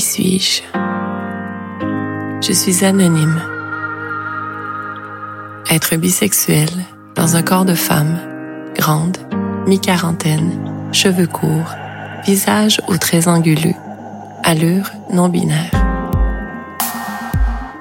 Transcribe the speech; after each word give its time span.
Suis-je? 0.00 0.62
Je 2.40 2.52
suis 2.54 2.86
anonyme. 2.86 3.38
Être 5.70 5.96
bisexuel 5.96 6.70
dans 7.14 7.36
un 7.36 7.42
corps 7.42 7.66
de 7.66 7.74
femme, 7.74 8.16
grande, 8.74 9.18
mi-quarantaine, 9.66 10.88
cheveux 10.92 11.26
courts, 11.26 11.74
visage 12.24 12.80
aux 12.88 12.96
traits 12.96 13.28
anguleux, 13.28 13.74
allure 14.42 14.90
non 15.12 15.28
binaire. 15.28 15.70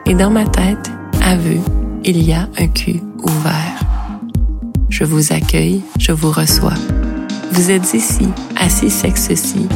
Et 0.05 0.13
dans 0.13 0.29
ma 0.29 0.45
tête, 0.45 0.91
aveu, 1.23 1.59
il 2.03 2.21
y 2.21 2.33
a 2.33 2.49
un 2.59 2.67
cul 2.67 3.01
ouvert. 3.23 3.79
Je 4.89 5.05
vous 5.05 5.31
accueille, 5.31 5.81
je 5.97 6.11
vous 6.11 6.31
reçois. 6.31 6.75
Vous 7.53 7.71
êtes 7.71 7.93
ici, 7.93 8.27
assis 8.57 8.89
sexe-ci. 8.89 9.69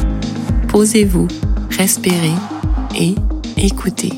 Posez-vous, 0.68 1.28
respirez 1.76 2.34
et 2.94 3.14
écoutez. 3.56 4.12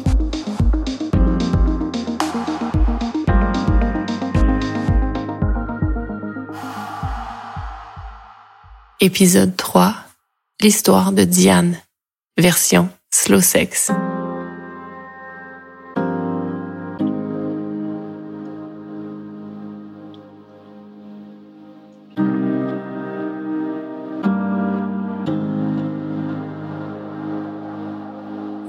Épisode 9.01 9.57
3. 9.57 9.95
L'histoire 10.61 11.13
de 11.13 11.25
Diane. 11.25 11.79
Version 12.39 12.89
slow 13.11 13.41
sex. 13.41 13.91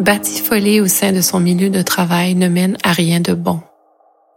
Batifolé 0.07 0.79
au 0.79 0.87
sein 0.87 1.11
de 1.11 1.19
son 1.19 1.41
milieu 1.41 1.69
de 1.69 1.81
travail 1.81 2.33
ne 2.33 2.47
mène 2.47 2.77
à 2.81 2.93
rien 2.93 3.19
de 3.19 3.33
bon. 3.33 3.59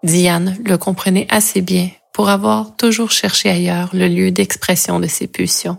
Diane 0.02 0.58
le 0.64 0.76
comprenait 0.76 1.28
assez 1.30 1.60
bien 1.60 1.90
pour 2.12 2.28
avoir 2.28 2.74
toujours 2.74 3.12
cherché 3.12 3.48
ailleurs 3.50 3.90
le 3.92 4.08
lieu 4.08 4.32
d'expression 4.32 4.98
de 4.98 5.06
ses 5.06 5.28
pulsions. 5.28 5.78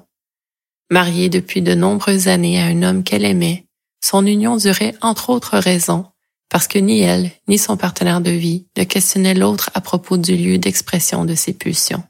Mariée 0.89 1.27
depuis 1.27 1.61
de 1.61 1.75
nombreuses 1.75 2.29
années 2.29 2.61
à 2.61 2.67
un 2.67 2.83
homme 2.83 3.03
qu'elle 3.03 3.25
aimait, 3.25 3.65
son 4.01 4.25
union 4.25 4.55
durait 4.55 4.95
entre 5.01 5.29
autres 5.29 5.57
raisons 5.57 6.05
parce 6.47 6.69
que 6.69 6.79
ni 6.79 7.01
elle 7.01 7.29
ni 7.49 7.57
son 7.57 7.75
partenaire 7.75 8.21
de 8.21 8.31
vie 8.31 8.67
ne 8.77 8.85
questionnaient 8.85 9.33
l'autre 9.33 9.71
à 9.73 9.81
propos 9.81 10.15
du 10.15 10.37
lieu 10.37 10.57
d'expression 10.57 11.25
de 11.25 11.35
ses 11.35 11.51
pulsions. 11.51 12.03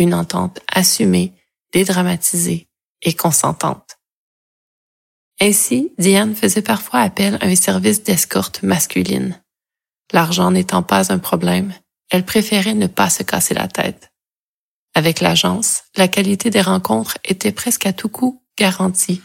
Une 0.00 0.14
entente 0.14 0.58
assumée, 0.66 1.32
dédramatisée 1.72 2.66
et 3.02 3.12
consentante. 3.12 3.83
Ainsi, 5.40 5.92
Diane 5.98 6.34
faisait 6.34 6.62
parfois 6.62 7.00
appel 7.00 7.38
à 7.40 7.46
un 7.46 7.56
service 7.56 8.02
d'escorte 8.02 8.62
masculine. 8.62 9.40
L'argent 10.12 10.50
n'étant 10.50 10.82
pas 10.82 11.12
un 11.12 11.18
problème, 11.18 11.72
elle 12.10 12.24
préférait 12.24 12.74
ne 12.74 12.86
pas 12.86 13.10
se 13.10 13.22
casser 13.22 13.54
la 13.54 13.68
tête. 13.68 14.12
Avec 14.94 15.20
l'agence, 15.20 15.82
la 15.96 16.06
qualité 16.06 16.50
des 16.50 16.60
rencontres 16.60 17.18
était 17.24 17.52
presque 17.52 17.86
à 17.86 17.92
tout 17.92 18.08
coup 18.08 18.42
garantie. 18.56 19.22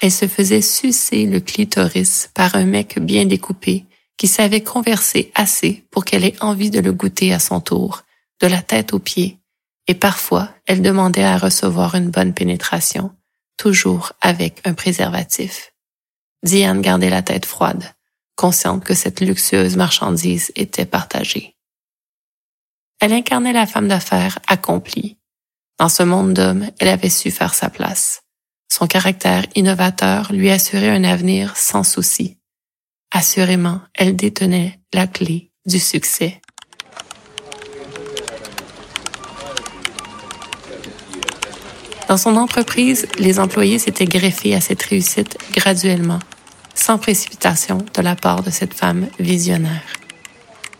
Elle 0.00 0.10
se 0.10 0.26
faisait 0.26 0.62
sucer 0.62 1.26
le 1.26 1.40
clitoris 1.40 2.30
par 2.34 2.54
un 2.56 2.64
mec 2.64 2.98
bien 2.98 3.26
découpé 3.26 3.84
qui 4.16 4.26
savait 4.28 4.62
converser 4.62 5.30
assez 5.34 5.84
pour 5.90 6.04
qu'elle 6.04 6.24
ait 6.24 6.42
envie 6.42 6.70
de 6.70 6.80
le 6.80 6.92
goûter 6.92 7.34
à 7.34 7.38
son 7.38 7.60
tour, 7.60 8.02
de 8.40 8.46
la 8.46 8.62
tête 8.62 8.94
aux 8.94 8.98
pieds, 8.98 9.38
et 9.88 9.94
parfois 9.94 10.48
elle 10.66 10.80
demandait 10.80 11.24
à 11.24 11.38
recevoir 11.38 11.94
une 11.94 12.10
bonne 12.10 12.32
pénétration, 12.32 13.10
toujours 13.56 14.12
avec 14.20 14.60
un 14.64 14.74
préservatif. 14.74 15.72
Diane 16.42 16.82
gardait 16.82 17.10
la 17.10 17.22
tête 17.22 17.46
froide, 17.46 17.94
consciente 18.36 18.84
que 18.84 18.94
cette 18.94 19.20
luxueuse 19.20 19.76
marchandise 19.76 20.52
était 20.56 20.86
partagée. 20.86 21.56
Elle 23.00 23.12
incarnait 23.12 23.52
la 23.52 23.66
femme 23.66 23.88
d'affaires 23.88 24.38
accomplie. 24.46 25.18
Dans 25.78 25.88
ce 25.88 26.02
monde 26.02 26.34
d'hommes, 26.34 26.70
elle 26.78 26.88
avait 26.88 27.10
su 27.10 27.30
faire 27.30 27.54
sa 27.54 27.70
place. 27.70 28.22
Son 28.72 28.86
caractère 28.86 29.46
innovateur 29.54 30.32
lui 30.32 30.50
assurait 30.50 30.90
un 30.90 31.04
avenir 31.04 31.56
sans 31.56 31.84
souci. 31.84 32.38
Assurément, 33.10 33.80
elle 33.94 34.16
détenait 34.16 34.80
la 34.92 35.06
clé 35.06 35.52
du 35.66 35.78
succès. 35.78 36.41
Dans 42.12 42.18
son 42.18 42.36
entreprise, 42.36 43.06
les 43.18 43.40
employés 43.40 43.78
s'étaient 43.78 44.04
greffés 44.04 44.54
à 44.54 44.60
cette 44.60 44.82
réussite 44.82 45.38
graduellement, 45.54 46.18
sans 46.74 46.98
précipitation 46.98 47.78
de 47.78 48.02
la 48.02 48.16
part 48.16 48.42
de 48.42 48.50
cette 48.50 48.74
femme 48.74 49.06
visionnaire. 49.18 49.80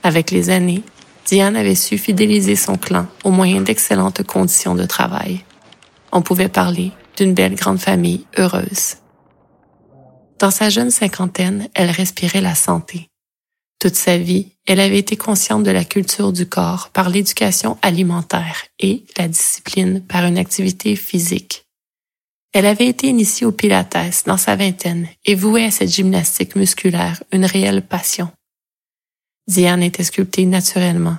Avec 0.03 0.31
les 0.31 0.50
années, 0.50 0.82
Diane 1.25 1.56
avait 1.56 1.75
su 1.75 1.97
fidéliser 1.97 2.54
son 2.54 2.76
clan 2.76 3.06
au 3.25 3.31
moyen 3.31 3.62
d'excellentes 3.62 4.22
conditions 4.25 4.75
de 4.75 4.84
travail. 4.84 5.43
On 6.12 6.20
pouvait 6.20 6.50
parler 6.50 6.93
d'une 7.16 7.32
belle 7.32 7.54
grande 7.54 7.81
famille 7.81 8.26
heureuse. 8.37 8.97
Dans 10.38 10.50
sa 10.50 10.69
jeune 10.69 10.91
cinquantaine, 10.91 11.70
elle 11.72 11.91
respirait 11.91 12.43
la 12.43 12.54
santé. 12.54 13.09
Toute 13.82 13.97
sa 13.97 14.16
vie, 14.16 14.47
elle 14.69 14.78
avait 14.78 15.00
été 15.00 15.16
consciente 15.16 15.65
de 15.65 15.72
la 15.72 15.84
culture 15.84 16.32
du 16.32 16.47
corps 16.47 16.91
par 16.91 17.10
l'éducation 17.10 17.78
alimentaire 17.82 18.62
et 18.78 19.03
la 19.19 19.26
discipline 19.26 20.00
par 20.00 20.25
une 20.25 20.38
activité 20.38 20.94
physique. 20.94 21.66
Elle 22.53 22.66
avait 22.66 22.87
été 22.87 23.09
initiée 23.09 23.44
au 23.44 23.50
pilates 23.50 24.22
dans 24.25 24.37
sa 24.37 24.54
vingtaine 24.54 25.09
et 25.25 25.34
vouait 25.34 25.65
à 25.65 25.72
cette 25.72 25.93
gymnastique 25.93 26.54
musculaire 26.54 27.25
une 27.32 27.44
réelle 27.44 27.82
passion. 27.82 28.31
Diane 29.48 29.82
était 29.82 30.04
sculptée 30.04 30.47
naturellement. 30.47 31.16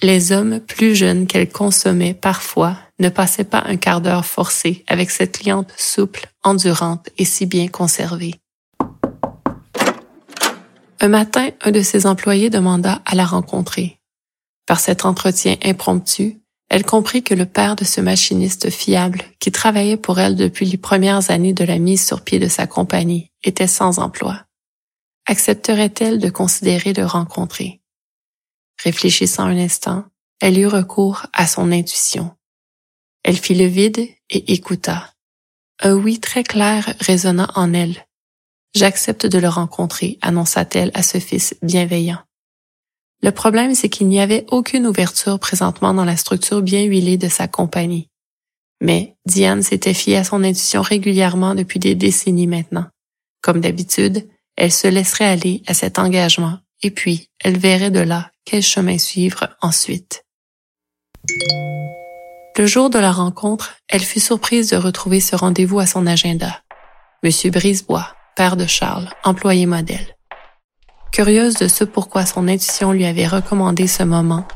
Les 0.00 0.30
hommes 0.30 0.60
plus 0.60 0.94
jeunes 0.94 1.26
qu'elle 1.26 1.50
consommait 1.50 2.14
parfois 2.14 2.78
ne 3.00 3.08
passaient 3.08 3.42
pas 3.42 3.64
un 3.66 3.76
quart 3.76 4.00
d'heure 4.00 4.26
forcé 4.26 4.84
avec 4.86 5.10
cette 5.10 5.38
cliente 5.38 5.72
souple, 5.76 6.28
endurante 6.44 7.08
et 7.18 7.24
si 7.24 7.46
bien 7.46 7.66
conservée. 7.66 8.36
Un 11.02 11.08
matin, 11.08 11.48
un 11.62 11.70
de 11.70 11.80
ses 11.80 12.04
employés 12.04 12.50
demanda 12.50 13.00
à 13.06 13.14
la 13.14 13.24
rencontrer. 13.24 13.98
Par 14.66 14.80
cet 14.80 15.06
entretien 15.06 15.56
impromptu, 15.64 16.40
elle 16.68 16.84
comprit 16.84 17.22
que 17.22 17.34
le 17.34 17.46
père 17.46 17.74
de 17.74 17.84
ce 17.84 18.02
machiniste 18.02 18.68
fiable, 18.68 19.24
qui 19.40 19.50
travaillait 19.50 19.96
pour 19.96 20.20
elle 20.20 20.36
depuis 20.36 20.66
les 20.66 20.76
premières 20.76 21.30
années 21.30 21.54
de 21.54 21.64
la 21.64 21.78
mise 21.78 22.06
sur 22.06 22.22
pied 22.22 22.38
de 22.38 22.48
sa 22.48 22.66
compagnie, 22.66 23.30
était 23.42 23.66
sans 23.66 23.98
emploi. 23.98 24.44
Accepterait-elle 25.26 26.18
de 26.18 26.28
considérer 26.28 26.92
de 26.92 27.02
rencontrer? 27.02 27.80
Réfléchissant 28.84 29.44
un 29.44 29.58
instant, 29.58 30.04
elle 30.38 30.58
eut 30.58 30.66
recours 30.66 31.26
à 31.32 31.46
son 31.46 31.72
intuition. 31.72 32.30
Elle 33.22 33.36
fit 33.38 33.54
le 33.54 33.66
vide 33.66 34.06
et 34.28 34.52
écouta. 34.52 35.14
Un 35.80 35.94
oui 35.94 36.20
très 36.20 36.44
clair 36.44 36.94
résonna 37.00 37.50
en 37.54 37.72
elle, 37.72 38.06
J'accepte 38.74 39.26
de 39.26 39.38
le 39.38 39.48
rencontrer, 39.48 40.18
annonça-t-elle 40.22 40.90
à 40.94 41.02
ce 41.02 41.18
fils 41.18 41.56
bienveillant. 41.62 42.20
Le 43.22 43.32
problème, 43.32 43.74
c'est 43.74 43.88
qu'il 43.88 44.08
n'y 44.08 44.20
avait 44.20 44.46
aucune 44.50 44.86
ouverture 44.86 45.38
présentement 45.38 45.92
dans 45.92 46.04
la 46.04 46.16
structure 46.16 46.62
bien 46.62 46.82
huilée 46.84 47.18
de 47.18 47.28
sa 47.28 47.48
compagnie. 47.48 48.08
Mais 48.80 49.16
Diane 49.26 49.62
s'était 49.62 49.94
fiée 49.94 50.16
à 50.16 50.24
son 50.24 50.42
intuition 50.42 50.80
régulièrement 50.80 51.54
depuis 51.54 51.78
des 51.78 51.94
décennies 51.94 52.46
maintenant. 52.46 52.86
Comme 53.42 53.60
d'habitude, 53.60 54.28
elle 54.56 54.72
se 54.72 54.86
laisserait 54.86 55.26
aller 55.26 55.62
à 55.66 55.74
cet 55.74 55.98
engagement 55.98 56.58
et 56.82 56.90
puis 56.90 57.28
elle 57.40 57.58
verrait 57.58 57.90
de 57.90 58.00
là 58.00 58.30
quel 58.44 58.62
chemin 58.62 58.98
suivre 58.98 59.48
ensuite. 59.60 60.24
Le 62.56 62.66
jour 62.66 62.90
de 62.90 62.98
la 62.98 63.12
rencontre, 63.12 63.76
elle 63.88 64.02
fut 64.02 64.20
surprise 64.20 64.70
de 64.70 64.76
retrouver 64.76 65.20
ce 65.20 65.36
rendez-vous 65.36 65.78
à 65.78 65.86
son 65.86 66.06
agenda. 66.06 66.62
Monsieur 67.22 67.50
Brisebois, 67.50 68.14
père 68.36 68.56
de 68.56 68.66
Charles, 68.66 69.08
employé 69.24 69.66
modèle. 69.66 70.16
Curieuse 71.12 71.54
de 71.54 71.68
ce 71.68 71.84
pourquoi 71.84 72.24
son 72.24 72.46
intuition 72.48 72.92
lui 72.92 73.04
avait 73.04 73.26
recommandé 73.26 73.86
ce 73.86 74.02
moment, 74.02 74.46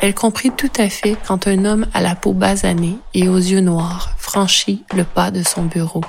elle 0.00 0.14
comprit 0.14 0.50
tout 0.50 0.70
à 0.78 0.88
fait 0.88 1.16
quand 1.26 1.48
un 1.48 1.64
homme 1.64 1.86
à 1.92 2.00
la 2.00 2.14
peau 2.14 2.32
basanée 2.32 2.98
et 3.14 3.28
aux 3.28 3.36
yeux 3.36 3.60
noirs 3.60 4.10
franchit 4.16 4.84
le 4.94 5.04
pas 5.04 5.30
de 5.30 5.42
son 5.42 5.64
bureau. 5.64 6.02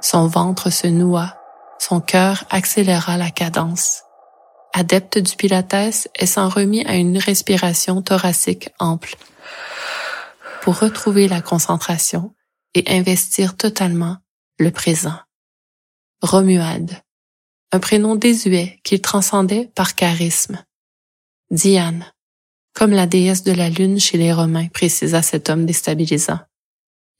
Son 0.00 0.26
ventre 0.26 0.70
se 0.70 0.86
noua, 0.86 1.36
son 1.78 2.00
cœur 2.00 2.44
accéléra 2.50 3.16
la 3.16 3.30
cadence. 3.30 4.02
Adepte 4.72 5.18
du 5.18 5.34
pilates, 5.34 6.08
elle 6.14 6.28
s'en 6.28 6.48
remit 6.48 6.86
à 6.86 6.94
une 6.94 7.18
respiration 7.18 8.02
thoracique 8.02 8.70
ample 8.78 9.16
pour 10.62 10.78
retrouver 10.78 11.26
la 11.26 11.40
concentration 11.40 12.34
et 12.74 12.84
investir 12.86 13.56
totalement 13.56 14.18
le 14.60 14.70
présent. 14.70 15.18
Romuald, 16.20 17.02
un 17.72 17.80
prénom 17.80 18.14
désuet 18.14 18.78
qu'il 18.84 19.00
transcendait 19.00 19.70
par 19.74 19.94
charisme. 19.94 20.62
Diane, 21.50 22.12
comme 22.74 22.90
la 22.90 23.06
déesse 23.06 23.42
de 23.42 23.52
la 23.52 23.70
lune 23.70 23.98
chez 23.98 24.18
les 24.18 24.32
Romains, 24.32 24.68
précisa 24.68 25.22
cet 25.22 25.48
homme 25.48 25.66
déstabilisant. 25.66 26.40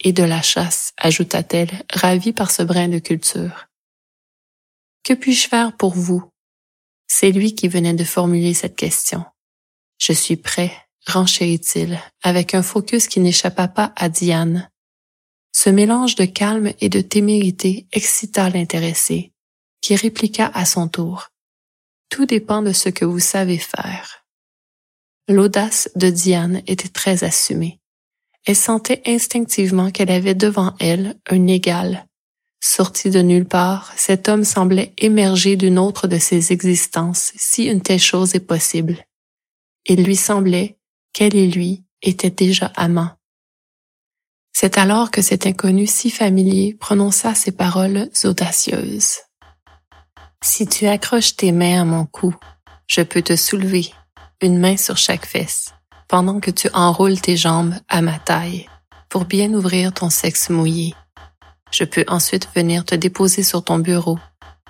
et 0.02 0.12
de 0.12 0.22
la 0.22 0.40
chasse, 0.40 0.94
ajouta-t-elle, 0.96 1.84
ravie 1.92 2.32
par 2.32 2.50
ce 2.50 2.62
brin 2.62 2.88
de 2.88 2.98
culture. 2.98 3.68
Que 5.04 5.12
puis-je 5.12 5.46
faire 5.46 5.76
pour 5.76 5.94
vous? 5.94 6.24
C'est 7.06 7.32
lui 7.32 7.54
qui 7.54 7.68
venait 7.68 7.92
de 7.92 8.04
formuler 8.04 8.54
cette 8.54 8.76
question. 8.76 9.24
Je 9.98 10.14
suis 10.14 10.36
prêt, 10.36 10.72
renchérit-il, 11.06 12.00
avec 12.22 12.54
un 12.54 12.62
focus 12.62 13.08
qui 13.08 13.20
n'échappa 13.20 13.68
pas 13.68 13.92
à 13.94 14.08
Diane. 14.08 14.69
Ce 15.52 15.70
mélange 15.70 16.14
de 16.14 16.24
calme 16.24 16.72
et 16.80 16.88
de 16.88 17.00
témérité 17.00 17.86
excita 17.92 18.48
l'intéressé, 18.50 19.32
qui 19.80 19.96
répliqua 19.96 20.50
à 20.54 20.64
son 20.64 20.88
tour. 20.88 21.28
Tout 22.08 22.26
dépend 22.26 22.62
de 22.62 22.72
ce 22.72 22.88
que 22.88 23.04
vous 23.04 23.18
savez 23.18 23.58
faire. 23.58 24.24
L'audace 25.28 25.90
de 25.94 26.10
Diane 26.10 26.62
était 26.66 26.88
très 26.88 27.24
assumée. 27.24 27.78
Elle 28.46 28.56
sentait 28.56 29.02
instinctivement 29.06 29.90
qu'elle 29.90 30.10
avait 30.10 30.34
devant 30.34 30.74
elle 30.80 31.18
un 31.28 31.46
égal. 31.46 32.06
Sorti 32.62 33.10
de 33.10 33.20
nulle 33.20 33.46
part, 33.46 33.92
cet 33.96 34.28
homme 34.28 34.44
semblait 34.44 34.92
émerger 34.98 35.56
d'une 35.56 35.78
autre 35.78 36.08
de 36.08 36.18
ses 36.18 36.52
existences, 36.52 37.32
si 37.36 37.64
une 37.64 37.80
telle 37.80 38.00
chose 38.00 38.34
est 38.34 38.40
possible. 38.40 39.04
Il 39.86 40.04
lui 40.04 40.16
semblait 40.16 40.78
qu'elle 41.12 41.36
et 41.36 41.46
lui 41.46 41.84
étaient 42.02 42.30
déjà 42.30 42.66
amants. 42.76 43.19
C'est 44.52 44.78
alors 44.78 45.10
que 45.10 45.22
cet 45.22 45.46
inconnu 45.46 45.86
si 45.86 46.10
familier 46.10 46.76
prononça 46.78 47.34
ces 47.34 47.52
paroles 47.52 48.10
audacieuses. 48.24 49.18
Si 50.42 50.66
tu 50.66 50.86
accroches 50.86 51.36
tes 51.36 51.52
mains 51.52 51.82
à 51.82 51.84
mon 51.84 52.06
cou, 52.06 52.34
je 52.86 53.02
peux 53.02 53.22
te 53.22 53.36
soulever, 53.36 53.92
une 54.40 54.58
main 54.58 54.76
sur 54.76 54.96
chaque 54.96 55.26
fesse, 55.26 55.74
pendant 56.08 56.40
que 56.40 56.50
tu 56.50 56.68
enroules 56.72 57.20
tes 57.20 57.36
jambes 57.36 57.74
à 57.88 58.02
ma 58.02 58.18
taille, 58.18 58.66
pour 59.08 59.26
bien 59.26 59.52
ouvrir 59.52 59.92
ton 59.92 60.10
sexe 60.10 60.50
mouillé. 60.50 60.94
Je 61.70 61.84
peux 61.84 62.04
ensuite 62.08 62.48
venir 62.54 62.84
te 62.84 62.94
déposer 62.94 63.42
sur 63.42 63.62
ton 63.62 63.78
bureau, 63.78 64.18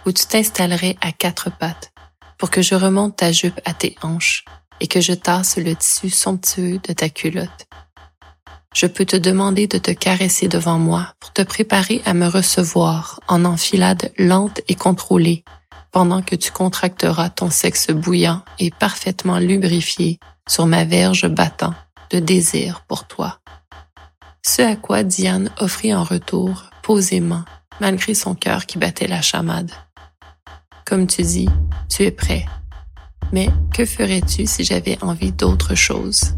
où 0.06 0.12
tu 0.12 0.26
t'installerais 0.26 0.96
à 1.00 1.12
quatre 1.12 1.50
pattes, 1.50 1.92
pour 2.36 2.50
que 2.50 2.62
je 2.62 2.74
remonte 2.74 3.16
ta 3.16 3.32
jupe 3.32 3.60
à 3.64 3.74
tes 3.74 3.96
hanches 4.02 4.44
et 4.80 4.86
que 4.86 5.00
je 5.00 5.12
tasse 5.12 5.56
le 5.56 5.74
tissu 5.76 6.10
somptueux 6.10 6.78
de 6.78 6.92
ta 6.92 7.08
culotte. 7.08 7.66
Je 8.74 8.86
peux 8.86 9.04
te 9.04 9.16
demander 9.16 9.66
de 9.66 9.78
te 9.78 9.90
caresser 9.90 10.48
devant 10.48 10.78
moi 10.78 11.14
pour 11.18 11.32
te 11.32 11.42
préparer 11.42 12.02
à 12.04 12.14
me 12.14 12.26
recevoir 12.26 13.20
en 13.26 13.44
enfilade 13.44 14.12
lente 14.16 14.60
et 14.68 14.74
contrôlée 14.74 15.44
pendant 15.90 16.22
que 16.22 16.36
tu 16.36 16.52
contracteras 16.52 17.30
ton 17.30 17.50
sexe 17.50 17.88
bouillant 17.88 18.42
et 18.58 18.70
parfaitement 18.70 19.38
lubrifié 19.38 20.20
sur 20.48 20.66
ma 20.66 20.84
verge 20.84 21.28
battant 21.28 21.74
de 22.10 22.20
désir 22.20 22.84
pour 22.86 23.06
toi. 23.06 23.40
Ce 24.42 24.62
à 24.62 24.76
quoi 24.76 25.02
Diane 25.02 25.50
offrit 25.58 25.94
en 25.94 26.04
retour, 26.04 26.70
posément, 26.82 27.44
malgré 27.80 28.14
son 28.14 28.34
cœur 28.34 28.66
qui 28.66 28.78
battait 28.78 29.08
la 29.08 29.20
chamade. 29.20 29.70
Comme 30.86 31.06
tu 31.06 31.22
dis, 31.22 31.48
tu 31.88 32.04
es 32.04 32.10
prêt. 32.10 32.46
Mais 33.32 33.48
que 33.74 33.84
ferais-tu 33.84 34.46
si 34.46 34.64
j'avais 34.64 34.98
envie 35.02 35.32
d'autre 35.32 35.74
chose? 35.74 36.34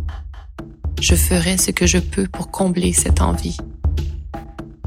Je 1.03 1.17
ferai 1.17 1.59
ce 1.59 1.73
que 1.73 1.85
je 1.85 1.99
peux 1.99 2.29
pour 2.29 2.53
combler 2.53 2.93
cette 2.93 3.23
envie. 3.23 3.57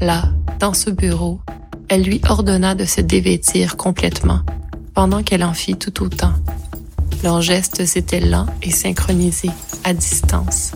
Là, 0.00 0.30
dans 0.58 0.72
ce 0.72 0.88
bureau, 0.88 1.40
elle 1.90 2.04
lui 2.04 2.22
ordonna 2.26 2.74
de 2.74 2.86
se 2.86 3.02
dévêtir 3.02 3.76
complètement, 3.76 4.40
pendant 4.94 5.22
qu'elle 5.22 5.44
en 5.44 5.52
fit 5.52 5.76
tout 5.76 6.02
autant. 6.02 6.32
Leurs 7.22 7.42
gestes 7.42 7.80
étaient 7.96 8.20
lents 8.20 8.46
et 8.62 8.70
synchronisés, 8.70 9.50
à 9.84 9.92
distance. 9.92 10.72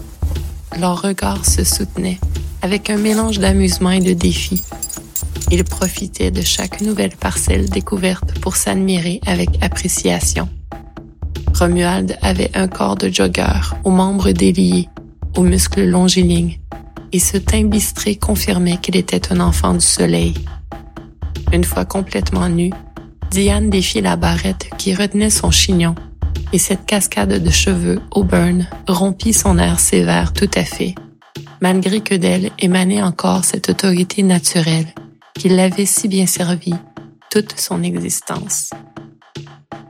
Leurs 0.78 1.00
regards 1.00 1.46
se 1.46 1.64
soutenaient, 1.64 2.20
avec 2.60 2.90
un 2.90 2.98
mélange 2.98 3.38
d'amusement 3.38 3.92
et 3.92 4.00
de 4.00 4.12
défi. 4.12 4.62
Ils 5.50 5.64
profitaient 5.64 6.30
de 6.30 6.42
chaque 6.42 6.82
nouvelle 6.82 7.16
parcelle 7.16 7.70
découverte 7.70 8.38
pour 8.40 8.56
s'admirer 8.56 9.22
avec 9.24 9.48
appréciation. 9.62 10.50
Romuald 11.54 12.18
avait 12.20 12.50
un 12.52 12.68
corps 12.68 12.96
de 12.96 13.08
jogger, 13.08 13.60
aux 13.84 13.90
membres 13.90 14.32
déliés, 14.32 14.88
aux 15.36 15.42
muscles 15.42 15.84
longilignes, 15.84 16.58
et 17.12 17.18
ce 17.18 17.36
teint 17.36 17.64
bistré 17.64 18.16
confirmait 18.16 18.78
qu'il 18.78 18.96
était 18.96 19.32
un 19.32 19.40
enfant 19.40 19.74
du 19.74 19.84
soleil. 19.84 20.34
Une 21.52 21.64
fois 21.64 21.84
complètement 21.84 22.48
nu, 22.48 22.70
Diane 23.30 23.70
défit 23.70 24.00
la 24.00 24.16
barrette 24.16 24.70
qui 24.78 24.94
retenait 24.94 25.30
son 25.30 25.50
chignon, 25.50 25.94
et 26.52 26.58
cette 26.58 26.86
cascade 26.86 27.42
de 27.42 27.50
cheveux 27.50 28.00
auburn 28.10 28.66
rompit 28.88 29.32
son 29.32 29.58
air 29.58 29.78
sévère 29.78 30.32
tout 30.32 30.50
à 30.54 30.64
fait, 30.64 30.94
malgré 31.60 32.00
que 32.00 32.14
d'elle 32.14 32.50
émanait 32.58 33.02
encore 33.02 33.44
cette 33.44 33.68
autorité 33.68 34.22
naturelle 34.22 34.88
qui 35.38 35.48
l'avait 35.48 35.86
si 35.86 36.08
bien 36.08 36.26
servi 36.26 36.74
toute 37.30 37.58
son 37.58 37.82
existence. 37.82 38.70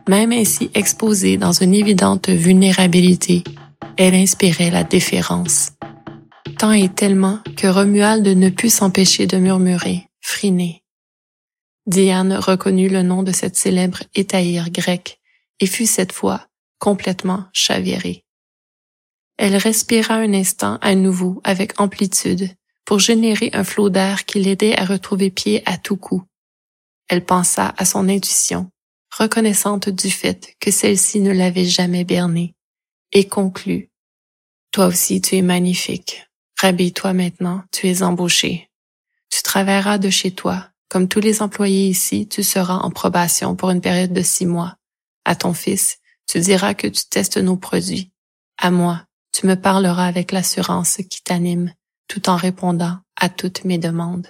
Même 0.09 0.33
ainsi 0.33 0.71
exposée 0.75 1.37
dans 1.37 1.53
une 1.53 1.75
évidente 1.75 2.29
vulnérabilité, 2.29 3.43
elle 4.03 4.15
inspirait 4.15 4.71
la 4.71 4.83
déférence. 4.83 5.73
Tant 6.59 6.73
et 6.73 6.89
tellement 6.89 7.41
que 7.59 7.67
Romuald 7.67 8.27
ne 8.27 8.49
put 8.49 8.71
s'empêcher 8.71 9.27
de 9.27 9.37
murmurer, 9.37 10.09
friné. 10.23 10.83
Diane 11.87 12.33
reconnut 12.33 12.89
le 12.89 13.03
nom 13.03 13.23
de 13.23 13.33
cette 13.33 13.57
célèbre 13.57 14.03
étaïre 14.15 14.71
grecque 14.71 15.21
et 15.61 15.67
fut 15.67 15.85
cette 15.85 16.13
fois 16.13 16.47
complètement 16.79 17.45
chavirée. 17.53 18.25
Elle 19.37 19.57
respira 19.57 20.15
un 20.15 20.33
instant 20.33 20.79
à 20.81 20.95
nouveau 20.95 21.43
avec 21.45 21.79
amplitude 21.79 22.49
pour 22.87 23.01
générer 23.01 23.51
un 23.53 23.65
flot 23.65 23.91
d'air 23.91 24.25
qui 24.25 24.41
l'aidait 24.41 24.79
à 24.81 24.87
retrouver 24.87 25.31
pied 25.31 25.63
à 25.67 25.77
tout 25.77 25.99
coup. 25.99 26.23
Elle 27.09 27.27
pensa 27.27 27.75
à 27.77 27.85
son 27.85 28.09
intuition, 28.09 28.71
reconnaissante 29.15 29.91
du 29.91 30.11
fait 30.11 30.55
que 30.59 30.71
celle-ci 30.71 31.21
ne 31.21 31.33
l'avait 31.33 31.67
jamais 31.67 32.05
bernée, 32.05 32.55
et 33.13 33.29
conclut. 33.29 33.90
Toi 34.73 34.87
aussi 34.87 35.21
tu 35.21 35.37
es 35.37 35.43
magnifique. 35.43 36.27
Rhabille-toi 36.61 37.13
maintenant, 37.13 37.65
tu 37.73 37.89
es 37.89 38.03
embauché. 38.03 38.71
Tu 39.31 39.43
travailleras 39.43 39.99
de 39.99 40.11
chez 40.11 40.31
toi. 40.31 40.69
Comme 40.89 41.09
tous 41.09 41.21
les 41.21 41.43
employés 41.43 41.89
ici, 41.89 42.29
tu 42.29 42.43
seras 42.43 42.77
en 42.77 42.91
probation 42.91 43.57
pour 43.57 43.71
une 43.71 43.81
période 43.81 44.13
de 44.13 44.23
six 44.23 44.47
mois. 44.47 44.77
À 45.25 45.37
ton 45.37 45.55
fils, 45.55 45.99
tu 46.27 46.41
diras 46.41 46.75
que 46.75 46.87
tu 46.87 47.05
testes 47.09 47.37
nos 47.37 47.57
produits. 47.57 48.13
À 48.59 48.71
moi, 48.71 49.05
tu 49.33 49.47
me 49.47 49.55
parleras 49.55 50.07
avec 50.07 50.33
l'assurance 50.33 50.99
qui 51.09 51.23
t'anime, 51.23 51.73
tout 52.09 52.29
en 52.29 52.37
répondant 52.37 52.99
à 53.17 53.29
toutes 53.29 53.65
mes 53.65 53.79
demandes. 53.79 54.29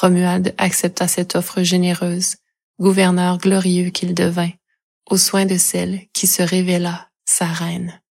Romuald 0.00 0.54
accepta 0.58 1.06
cette 1.08 1.36
offre 1.36 1.62
généreuse, 1.62 2.36
gouverneur 2.80 3.38
glorieux 3.38 3.90
qu'il 3.90 4.14
devint, 4.14 4.50
aux 5.06 5.18
soins 5.18 5.46
de 5.46 5.58
celle 5.58 6.06
qui 6.12 6.26
se 6.26 6.42
révéla 6.42 7.10
sa 7.24 7.46
reine. 7.46 8.01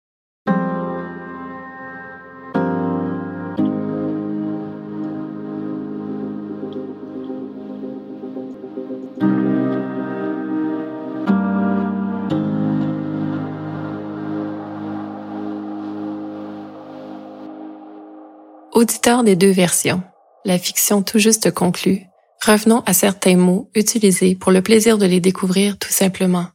Auditeur 18.82 19.24
des 19.24 19.36
deux 19.36 19.52
versions, 19.52 20.02
la 20.44 20.58
fiction 20.58 21.04
tout 21.04 21.20
juste 21.20 21.52
conclue, 21.52 22.08
revenons 22.44 22.82
à 22.88 22.96
certains 22.96 23.38
mots 23.38 23.70
utilisés 23.76 24.34
pour 24.34 24.52
le 24.52 24.64
plaisir 24.64 24.98
de 24.98 25.06
les 25.06 25.20
découvrir 25.20 25.78
tout 25.78 25.92
simplement. 25.92 26.48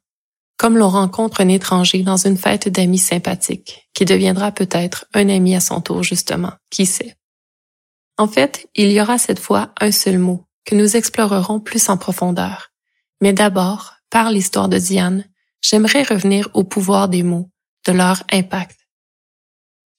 Comme 0.56 0.76
l'on 0.76 0.88
rencontre 0.88 1.40
un 1.40 1.49
étranger 1.49 2.02
dans 2.02 2.16
une 2.16 2.37
fête 2.37 2.68
d'amis 2.68 2.99
sympathiques, 2.99 3.88
qui 3.95 4.04
deviendra 4.04 4.50
peut-être 4.50 5.06
un 5.14 5.28
ami 5.28 5.54
à 5.54 5.61
son 5.61 5.80
tour 5.80 6.02
justement, 6.02 6.50
qui 6.68 6.85
sait? 6.85 7.14
En 8.18 8.26
fait, 8.26 8.68
il 8.75 8.90
y 8.90 9.00
aura 9.00 9.18
cette 9.18 9.38
fois 9.38 9.73
un 9.80 9.92
seul 9.92 10.18
mot 10.18 10.49
que 10.64 10.75
nous 10.75 10.97
explorerons 10.97 11.61
plus 11.61 11.88
en 11.88 11.97
profondeur. 11.97 12.73
Mais 13.21 13.35
d'abord, 13.35 13.92
par 14.11 14.33
l'histoire 14.33 14.68
de 14.68 14.78
Diane, 14.78 15.25
j'aimerais 15.62 16.02
revenir 16.02 16.49
au 16.54 16.64
pouvoir 16.64 17.09
des 17.09 17.23
mots, 17.23 17.52
de 17.87 17.92
leur 17.92 18.25
impact 18.33 18.76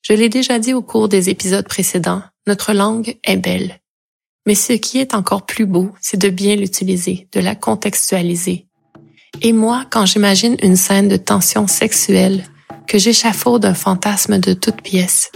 je 0.02 0.12
l'ai 0.12 0.28
déjà 0.28 0.58
dit 0.58 0.74
au 0.74 0.82
cours 0.82 1.08
des 1.08 1.28
épisodes 1.28 1.66
précédents, 1.66 2.22
notre 2.46 2.72
langue 2.72 3.18
est 3.24 3.36
belle. 3.36 3.80
Mais 4.46 4.54
ce 4.54 4.72
qui 4.72 4.98
est 4.98 5.14
encore 5.14 5.44
plus 5.44 5.66
beau, 5.66 5.90
c'est 6.00 6.16
de 6.16 6.30
bien 6.30 6.56
l'utiliser, 6.56 7.28
de 7.32 7.40
la 7.40 7.54
contextualiser. 7.54 8.66
Et 9.42 9.52
moi, 9.52 9.84
quand 9.90 10.06
j'imagine 10.06 10.56
une 10.62 10.76
scène 10.76 11.08
de 11.08 11.16
tension 11.16 11.66
sexuelle, 11.66 12.44
que 12.86 12.96
j'échafaude 12.96 13.66
un 13.66 13.74
fantasme 13.74 14.38
de 14.38 14.54
toute 14.54 14.80
pièce, 14.80 15.30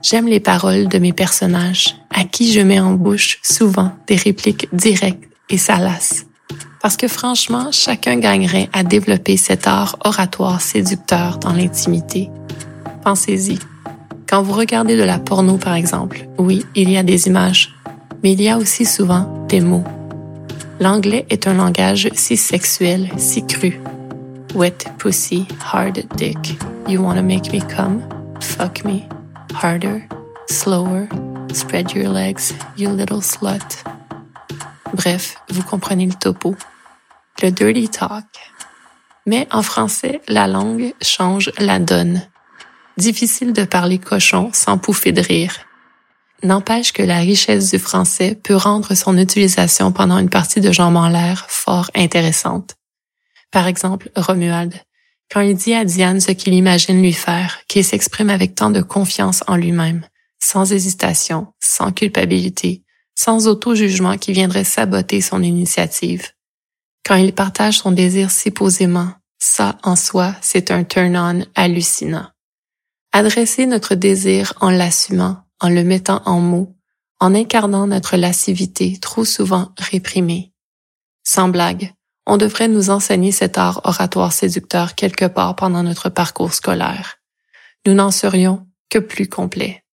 j'aime 0.00 0.26
les 0.26 0.40
paroles 0.40 0.88
de 0.88 0.98
mes 0.98 1.12
personnages, 1.12 1.96
à 2.10 2.24
qui 2.24 2.52
je 2.52 2.60
mets 2.60 2.80
en 2.80 2.92
bouche 2.92 3.38
souvent 3.42 3.92
des 4.06 4.16
répliques 4.16 4.68
directes 4.72 5.28
et 5.50 5.58
salaces. 5.58 6.24
Parce 6.80 6.96
que 6.96 7.08
franchement, 7.08 7.70
chacun 7.70 8.16
gagnerait 8.16 8.70
à 8.72 8.82
développer 8.82 9.36
cet 9.36 9.66
art 9.66 9.96
oratoire 10.04 10.62
séducteur 10.62 11.38
dans 11.38 11.52
l'intimité. 11.52 12.30
Pensez-y 13.02 13.58
Quand 14.34 14.42
vous 14.42 14.54
regardez 14.54 14.96
de 14.96 15.04
la 15.04 15.20
porno, 15.20 15.58
par 15.58 15.74
exemple, 15.74 16.26
oui, 16.38 16.66
il 16.74 16.90
y 16.90 16.96
a 16.96 17.04
des 17.04 17.28
images, 17.28 17.72
mais 18.24 18.32
il 18.32 18.42
y 18.42 18.48
a 18.48 18.58
aussi 18.58 18.84
souvent 18.84 19.46
des 19.46 19.60
mots. 19.60 19.84
L'anglais 20.80 21.24
est 21.30 21.46
un 21.46 21.54
langage 21.54 22.08
si 22.14 22.36
sexuel, 22.36 23.08
si 23.16 23.46
cru. 23.46 23.80
Wet 24.56 24.86
pussy, 24.98 25.46
hard 25.72 26.04
dick. 26.16 26.58
You 26.88 27.00
wanna 27.00 27.22
make 27.22 27.52
me 27.52 27.60
come? 27.60 28.02
Fuck 28.40 28.84
me. 28.84 29.04
Harder, 29.54 30.02
slower. 30.48 31.06
Spread 31.52 31.92
your 31.92 32.12
legs, 32.12 32.54
you 32.76 32.90
little 32.90 33.22
slut. 33.22 33.84
Bref, 34.94 35.36
vous 35.48 35.62
comprenez 35.62 36.06
le 36.06 36.14
topo. 36.14 36.56
Le 37.40 37.52
dirty 37.52 37.88
talk. 37.88 38.24
Mais 39.26 39.46
en 39.52 39.62
français, 39.62 40.22
la 40.26 40.48
langue 40.48 40.92
change 41.00 41.52
la 41.56 41.78
donne. 41.78 42.20
Difficile 42.96 43.52
de 43.52 43.64
parler 43.64 43.98
cochon 43.98 44.50
sans 44.52 44.78
pouffer 44.78 45.10
de 45.10 45.20
rire. 45.20 45.56
N'empêche 46.44 46.92
que 46.92 47.02
la 47.02 47.18
richesse 47.18 47.70
du 47.70 47.78
français 47.78 48.38
peut 48.40 48.54
rendre 48.54 48.94
son 48.94 49.18
utilisation 49.18 49.90
pendant 49.90 50.18
une 50.18 50.28
partie 50.28 50.60
de 50.60 50.70
jambes 50.70 50.96
en 50.96 51.08
l'air 51.08 51.46
fort 51.48 51.90
intéressante. 51.94 52.76
Par 53.50 53.66
exemple, 53.66 54.10
Romuald, 54.14 54.74
quand 55.30 55.40
il 55.40 55.56
dit 55.56 55.74
à 55.74 55.84
Diane 55.84 56.20
ce 56.20 56.32
qu'il 56.32 56.54
imagine 56.54 57.02
lui 57.02 57.12
faire, 57.12 57.60
qu'il 57.66 57.84
s'exprime 57.84 58.30
avec 58.30 58.54
tant 58.54 58.70
de 58.70 58.82
confiance 58.82 59.42
en 59.48 59.56
lui-même, 59.56 60.06
sans 60.38 60.72
hésitation, 60.72 61.48
sans 61.60 61.90
culpabilité, 61.90 62.84
sans 63.16 63.48
auto-jugement 63.48 64.18
qui 64.18 64.32
viendrait 64.32 64.64
saboter 64.64 65.20
son 65.20 65.42
initiative. 65.42 66.28
Quand 67.04 67.16
il 67.16 67.32
partage 67.32 67.78
son 67.78 67.90
désir 67.90 68.30
si 68.30 68.50
posément, 68.50 69.12
ça 69.38 69.78
en 69.82 69.96
soi, 69.96 70.34
c'est 70.40 70.70
un 70.70 70.84
turn-on 70.84 71.44
hallucinant. 71.54 72.28
Adresser 73.16 73.66
notre 73.66 73.94
désir 73.94 74.54
en 74.60 74.70
l'assumant, 74.70 75.36
en 75.60 75.68
le 75.68 75.84
mettant 75.84 76.20
en 76.24 76.40
mots, 76.40 76.74
en 77.20 77.32
incarnant 77.32 77.86
notre 77.86 78.16
lascivité 78.16 78.98
trop 79.00 79.24
souvent 79.24 79.72
réprimée. 79.78 80.52
Sans 81.22 81.48
blague, 81.48 81.92
on 82.26 82.38
devrait 82.38 82.66
nous 82.66 82.90
enseigner 82.90 83.30
cet 83.30 83.56
art 83.56 83.82
oratoire 83.84 84.32
séducteur 84.32 84.96
quelque 84.96 85.26
part 85.26 85.54
pendant 85.54 85.84
notre 85.84 86.08
parcours 86.08 86.54
scolaire. 86.54 87.18
Nous 87.86 87.94
n'en 87.94 88.10
serions 88.10 88.66
que 88.90 88.98
plus 88.98 89.28
complets. 89.28 89.84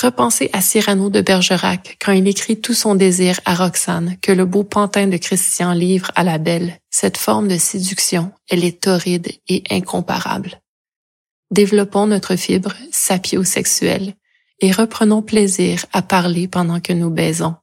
Repensez 0.00 0.48
à 0.52 0.60
Cyrano 0.60 1.10
de 1.10 1.22
Bergerac 1.22 1.96
quand 2.00 2.12
il 2.12 2.28
écrit 2.28 2.60
tout 2.60 2.72
son 2.72 2.94
désir 2.94 3.40
à 3.46 3.56
Roxane 3.56 4.16
que 4.22 4.30
le 4.30 4.44
beau 4.44 4.62
pantin 4.62 5.08
de 5.08 5.16
Christian 5.16 5.72
livre 5.72 6.12
à 6.14 6.22
la 6.22 6.38
belle. 6.38 6.78
Cette 6.88 7.16
forme 7.16 7.48
de 7.48 7.58
séduction, 7.58 8.30
elle 8.48 8.62
est 8.62 8.80
torride 8.80 9.28
et 9.48 9.64
incomparable. 9.70 10.60
Développons 11.50 12.06
notre 12.06 12.36
fibre 12.36 12.74
sapiosexuelle 12.90 14.14
et 14.60 14.72
reprenons 14.72 15.22
plaisir 15.22 15.86
à 15.92 16.02
parler 16.02 16.48
pendant 16.48 16.80
que 16.80 16.92
nous 16.92 17.10
baisons, 17.10 17.54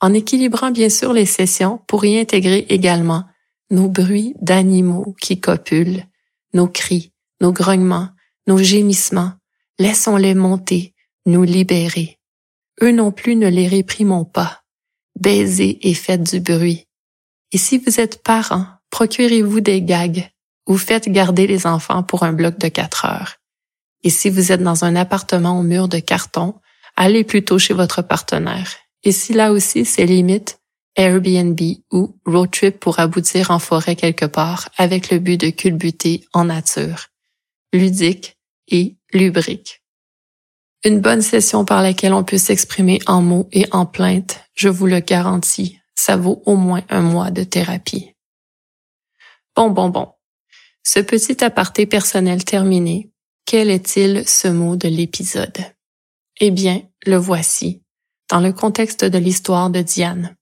en 0.00 0.12
équilibrant 0.12 0.70
bien 0.70 0.88
sûr 0.88 1.12
les 1.12 1.26
sessions 1.26 1.80
pour 1.86 2.04
y 2.04 2.18
intégrer 2.18 2.66
également 2.68 3.24
nos 3.70 3.88
bruits 3.88 4.34
d'animaux 4.40 5.14
qui 5.20 5.40
copulent, 5.40 6.04
nos 6.52 6.66
cris, 6.66 7.12
nos 7.40 7.52
grognements, 7.52 8.08
nos 8.46 8.58
gémissements, 8.58 9.32
laissons-les 9.78 10.34
monter, 10.34 10.94
nous 11.26 11.44
libérer. 11.44 12.18
Eux 12.82 12.92
non 12.92 13.12
plus 13.12 13.36
ne 13.36 13.48
les 13.48 13.68
réprimons 13.68 14.24
pas. 14.24 14.62
Baisez 15.18 15.88
et 15.88 15.94
faites 15.94 16.22
du 16.22 16.40
bruit. 16.40 16.86
Et 17.52 17.58
si 17.58 17.78
vous 17.78 18.00
êtes 18.00 18.22
parents, 18.22 18.66
procurez-vous 18.90 19.60
des 19.60 19.82
gags 19.82 20.28
ou 20.72 20.78
faites 20.78 21.10
garder 21.10 21.46
les 21.46 21.66
enfants 21.66 22.02
pour 22.02 22.22
un 22.22 22.32
bloc 22.32 22.56
de 22.56 22.68
quatre 22.68 23.04
heures. 23.04 23.36
Et 24.02 24.08
si 24.08 24.30
vous 24.30 24.52
êtes 24.52 24.62
dans 24.62 24.86
un 24.86 24.96
appartement 24.96 25.58
au 25.58 25.62
mur 25.62 25.86
de 25.86 25.98
carton, 25.98 26.54
allez 26.96 27.24
plutôt 27.24 27.58
chez 27.58 27.74
votre 27.74 28.00
partenaire. 28.00 28.76
Et 29.02 29.12
si 29.12 29.34
là 29.34 29.52
aussi 29.52 29.84
c'est 29.84 30.06
limite, 30.06 30.60
Airbnb 30.96 31.60
ou 31.92 32.16
road 32.24 32.50
trip 32.50 32.80
pour 32.80 33.00
aboutir 33.00 33.50
en 33.50 33.58
forêt 33.58 33.96
quelque 33.96 34.24
part 34.24 34.70
avec 34.78 35.10
le 35.10 35.18
but 35.18 35.38
de 35.38 35.50
culbuter 35.50 36.24
en 36.32 36.46
nature. 36.46 37.08
Ludique 37.74 38.38
et 38.68 38.96
lubrique. 39.12 39.82
Une 40.84 41.00
bonne 41.00 41.22
session 41.22 41.66
par 41.66 41.82
laquelle 41.82 42.14
on 42.14 42.24
peut 42.24 42.38
s'exprimer 42.38 42.98
en 43.06 43.20
mots 43.20 43.48
et 43.52 43.66
en 43.72 43.84
plaintes, 43.84 44.40
je 44.54 44.70
vous 44.70 44.86
le 44.86 45.00
garantis, 45.00 45.78
ça 45.94 46.16
vaut 46.16 46.42
au 46.46 46.56
moins 46.56 46.82
un 46.88 47.02
mois 47.02 47.30
de 47.30 47.44
thérapie. 47.44 48.14
Bon, 49.54 49.68
bon, 49.68 49.90
bon. 49.90 50.08
Ce 50.82 50.98
petit 50.98 51.42
aparté 51.44 51.86
personnel 51.86 52.44
terminé, 52.44 53.10
quel 53.46 53.70
est-il 53.70 54.26
ce 54.26 54.48
mot 54.48 54.76
de 54.76 54.88
l'épisode? 54.88 55.58
Eh 56.40 56.50
bien, 56.50 56.82
le 57.06 57.16
voici, 57.16 57.82
dans 58.30 58.40
le 58.40 58.52
contexte 58.52 59.04
de 59.04 59.18
l'histoire 59.18 59.70
de 59.70 59.80
Diane. 59.80 60.36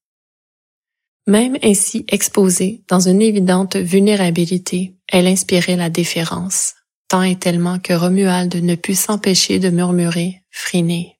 Même 1.26 1.58
ainsi 1.62 2.04
exposée 2.08 2.82
dans 2.88 3.00
une 3.00 3.20
évidente 3.20 3.76
vulnérabilité, 3.76 4.96
elle 5.08 5.26
inspirait 5.26 5.76
la 5.76 5.90
déférence, 5.90 6.74
tant 7.08 7.22
et 7.22 7.38
tellement 7.38 7.78
que 7.78 7.92
Romuald 7.92 8.54
ne 8.56 8.74
put 8.74 8.94
s'empêcher 8.94 9.58
de 9.58 9.70
murmurer 9.70 10.42
Phryné. 10.50 11.18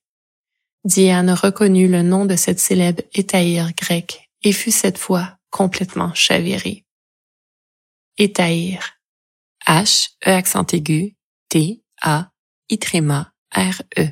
Diane 0.83 1.31
reconnut 1.31 1.87
le 1.87 2.01
nom 2.01 2.25
de 2.25 2.35
cette 2.35 2.59
célèbre 2.59 3.03
étaïre 3.13 3.71
grecque 3.75 4.29
et 4.41 4.51
fut 4.51 4.71
cette 4.71 4.97
fois 4.97 5.37
complètement 5.51 6.13
chavirée. 6.15 6.85
Étaïre. 8.17 9.00
H, 9.67 10.09
E 10.25 10.29
accent 10.29 10.73
aigu, 10.73 11.15
T, 11.49 11.83
A, 12.01 12.31
I 12.69 12.77
R, 13.55 13.81
E. 13.99 14.07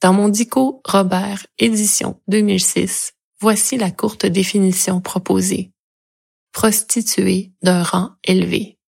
Dans 0.00 0.12
mon 0.12 0.28
dico 0.28 0.82
Robert, 0.84 1.46
édition 1.58 2.20
2006, 2.28 3.12
voici 3.40 3.76
la 3.76 3.90
courte 3.90 4.26
définition 4.26 5.00
proposée. 5.00 5.72
Prostituée 6.52 7.52
d'un 7.62 7.82
rang 7.82 8.10
élevé. 8.22 8.78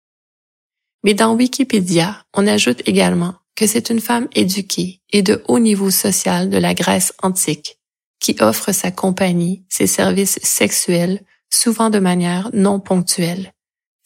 Mais 1.03 1.13
dans 1.13 1.35
Wikipédia, 1.35 2.23
on 2.33 2.47
ajoute 2.47 2.81
également 2.87 3.35
que 3.55 3.67
c'est 3.67 3.89
une 3.89 3.99
femme 3.99 4.27
éduquée 4.33 5.01
et 5.11 5.23
de 5.23 5.43
haut 5.47 5.59
niveau 5.59 5.89
social 5.89 6.49
de 6.49 6.57
la 6.57 6.73
Grèce 6.73 7.13
antique 7.23 7.77
qui 8.19 8.35
offre 8.39 8.71
sa 8.71 8.91
compagnie, 8.91 9.65
ses 9.69 9.87
services 9.87 10.39
sexuels, 10.43 11.23
souvent 11.49 11.89
de 11.89 11.99
manière 11.99 12.49
non 12.53 12.79
ponctuelle, 12.79 13.53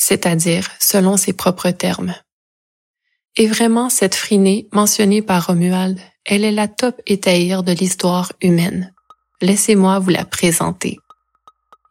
c'est-à-dire 0.01 0.67
selon 0.79 1.15
ses 1.15 1.31
propres 1.31 1.69
termes. 1.69 2.15
Et 3.37 3.45
vraiment, 3.45 3.87
cette 3.89 4.15
Phryné 4.15 4.67
mentionnée 4.73 5.21
par 5.21 5.45
Romuald, 5.45 5.99
elle 6.25 6.43
est 6.43 6.51
la 6.51 6.67
top 6.67 6.99
étaïre 7.05 7.61
de 7.61 7.71
l'histoire 7.71 8.33
humaine. 8.41 8.93
Laissez-moi 9.41 9.99
vous 9.99 10.09
la 10.09 10.25
présenter. 10.25 10.97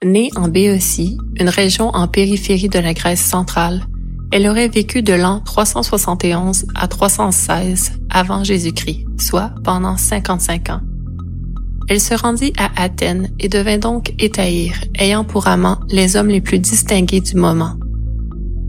Née 0.02 0.30
en 0.34 0.48
Béotie, 0.48 1.18
une 1.36 1.48
région 1.48 1.90
en 1.90 2.08
périphérie 2.08 2.68
de 2.68 2.80
la 2.80 2.94
Grèce 2.94 3.24
centrale, 3.24 3.86
elle 4.32 4.48
aurait 4.48 4.68
vécu 4.68 5.02
de 5.02 5.12
l'an 5.12 5.40
371 5.40 6.66
à 6.74 6.88
316 6.88 7.92
avant 8.10 8.42
Jésus-Christ, 8.42 9.06
soit 9.20 9.52
pendant 9.62 9.96
55 9.96 10.70
ans. 10.70 10.80
Elle 11.88 12.00
se 12.00 12.14
rendit 12.14 12.52
à 12.58 12.70
Athènes 12.82 13.30
et 13.38 13.48
devint 13.48 13.78
donc 13.78 14.14
étaïre, 14.18 14.80
ayant 14.98 15.24
pour 15.24 15.46
amant 15.46 15.78
les 15.88 16.16
hommes 16.16 16.28
les 16.28 16.40
plus 16.40 16.58
distingués 16.58 17.20
du 17.20 17.36
moment. 17.36 17.76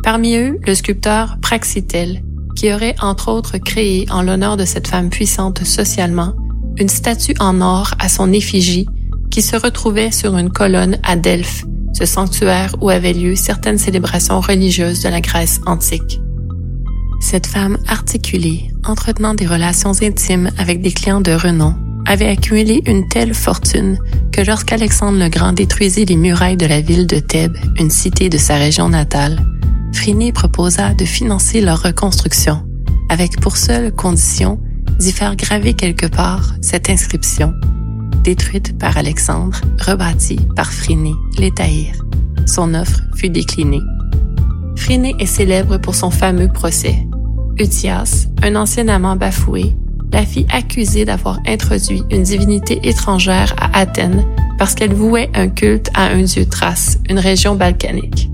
Parmi 0.04 0.36
eux, 0.36 0.60
le 0.66 0.76
sculpteur 0.76 1.38
Praxitèle, 1.42 2.24
qui 2.56 2.74
aurait 2.74 2.96
entre 3.02 3.32
autres 3.32 3.58
créé 3.58 4.06
en 4.12 4.22
l'honneur 4.22 4.58
de 4.58 4.66
cette 4.66 4.88
femme 4.88 5.10
puissante 5.10 5.64
socialement 5.64 6.34
une 6.78 6.90
statue 6.90 7.36
en 7.40 7.62
or 7.62 7.94
à 8.00 8.10
son 8.10 8.32
effigie 8.34 8.88
qui 9.30 9.42
se 9.42 9.56
retrouvait 9.56 10.12
sur 10.12 10.38
une 10.38 10.50
colonne 10.50 10.98
à 11.04 11.16
Delphes, 11.16 11.66
ce 11.94 12.06
sanctuaire 12.06 12.76
où 12.82 12.90
avaient 12.90 13.14
lieu 13.14 13.36
certaines 13.36 13.78
célébrations 13.78 14.40
religieuses 14.40 15.04
de 15.04 15.10
la 15.10 15.22
Grèce 15.22 15.62
antique. 15.66 16.20
Cette 17.20 17.46
femme 17.46 17.78
articulée, 17.88 18.72
entretenant 18.86 19.36
des 19.36 19.46
relations 19.46 19.94
intimes 20.02 20.50
avec 20.58 20.82
des 20.82 20.92
clients 20.92 21.22
de 21.22 21.32
renom, 21.32 21.76
avait 22.06 22.28
accumulé 22.28 22.82
une 22.86 23.08
telle 23.08 23.34
fortune 23.34 23.98
que 24.32 24.42
lorsqu'Alexandre 24.42 25.20
le 25.20 25.30
Grand 25.30 25.54
détruisit 25.54 26.06
les 26.06 26.16
murailles 26.16 26.58
de 26.58 26.66
la 26.66 26.82
ville 26.82 27.08
de 27.08 27.20
Thèbes, 27.20 27.58
une 27.78 27.90
cité 27.90 28.30
de 28.30 28.38
sa 28.38 28.56
région 28.56 28.90
natale, 28.90 29.40
Phryné 29.94 30.32
proposa 30.32 30.94
de 30.94 31.06
financer 31.06 31.62
leur 31.62 31.84
reconstruction, 31.84 32.66
avec 33.10 33.40
pour 33.40 33.58
seule 33.58 33.94
condition 33.94 34.60
d'y 35.00 35.12
faire 35.12 35.36
graver 35.36 35.74
quelque 35.74 36.06
part 36.06 36.54
cette 36.62 36.90
inscription, 36.90 37.54
détruite 38.24 38.78
par 38.78 38.98
Alexandre, 38.98 39.60
rebâtie 39.80 40.40
par 40.56 40.72
Phryné, 40.72 41.14
l'étaïr. 41.38 41.94
Son 42.46 42.74
offre 42.74 43.02
fut 43.16 43.30
déclinée. 43.30 43.82
Phryné 44.76 45.14
est 45.20 45.26
célèbre 45.26 45.78
pour 45.78 45.96
son 45.96 46.10
fameux 46.10 46.48
procès. 46.48 47.06
Utias, 47.58 48.28
un 48.42 48.56
ancien 48.56 48.88
amant 48.88 49.16
bafoué, 49.16 49.76
la 50.14 50.26
fit 50.26 50.46
accuser 50.52 51.06
d'avoir 51.06 51.40
introduit 51.48 52.04
une 52.10 52.24
divinité 52.24 52.80
étrangère 52.84 53.56
à 53.58 53.80
Athènes 53.80 54.26
parce 54.58 54.76
qu'elle 54.76 54.94
vouait 54.94 55.30
un 55.34 55.48
culte 55.48 55.90
à 55.94 56.08
un 56.08 56.22
dieu 56.22 56.46
Thrace, 56.46 57.00
une 57.10 57.20
région 57.20 57.56
balkanique. 57.56 58.30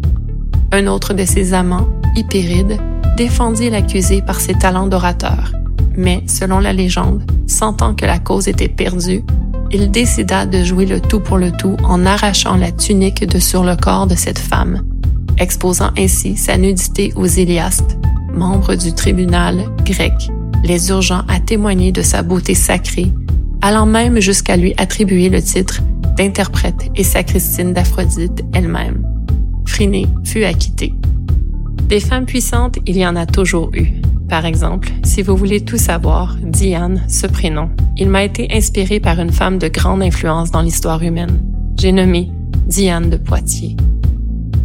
Un 0.71 0.87
autre 0.87 1.13
de 1.13 1.23
ses 1.23 1.53
amants, 1.53 1.87
Hypéride, 2.15 2.77
défendit 3.15 3.69
l'accusé 3.69 4.21
par 4.21 4.39
ses 4.39 4.53
talents 4.53 4.87
d'orateur, 4.87 5.53
Mais, 5.95 6.23
selon 6.27 6.59
la 6.59 6.73
légende, 6.73 7.23
sentant 7.47 7.95
que 7.95 8.05
la 8.05 8.19
cause 8.19 8.47
était 8.47 8.67
perdue, 8.67 9.23
il 9.71 9.89
décida 9.89 10.45
de 10.45 10.63
jouer 10.63 10.85
le 10.85 10.99
tout 10.99 11.19
pour 11.19 11.37
le 11.37 11.51
tout 11.51 11.75
en 11.83 12.05
arrachant 12.05 12.55
la 12.55 12.71
tunique 12.71 13.25
de 13.25 13.39
sur 13.39 13.63
le 13.63 13.75
corps 13.75 14.05
de 14.05 14.15
cette 14.15 14.39
femme, 14.39 14.83
exposant 15.37 15.91
ainsi 15.97 16.37
sa 16.37 16.57
nudité 16.57 17.13
aux 17.15 17.25
Iliastes, 17.25 17.97
membres 18.33 18.75
du 18.75 18.93
tribunal 18.93 19.63
grec, 19.83 20.29
les 20.63 20.89
urgeant 20.89 21.23
à 21.27 21.39
témoigner 21.39 21.91
de 21.91 22.01
sa 22.01 22.23
beauté 22.23 22.55
sacrée, 22.55 23.11
allant 23.61 23.85
même 23.85 24.19
jusqu'à 24.19 24.57
lui 24.57 24.73
attribuer 24.77 25.29
le 25.29 25.41
titre 25.41 25.81
d'interprète 26.17 26.89
et 26.95 27.03
sacristine 27.03 27.73
d'Aphrodite 27.73 28.43
elle-même. 28.53 29.03
Phryné 29.65 30.07
fut 30.23 30.43
acquittée. 30.43 30.93
Des 31.87 31.99
femmes 31.99 32.25
puissantes, 32.25 32.79
il 32.85 32.97
y 32.97 33.05
en 33.05 33.15
a 33.15 33.25
toujours 33.25 33.71
eu. 33.73 34.01
Par 34.27 34.45
exemple, 34.45 34.89
si 35.03 35.21
vous 35.21 35.37
voulez 35.37 35.61
tout 35.61 35.77
savoir, 35.77 36.35
Diane, 36.41 37.03
ce 37.07 37.27
prénom, 37.27 37.69
il 37.95 38.09
m'a 38.09 38.23
été 38.23 38.49
inspiré 38.51 38.99
par 38.99 39.19
une 39.19 39.31
femme 39.31 39.57
de 39.57 39.69
grande 39.69 40.01
influence 40.01 40.51
dans 40.51 40.61
l'histoire 40.61 41.01
humaine. 41.01 41.41
J'ai 41.77 41.93
nommé 41.93 42.29
Diane 42.65 43.09
de 43.09 43.15
Poitiers. 43.15 43.77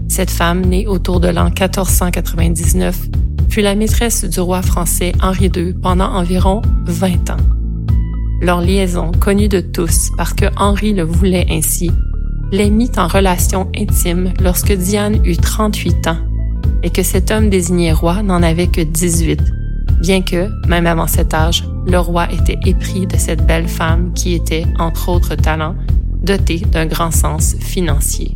Cette 0.08 0.30
femme, 0.30 0.62
née 0.62 0.86
autour 0.86 1.20
de 1.20 1.28
l'an 1.28 1.44
1499, 1.44 3.08
fut 3.52 3.60
la 3.60 3.74
maîtresse 3.74 4.24
du 4.24 4.40
roi 4.40 4.62
français 4.62 5.12
Henri 5.20 5.50
II 5.54 5.74
pendant 5.74 6.10
environ 6.10 6.62
20 6.86 7.28
ans. 7.28 7.36
Leur 8.40 8.62
liaison, 8.62 9.12
connue 9.12 9.48
de 9.48 9.60
tous 9.60 10.08
parce 10.16 10.32
que 10.32 10.46
Henri 10.56 10.94
le 10.94 11.02
voulait 11.02 11.46
ainsi, 11.50 11.90
les 12.50 12.70
mit 12.70 12.90
en 12.96 13.06
relation 13.08 13.70
intime 13.76 14.32
lorsque 14.40 14.72
Diane 14.72 15.20
eut 15.26 15.36
38 15.36 16.06
ans 16.06 16.16
et 16.82 16.88
que 16.88 17.02
cet 17.02 17.30
homme 17.30 17.50
désigné 17.50 17.92
roi 17.92 18.22
n'en 18.22 18.42
avait 18.42 18.68
que 18.68 18.80
18, 18.80 19.42
bien 20.00 20.22
que, 20.22 20.48
même 20.66 20.86
avant 20.86 21.06
cet 21.06 21.34
âge, 21.34 21.62
le 21.86 21.98
roi 21.98 22.32
était 22.32 22.58
épris 22.64 23.06
de 23.06 23.18
cette 23.18 23.46
belle 23.46 23.68
femme 23.68 24.14
qui 24.14 24.32
était, 24.32 24.64
entre 24.78 25.10
autres 25.10 25.34
talents, 25.34 25.76
dotée 26.22 26.60
d'un 26.60 26.86
grand 26.86 27.10
sens 27.10 27.54
financier. 27.60 28.34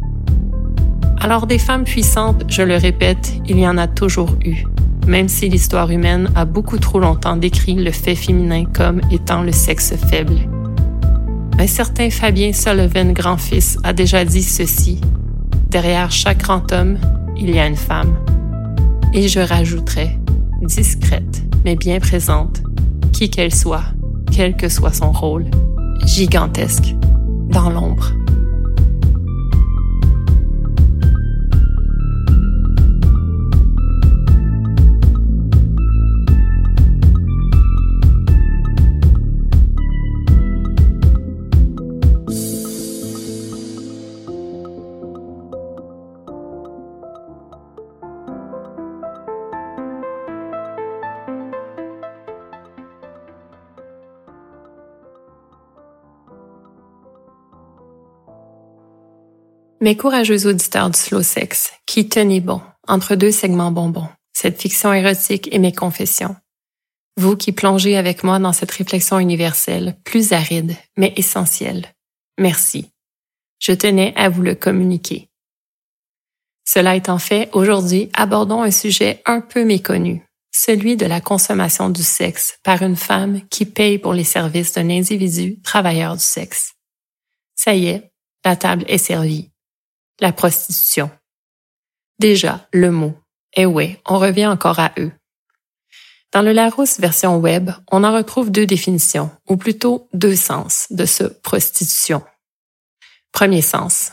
Alors 1.20 1.46
des 1.46 1.58
femmes 1.58 1.84
puissantes, 1.84 2.44
je 2.48 2.60
le 2.60 2.76
répète, 2.76 3.32
il 3.46 3.58
y 3.58 3.66
en 3.66 3.78
a 3.78 3.86
toujours 3.86 4.36
eu, 4.44 4.66
même 5.06 5.28
si 5.28 5.48
l'histoire 5.48 5.90
humaine 5.90 6.30
a 6.34 6.44
beaucoup 6.44 6.78
trop 6.78 6.98
longtemps 6.98 7.36
décrit 7.36 7.74
le 7.74 7.90
fait 7.92 8.14
féminin 8.14 8.64
comme 8.64 9.00
étant 9.10 9.42
le 9.42 9.52
sexe 9.52 9.94
faible. 10.08 10.36
Un 11.58 11.66
certain 11.66 12.10
Fabien 12.10 12.52
Sullivan 12.52 13.12
grand-fils 13.12 13.78
a 13.82 13.92
déjà 13.92 14.24
dit 14.24 14.42
ceci. 14.42 15.00
Derrière 15.70 16.10
chaque 16.10 16.38
grand 16.38 16.70
homme, 16.72 16.98
il 17.36 17.54
y 17.54 17.58
a 17.58 17.66
une 17.66 17.76
femme. 17.76 18.14
Et 19.14 19.28
je 19.28 19.40
rajouterai, 19.40 20.18
discrète, 20.62 21.42
mais 21.64 21.76
bien 21.76 21.98
présente, 21.98 22.62
qui 23.12 23.30
qu'elle 23.30 23.54
soit, 23.54 23.84
quel 24.30 24.56
que 24.56 24.68
soit 24.68 24.92
son 24.92 25.12
rôle, 25.12 25.46
gigantesque, 26.04 26.94
dans 27.48 27.70
l'ombre. 27.70 28.12
Mes 59.86 59.96
courageux 59.96 60.48
auditeurs 60.48 60.90
du 60.90 60.98
slow 60.98 61.22
sex, 61.22 61.72
qui 61.86 62.08
tenez 62.08 62.40
bon 62.40 62.60
entre 62.88 63.14
deux 63.14 63.30
segments 63.30 63.70
bonbons, 63.70 64.08
cette 64.32 64.60
fiction 64.60 64.92
érotique 64.92 65.48
et 65.52 65.60
mes 65.60 65.72
confessions. 65.72 66.34
Vous 67.16 67.36
qui 67.36 67.52
plongez 67.52 67.96
avec 67.96 68.24
moi 68.24 68.40
dans 68.40 68.52
cette 68.52 68.72
réflexion 68.72 69.20
universelle, 69.20 69.96
plus 70.02 70.32
aride, 70.32 70.74
mais 70.96 71.12
essentielle. 71.14 71.86
Merci. 72.36 72.90
Je 73.60 73.70
tenais 73.70 74.12
à 74.16 74.28
vous 74.28 74.42
le 74.42 74.56
communiquer. 74.56 75.28
Cela 76.64 76.96
étant 76.96 77.20
fait, 77.20 77.48
aujourd'hui, 77.52 78.10
abordons 78.12 78.62
un 78.62 78.72
sujet 78.72 79.22
un 79.24 79.40
peu 79.40 79.64
méconnu, 79.64 80.26
celui 80.50 80.96
de 80.96 81.06
la 81.06 81.20
consommation 81.20 81.90
du 81.90 82.02
sexe 82.02 82.58
par 82.64 82.82
une 82.82 82.96
femme 82.96 83.40
qui 83.50 83.64
paye 83.64 83.98
pour 83.98 84.14
les 84.14 84.24
services 84.24 84.72
d'un 84.72 84.90
individu 84.90 85.60
travailleur 85.62 86.16
du 86.16 86.24
sexe. 86.24 86.72
Ça 87.54 87.72
y 87.76 87.86
est, 87.86 88.10
la 88.44 88.56
table 88.56 88.84
est 88.88 88.98
servie 88.98 89.52
la 90.20 90.32
prostitution. 90.32 91.10
Déjà, 92.18 92.66
le 92.72 92.90
mot. 92.90 93.14
Eh 93.54 93.66
oui, 93.66 93.96
on 94.06 94.18
revient 94.18 94.46
encore 94.46 94.78
à 94.78 94.92
eux. 94.98 95.12
Dans 96.32 96.42
le 96.42 96.52
Larousse 96.52 97.00
version 97.00 97.36
web, 97.38 97.70
on 97.90 98.04
en 98.04 98.12
retrouve 98.12 98.50
deux 98.50 98.66
définitions, 98.66 99.30
ou 99.48 99.56
plutôt 99.56 100.08
deux 100.12 100.36
sens 100.36 100.86
de 100.90 101.06
ce 101.06 101.24
prostitution. 101.24 102.22
Premier 103.32 103.62
sens. 103.62 104.12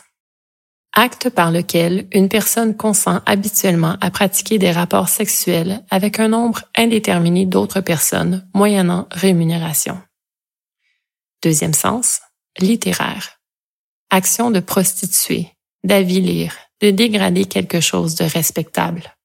Acte 0.96 1.30
par 1.30 1.50
lequel 1.52 2.08
une 2.12 2.30
personne 2.30 2.78
consent 2.78 3.22
habituellement 3.26 3.98
à 4.00 4.12
pratiquer 4.12 4.60
des 4.60 4.72
rapports 4.72 5.10
sexuels 5.10 5.84
avec 5.90 6.20
un 6.20 6.28
nombre 6.28 6.64
indéterminé 6.78 7.48
d'autres 7.48 7.82
personnes 7.82 8.48
moyennant 8.54 9.08
rémunération. 9.12 10.00
Deuxième 11.42 11.74
sens. 11.74 12.22
Littéraire. 12.60 13.40
Action 14.12 14.52
de 14.52 14.60
prostituer, 14.60 15.50
d'avilir, 15.84 16.56
de 16.82 16.92
dégrader 16.92 17.46
quelque 17.46 17.80
chose 17.80 18.16
de 18.16 18.26
respectable. 18.26 19.16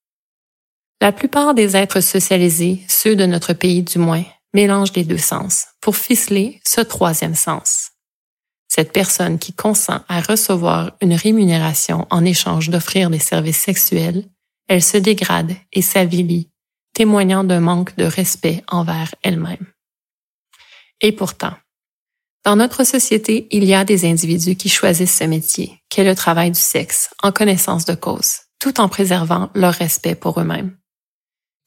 La 1.01 1.13
plupart 1.13 1.55
des 1.55 1.77
êtres 1.77 2.01
socialisés, 2.01 2.83
ceux 2.89 3.15
de 3.15 3.27
notre 3.27 3.53
pays 3.53 3.83
du 3.83 3.99
moins, 3.99 4.25
mélangent 4.53 4.95
les 4.95 5.05
deux 5.05 5.19
sens 5.19 5.67
pour 5.81 5.97
ficeler 5.97 6.61
ce 6.67 6.81
troisième 6.81 7.35
sens. 7.35 7.93
Cette 8.69 8.93
personne 8.93 9.39
qui 9.39 9.53
consent 9.53 10.01
à 10.09 10.21
recevoir 10.21 10.93
une 11.01 11.15
rémunération 11.15 12.07
en 12.11 12.25
échange 12.25 12.69
d'offrir 12.69 13.11
des 13.11 13.19
services 13.19 13.59
sexuels, 13.59 14.25
elle 14.69 14.83
se 14.83 14.99
dégrade 14.99 15.55
et 15.73 15.83
s'avilit, 15.83 16.51
témoignant 16.95 17.45
d'un 17.45 17.61
manque 17.61 17.97
de 17.97 18.05
respect 18.05 18.63
envers 18.69 19.15
elle-même. 19.23 19.67
Et 21.01 21.13
pourtant, 21.13 21.55
dans 22.49 22.57
notre 22.57 22.83
société, 22.83 23.47
il 23.51 23.67
y 23.67 23.75
a 23.75 23.85
des 23.85 24.09
individus 24.09 24.57
qui 24.57 24.71
choisissent 24.71 25.19
ce 25.19 25.25
métier, 25.25 25.83
qu'est 25.91 26.03
le 26.03 26.15
travail 26.15 26.51
du 26.51 26.59
sexe, 26.59 27.11
en 27.23 27.31
connaissance 27.31 27.85
de 27.85 27.93
cause, 27.93 28.39
tout 28.59 28.81
en 28.81 28.89
préservant 28.89 29.51
leur 29.55 29.75
respect 29.75 30.15
pour 30.15 30.41
eux-mêmes. 30.41 30.75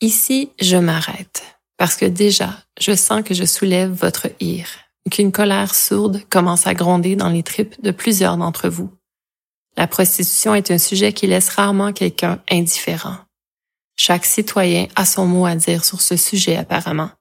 Ici, 0.01 0.49
je 0.59 0.77
m'arrête, 0.77 1.43
parce 1.77 1.95
que 1.95 2.05
déjà, 2.05 2.57
je 2.79 2.95
sens 2.95 3.21
que 3.21 3.35
je 3.35 3.45
soulève 3.45 3.91
votre 3.91 4.29
ire, 4.39 4.69
qu'une 5.11 5.31
colère 5.31 5.75
sourde 5.75 6.23
commence 6.31 6.65
à 6.65 6.73
gronder 6.73 7.15
dans 7.15 7.29
les 7.29 7.43
tripes 7.43 7.79
de 7.83 7.91
plusieurs 7.91 8.37
d'entre 8.37 8.67
vous. 8.67 8.89
La 9.77 9.85
prostitution 9.85 10.55
est 10.55 10.71
un 10.71 10.79
sujet 10.79 11.13
qui 11.13 11.27
laisse 11.27 11.49
rarement 11.49 11.93
quelqu'un 11.93 12.41
indifférent. 12.49 13.17
Chaque 13.97 14.25
citoyen 14.25 14.87
a 14.95 15.05
son 15.05 15.27
mot 15.27 15.45
à 15.45 15.53
dire 15.53 15.85
sur 15.85 16.01
ce 16.01 16.17
sujet 16.17 16.55
apparemment, 16.55 17.11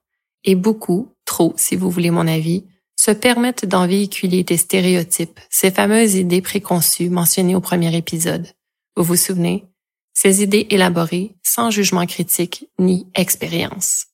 et 0.45 0.55
beaucoup, 0.55 1.13
trop 1.25 1.53
si 1.57 1.75
vous 1.75 1.91
voulez 1.91 2.09
mon 2.09 2.27
avis, 2.27 2.65
se 3.01 3.09
permettent 3.09 3.65
d'en 3.65 3.87
véhiculer 3.87 4.43
des 4.43 4.57
stéréotypes, 4.57 5.39
ces 5.49 5.71
fameuses 5.71 6.13
idées 6.13 6.43
préconçues 6.43 7.09
mentionnées 7.09 7.55
au 7.55 7.59
premier 7.59 7.97
épisode. 7.97 8.47
Vous 8.95 9.03
vous 9.03 9.15
souvenez? 9.15 9.65
Ces 10.13 10.43
idées 10.43 10.67
élaborées 10.69 11.35
sans 11.41 11.71
jugement 11.71 12.05
critique 12.05 12.67
ni 12.77 13.07
expérience. 13.15 14.05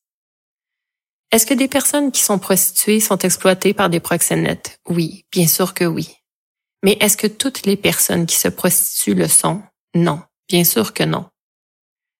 Est-ce 1.33 1.45
que 1.45 1.53
des 1.53 1.67
personnes 1.67 2.13
qui 2.13 2.21
sont 2.21 2.39
prostituées 2.39 3.01
sont 3.01 3.17
exploitées 3.17 3.73
par 3.73 3.89
des 3.89 3.99
proxénètes? 3.99 4.79
Oui, 4.87 5.25
bien 5.33 5.47
sûr 5.47 5.73
que 5.73 5.83
oui. 5.83 6.15
Mais 6.81 6.95
est-ce 7.01 7.17
que 7.17 7.27
toutes 7.27 7.65
les 7.65 7.75
personnes 7.75 8.25
qui 8.25 8.37
se 8.37 8.47
prostituent 8.47 9.15
le 9.15 9.27
sont? 9.27 9.61
Non, 9.95 10.21
bien 10.47 10.63
sûr 10.63 10.93
que 10.93 11.03
non. 11.03 11.25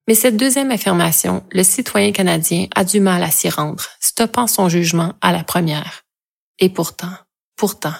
Mais 0.10 0.16
cette 0.16 0.36
deuxième 0.36 0.72
affirmation, 0.72 1.46
le 1.50 1.64
citoyen 1.64 2.12
canadien 2.12 2.68
a 2.76 2.84
du 2.84 3.00
mal 3.00 3.24
à 3.24 3.32
s'y 3.32 3.48
rendre, 3.48 3.86
stoppant 4.02 4.48
son 4.48 4.68
jugement 4.68 5.14
à 5.22 5.32
la 5.32 5.46
première. 5.46 6.04
Et 6.60 6.70
pourtant, 6.70 7.14
pourtant, 7.56 7.94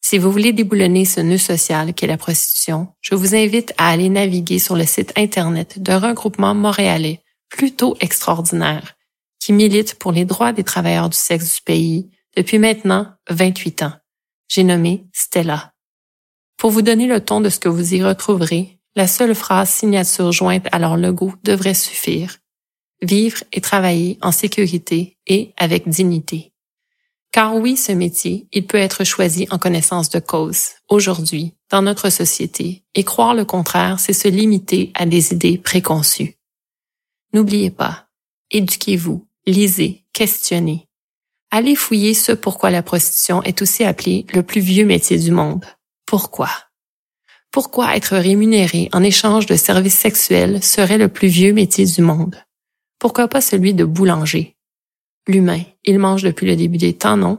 si 0.00 0.18
vous 0.18 0.32
voulez 0.32 0.52
déboulonner 0.52 1.04
ce 1.04 1.20
nœud 1.20 1.38
social 1.38 1.94
qu'est 1.94 2.06
la 2.06 2.16
prostitution, 2.16 2.88
je 3.00 3.14
vous 3.14 3.34
invite 3.34 3.72
à 3.78 3.90
aller 3.90 4.08
naviguer 4.08 4.58
sur 4.58 4.74
le 4.74 4.84
site 4.84 5.12
Internet 5.16 5.80
d'un 5.80 5.98
regroupement 5.98 6.54
montréalais 6.54 7.22
plutôt 7.48 7.96
extraordinaire 8.00 8.96
qui 9.38 9.52
milite 9.52 9.94
pour 9.94 10.12
les 10.12 10.24
droits 10.24 10.52
des 10.52 10.64
travailleurs 10.64 11.08
du 11.10 11.16
sexe 11.16 11.56
du 11.56 11.62
pays 11.62 12.10
depuis 12.36 12.58
maintenant 12.58 13.06
28 13.28 13.82
ans. 13.82 13.92
J'ai 14.48 14.64
nommé 14.64 15.04
Stella. 15.12 15.72
Pour 16.56 16.70
vous 16.70 16.82
donner 16.82 17.06
le 17.06 17.24
ton 17.24 17.40
de 17.40 17.48
ce 17.48 17.58
que 17.58 17.68
vous 17.68 17.94
y 17.94 18.02
retrouverez, 18.02 18.78
la 18.96 19.06
seule 19.06 19.34
phrase 19.34 19.70
signature 19.70 20.32
jointe 20.32 20.66
à 20.72 20.78
leur 20.78 20.96
logo 20.96 21.32
devrait 21.44 21.74
suffire. 21.74 22.36
vivre 23.02 23.42
et 23.52 23.62
travailler 23.62 24.18
en 24.20 24.30
sécurité 24.30 25.16
et 25.26 25.54
avec 25.56 25.88
dignité. 25.88 26.49
Car 27.32 27.54
oui, 27.56 27.76
ce 27.76 27.92
métier, 27.92 28.48
il 28.52 28.66
peut 28.66 28.78
être 28.78 29.04
choisi 29.04 29.46
en 29.50 29.58
connaissance 29.58 30.10
de 30.10 30.18
cause, 30.18 30.70
aujourd'hui, 30.88 31.54
dans 31.70 31.82
notre 31.82 32.10
société, 32.10 32.84
et 32.94 33.04
croire 33.04 33.34
le 33.34 33.44
contraire, 33.44 34.00
c'est 34.00 34.12
se 34.12 34.26
limiter 34.26 34.90
à 34.94 35.06
des 35.06 35.32
idées 35.32 35.58
préconçues. 35.58 36.38
N'oubliez 37.32 37.70
pas, 37.70 38.08
éduquez-vous, 38.50 39.28
lisez, 39.46 40.04
questionnez. 40.12 40.88
Allez 41.52 41.76
fouiller 41.76 42.14
ce 42.14 42.32
pourquoi 42.32 42.70
la 42.70 42.82
prostitution 42.82 43.42
est 43.44 43.62
aussi 43.62 43.84
appelée 43.84 44.26
le 44.32 44.42
plus 44.42 44.60
vieux 44.60 44.84
métier 44.84 45.16
du 45.16 45.30
monde. 45.30 45.64
Pourquoi? 46.06 46.50
Pourquoi 47.52 47.96
être 47.96 48.16
rémunéré 48.16 48.88
en 48.92 49.02
échange 49.02 49.46
de 49.46 49.56
services 49.56 49.98
sexuels 49.98 50.62
serait 50.62 50.98
le 50.98 51.08
plus 51.08 51.28
vieux 51.28 51.52
métier 51.52 51.84
du 51.84 52.02
monde? 52.02 52.36
Pourquoi 52.98 53.28
pas 53.28 53.40
celui 53.40 53.74
de 53.74 53.84
boulanger? 53.84 54.56
L'humain, 55.30 55.62
il 55.84 56.00
mange 56.00 56.24
depuis 56.24 56.44
le 56.44 56.56
début 56.56 56.76
des 56.76 56.94
temps, 56.94 57.16
non? 57.16 57.38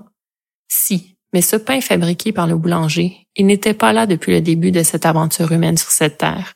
Si, 0.69 1.17
mais 1.33 1.41
ce 1.41 1.57
pain 1.57 1.81
fabriqué 1.81 2.31
par 2.31 2.47
le 2.47 2.55
boulanger, 2.55 3.27
il 3.35 3.45
n'était 3.45 3.73
pas 3.73 3.91
là 3.91 4.05
depuis 4.05 4.31
le 4.31 4.39
début 4.39 4.71
de 4.71 4.81
cette 4.81 5.05
aventure 5.05 5.51
humaine 5.51 5.75
sur 5.75 5.91
cette 5.91 6.17
terre. 6.17 6.53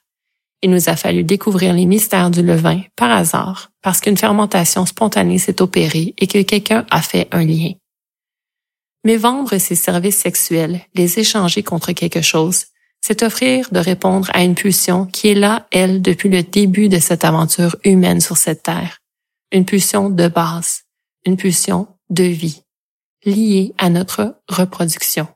Il 0.61 0.69
nous 0.71 0.87
a 0.87 0.95
fallu 0.95 1.25
découvrir 1.25 1.73
les 1.73 1.87
mystères 1.87 2.31
du 2.31 2.41
levain 2.41 2.83
par 2.95 3.11
hasard, 3.11 3.71
parce 3.81 3.99
qu'une 3.99 4.15
fermentation 4.15 4.85
spontanée 4.85 5.37
s'est 5.37 5.61
opérée 5.61 6.13
et 6.17 6.27
que 6.27 6.41
quelqu'un 6.41 6.85
a 6.89 7.01
fait 7.01 7.27
un 7.33 7.43
lien. 7.43 7.73
Mais 9.03 9.17
vendre 9.17 9.57
ses 9.57 9.75
services 9.75 10.15
sexuels, 10.17 10.79
les 10.93 11.19
échanger 11.19 11.63
contre 11.63 11.91
quelque 11.91 12.21
chose, 12.21 12.67
c'est 13.01 13.23
offrir 13.23 13.67
de 13.73 13.79
répondre 13.79 14.29
à 14.33 14.41
une 14.41 14.55
pulsion 14.55 15.05
qui 15.05 15.27
est 15.27 15.35
là, 15.35 15.67
elle, 15.71 16.01
depuis 16.01 16.29
le 16.29 16.43
début 16.43 16.87
de 16.87 16.99
cette 16.99 17.25
aventure 17.25 17.75
humaine 17.83 18.21
sur 18.21 18.37
cette 18.37 18.63
terre. 18.63 18.99
Une 19.51 19.65
pulsion 19.65 20.09
de 20.09 20.29
base, 20.29 20.84
une 21.25 21.37
pulsion 21.37 21.87
de 22.09 22.23
vie, 22.23 22.61
liée 23.25 23.73
à 23.77 23.89
notre 23.89 24.41
reproduction. 24.47 25.27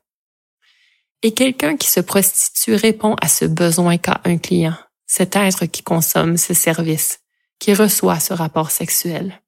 Et 1.22 1.34
quelqu'un 1.34 1.76
qui 1.76 1.90
se 1.90 2.00
prostitue 2.00 2.76
répond 2.76 3.16
à 3.22 3.28
ce 3.28 3.46
besoin 3.46 3.98
qu'a 3.98 4.22
un 4.24 4.38
client, 4.38 4.76
cet 5.06 5.36
être 5.36 5.66
qui 5.66 5.84
consomme 5.84 6.38
ce 6.38 6.54
service, 6.54 7.20
qui 7.60 7.74
reçoit 7.74 8.20
ce 8.20 8.34
rapport 8.34 8.72
sexuel. 8.72 9.42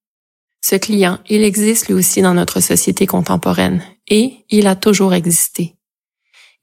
Ce 0.64 0.76
client, 0.76 1.20
il 1.30 1.44
existe 1.44 1.88
lui 1.88 1.94
aussi 1.94 2.22
dans 2.22 2.34
notre 2.34 2.60
société 2.60 3.08
contemporaine 3.08 3.84
et 4.08 4.46
il 4.50 4.68
a 4.68 4.76
toujours 4.76 5.14
existé. 5.14 5.76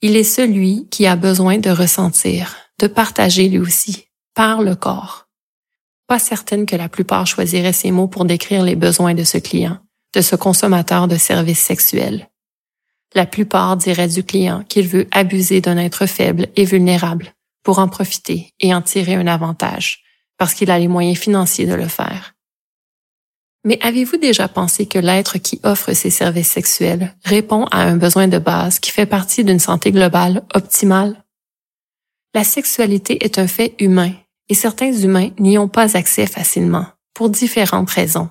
Il 0.03 0.14
est 0.14 0.25
celui 0.25 0.88
qui 0.91 1.07
a 1.07 1.17
besoin 1.17 1.59
de 1.59 1.71
ressentir, 1.71 2.57
de 2.79 2.87
partager 2.87 3.49
lui 3.49 3.59
aussi, 3.59 4.07
par 4.35 4.62
le 4.62 4.77
corps. 4.77 5.28
Pas 6.09 6.18
certaine 6.18 6.64
que 6.64 6.75
la 6.75 6.88
plupart 6.88 7.27
choisiraient 7.27 7.75
ces 7.75 7.90
mots 7.90 8.09
pour 8.09 8.25
décrire 8.25 8.64
les 8.64 8.77
besoins 8.77 9.12
de 9.12 9.25
ce 9.25 9.37
client, 9.37 9.79
de 10.14 10.23
ce 10.23 10.37
consommateur 10.37 11.07
de 11.07 11.16
services 11.16 11.61
sexuels. 11.61 12.31
La 13.14 13.27
plupart 13.27 13.77
diraient 13.77 14.09
du 14.09 14.25
client 14.25 14.64
qu'il 14.64 14.88
veut 14.88 15.07
abuser 15.11 15.61
d'un 15.61 15.77
être 15.77 16.07
faible 16.07 16.49
et 16.57 16.64
vulnérable 16.64 17.35
pour 17.62 17.79
en 17.79 17.88
profiter 17.88 18.55
et 18.59 18.75
en 18.75 18.81
tirer 18.81 19.16
un 19.16 19.27
avantage, 19.27 20.03
parce 20.38 20.55
qu'il 20.55 20.71
a 20.71 20.79
les 20.79 20.88
moyens 20.88 21.18
financiers 21.18 21.66
de 21.66 21.75
le 21.75 21.88
faire. 21.88 22.35
Mais 23.64 23.79
avez-vous 23.83 24.16
déjà 24.16 24.49
pensé 24.49 24.87
que 24.87 24.99
l'être 24.99 25.37
qui 25.37 25.61
offre 25.62 25.92
ces 25.92 26.11
services 26.11 26.49
sexuels 26.49 27.14
répond 27.25 27.64
à 27.66 27.83
un 27.83 27.97
besoin 27.97 28.29
de 28.29 28.38
base 28.38 28.79
qui 28.79 28.92
fait 28.92 29.05
partie 29.05 29.44
d'une 29.44 29.59
santé 29.59 29.92
globale 29.92 30.42
optimale? 30.55 31.23
La 32.35 32.44
sexualité 32.44 33.23
est 33.23 33.38
un 33.38 33.47
fait 33.47 33.75
humain 33.79 34.12
et 34.48 34.54
certains 34.54 34.92
humains 34.92 35.30
n'y 35.38 35.58
ont 35.58 35.68
pas 35.68 35.96
accès 35.96 36.26
facilement 36.26 36.87
pour 37.14 37.30
différentes 37.30 37.90
raisons. 37.90 38.28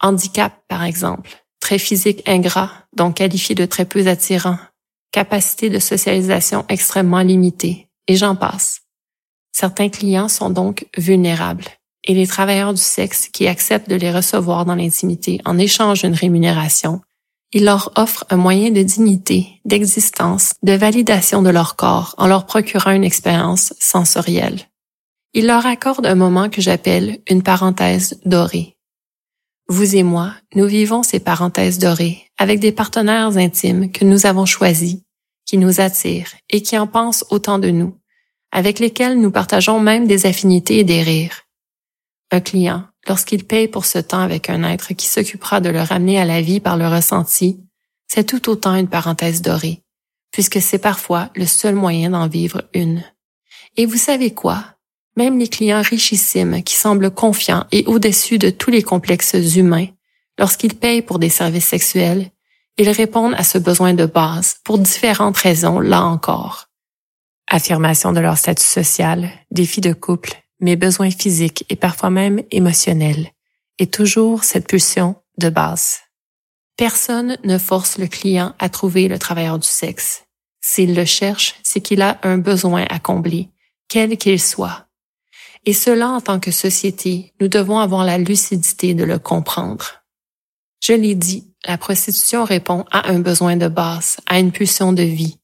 Handicap, 0.00 0.52
par 0.68 0.84
exemple, 0.84 1.30
trait 1.60 1.78
physique 1.78 2.22
ingrat, 2.28 2.70
donc 2.96 3.16
qualifié 3.16 3.54
de 3.54 3.66
très 3.66 3.84
peu 3.84 4.06
attirant, 4.06 4.58
capacité 5.12 5.70
de 5.70 5.78
socialisation 5.78 6.64
extrêmement 6.68 7.22
limitée, 7.22 7.88
et 8.06 8.16
j'en 8.16 8.36
passe. 8.36 8.82
Certains 9.52 9.88
clients 9.88 10.28
sont 10.28 10.50
donc 10.50 10.86
vulnérables 10.96 11.64
et 12.08 12.14
les 12.14 12.26
travailleurs 12.26 12.74
du 12.74 12.80
sexe 12.80 13.28
qui 13.28 13.46
acceptent 13.46 13.90
de 13.90 13.96
les 13.96 14.10
recevoir 14.10 14.64
dans 14.64 14.74
l'intimité 14.74 15.40
en 15.44 15.58
échange 15.58 16.02
d'une 16.02 16.14
rémunération, 16.14 17.02
ils 17.52 17.64
leur 17.64 17.92
offrent 17.96 18.24
un 18.30 18.36
moyen 18.36 18.70
de 18.70 18.82
dignité, 18.82 19.60
d'existence, 19.64 20.54
de 20.62 20.72
validation 20.72 21.42
de 21.42 21.50
leur 21.50 21.76
corps 21.76 22.14
en 22.18 22.26
leur 22.26 22.46
procurant 22.46 22.90
une 22.90 23.04
expérience 23.04 23.74
sensorielle. 23.78 24.60
Ils 25.34 25.46
leur 25.46 25.66
accordent 25.66 26.06
un 26.06 26.14
moment 26.14 26.48
que 26.48 26.60
j'appelle 26.60 27.18
une 27.28 27.42
parenthèse 27.42 28.18
dorée. 28.24 28.76
Vous 29.68 29.96
et 29.96 30.02
moi, 30.02 30.32
nous 30.54 30.66
vivons 30.66 31.02
ces 31.02 31.20
parenthèses 31.20 31.78
dorées 31.78 32.24
avec 32.38 32.58
des 32.60 32.72
partenaires 32.72 33.36
intimes 33.36 33.92
que 33.92 34.04
nous 34.04 34.24
avons 34.24 34.46
choisis, 34.46 34.98
qui 35.44 35.58
nous 35.58 35.80
attirent 35.80 36.32
et 36.48 36.62
qui 36.62 36.78
en 36.78 36.86
pensent 36.86 37.26
autant 37.30 37.58
de 37.58 37.68
nous, 37.68 37.98
avec 38.52 38.78
lesquels 38.78 39.20
nous 39.20 39.30
partageons 39.30 39.80
même 39.80 40.06
des 40.06 40.24
affinités 40.24 40.78
et 40.78 40.84
des 40.84 41.02
rires. 41.02 41.42
Un 42.30 42.40
client, 42.40 42.84
lorsqu'il 43.06 43.44
paye 43.44 43.68
pour 43.68 43.84
ce 43.84 43.98
temps 43.98 44.20
avec 44.20 44.48
un 44.48 44.62
être 44.62 44.94
qui 44.94 45.06
s'occupera 45.06 45.60
de 45.60 45.68
le 45.68 45.80
ramener 45.80 46.18
à 46.18 46.24
la 46.24 46.40
vie 46.40 46.60
par 46.60 46.78
le 46.78 46.88
ressenti, 46.88 47.60
c'est 48.06 48.24
tout 48.24 48.48
autant 48.48 48.74
une 48.74 48.88
parenthèse 48.88 49.42
dorée, 49.42 49.82
puisque 50.30 50.62
c'est 50.62 50.78
parfois 50.78 51.30
le 51.34 51.44
seul 51.44 51.74
moyen 51.74 52.10
d'en 52.10 52.28
vivre 52.28 52.64
une. 52.72 53.04
Et 53.76 53.84
vous 53.84 53.98
savez 53.98 54.32
quoi? 54.32 54.77
Même 55.18 55.40
les 55.40 55.48
clients 55.48 55.82
richissimes 55.82 56.62
qui 56.62 56.76
semblent 56.76 57.10
confiants 57.10 57.66
et 57.72 57.82
au-dessus 57.86 58.38
de 58.38 58.50
tous 58.50 58.70
les 58.70 58.84
complexes 58.84 59.34
humains, 59.56 59.88
lorsqu'ils 60.38 60.76
payent 60.76 61.02
pour 61.02 61.18
des 61.18 61.28
services 61.28 61.66
sexuels, 61.66 62.30
ils 62.76 62.88
répondent 62.88 63.34
à 63.36 63.42
ce 63.42 63.58
besoin 63.58 63.94
de 63.94 64.06
base 64.06 64.58
pour 64.62 64.78
différentes 64.78 65.36
raisons, 65.36 65.80
là 65.80 66.04
encore. 66.04 66.66
Affirmation 67.48 68.12
de 68.12 68.20
leur 68.20 68.38
statut 68.38 68.62
social, 68.62 69.28
défis 69.50 69.80
de 69.80 69.92
couple, 69.92 70.40
mes 70.60 70.76
besoins 70.76 71.10
physiques 71.10 71.64
et 71.68 71.74
parfois 71.74 72.10
même 72.10 72.40
émotionnels, 72.52 73.32
et 73.80 73.88
toujours 73.88 74.44
cette 74.44 74.68
pulsion 74.68 75.16
de 75.36 75.48
base. 75.48 75.98
Personne 76.76 77.38
ne 77.42 77.58
force 77.58 77.98
le 77.98 78.06
client 78.06 78.54
à 78.60 78.68
trouver 78.68 79.08
le 79.08 79.18
travailleur 79.18 79.58
du 79.58 79.66
sexe. 79.66 80.26
S'il 80.60 80.94
le 80.94 81.04
cherche, 81.04 81.56
c'est 81.64 81.80
qu'il 81.80 82.02
a 82.02 82.20
un 82.22 82.38
besoin 82.38 82.84
à 82.88 83.00
combler, 83.00 83.48
quel 83.88 84.16
qu'il 84.16 84.40
soit. 84.40 84.87
Et 85.68 85.74
cela, 85.74 86.08
en 86.08 86.22
tant 86.22 86.40
que 86.40 86.50
société, 86.50 87.34
nous 87.42 87.48
devons 87.48 87.78
avoir 87.78 88.02
la 88.02 88.16
lucidité 88.16 88.94
de 88.94 89.04
le 89.04 89.18
comprendre. 89.18 90.02
Je 90.82 90.94
l'ai 90.94 91.14
dit, 91.14 91.52
la 91.66 91.76
prostitution 91.76 92.44
répond 92.44 92.86
à 92.90 93.10
un 93.10 93.18
besoin 93.18 93.54
de 93.58 93.68
base, 93.68 94.16
à 94.24 94.38
une 94.38 94.50
pulsion 94.50 94.94
de 94.94 95.02
vie. 95.02 95.36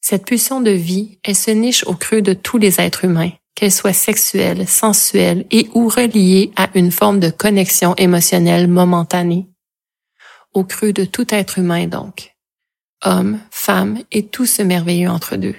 Cette 0.00 0.26
pulsion 0.26 0.60
de 0.60 0.70
vie, 0.70 1.18
elle 1.24 1.34
se 1.34 1.50
niche 1.50 1.82
au 1.88 1.94
creux 1.94 2.22
de 2.22 2.34
tous 2.34 2.58
les 2.58 2.80
êtres 2.80 3.04
humains, 3.04 3.32
qu'elle 3.56 3.72
soit 3.72 3.92
sexuelle, 3.92 4.68
sensuelle 4.68 5.44
et 5.50 5.68
ou 5.74 5.88
reliée 5.88 6.52
à 6.54 6.70
une 6.76 6.92
forme 6.92 7.18
de 7.18 7.30
connexion 7.30 7.96
émotionnelle 7.96 8.68
momentanée. 8.68 9.48
Au 10.54 10.62
creux 10.62 10.92
de 10.92 11.04
tout 11.04 11.34
être 11.34 11.58
humain 11.58 11.88
donc. 11.88 12.36
Homme, 13.04 13.40
femme 13.50 14.04
et 14.12 14.24
tout 14.24 14.46
ce 14.46 14.62
merveilleux 14.62 15.10
entre 15.10 15.34
deux. 15.34 15.56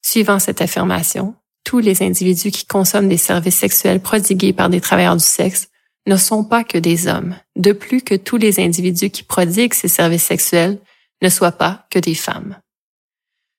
Suivant 0.00 0.38
cette 0.38 0.62
affirmation, 0.62 1.34
tous 1.66 1.80
les 1.80 2.02
individus 2.02 2.52
qui 2.52 2.64
consomment 2.64 3.08
des 3.08 3.18
services 3.18 3.56
sexuels 3.56 4.00
prodigués 4.00 4.52
par 4.52 4.70
des 4.70 4.80
travailleurs 4.80 5.16
du 5.16 5.24
sexe 5.24 5.68
ne 6.06 6.16
sont 6.16 6.44
pas 6.44 6.62
que 6.62 6.78
des 6.78 7.08
hommes, 7.08 7.34
de 7.56 7.72
plus 7.72 8.02
que 8.02 8.14
tous 8.14 8.36
les 8.36 8.60
individus 8.60 9.10
qui 9.10 9.24
prodiguent 9.24 9.74
ces 9.74 9.88
services 9.88 10.22
sexuels 10.22 10.78
ne 11.22 11.28
soient 11.28 11.50
pas 11.50 11.86
que 11.90 11.98
des 11.98 12.14
femmes. 12.14 12.56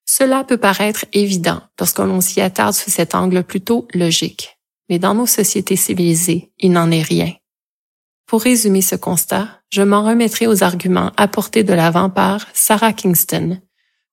Cela 0.05 0.45
peut 0.45 0.57
paraître 0.57 1.05
évident 1.11 1.61
lorsque 1.77 1.99
l'on 1.99 2.21
s'y 2.21 2.39
attarde 2.39 2.73
sous 2.73 2.89
cet 2.89 3.13
angle 3.13 3.43
plutôt 3.43 3.89
logique, 3.93 4.57
mais 4.89 4.99
dans 4.99 5.13
nos 5.13 5.25
sociétés 5.25 5.75
civilisées, 5.75 6.53
il 6.59 6.71
n'en 6.71 6.89
est 6.91 7.01
rien. 7.01 7.33
Pour 8.25 8.41
résumer 8.41 8.81
ce 8.81 8.95
constat, 8.95 9.49
je 9.69 9.81
m'en 9.81 10.05
remettrai 10.05 10.47
aux 10.47 10.63
arguments 10.63 11.11
apportés 11.17 11.65
de 11.65 11.73
l'avant 11.73 12.09
par 12.09 12.47
Sarah 12.53 12.93
Kingston, 12.93 13.59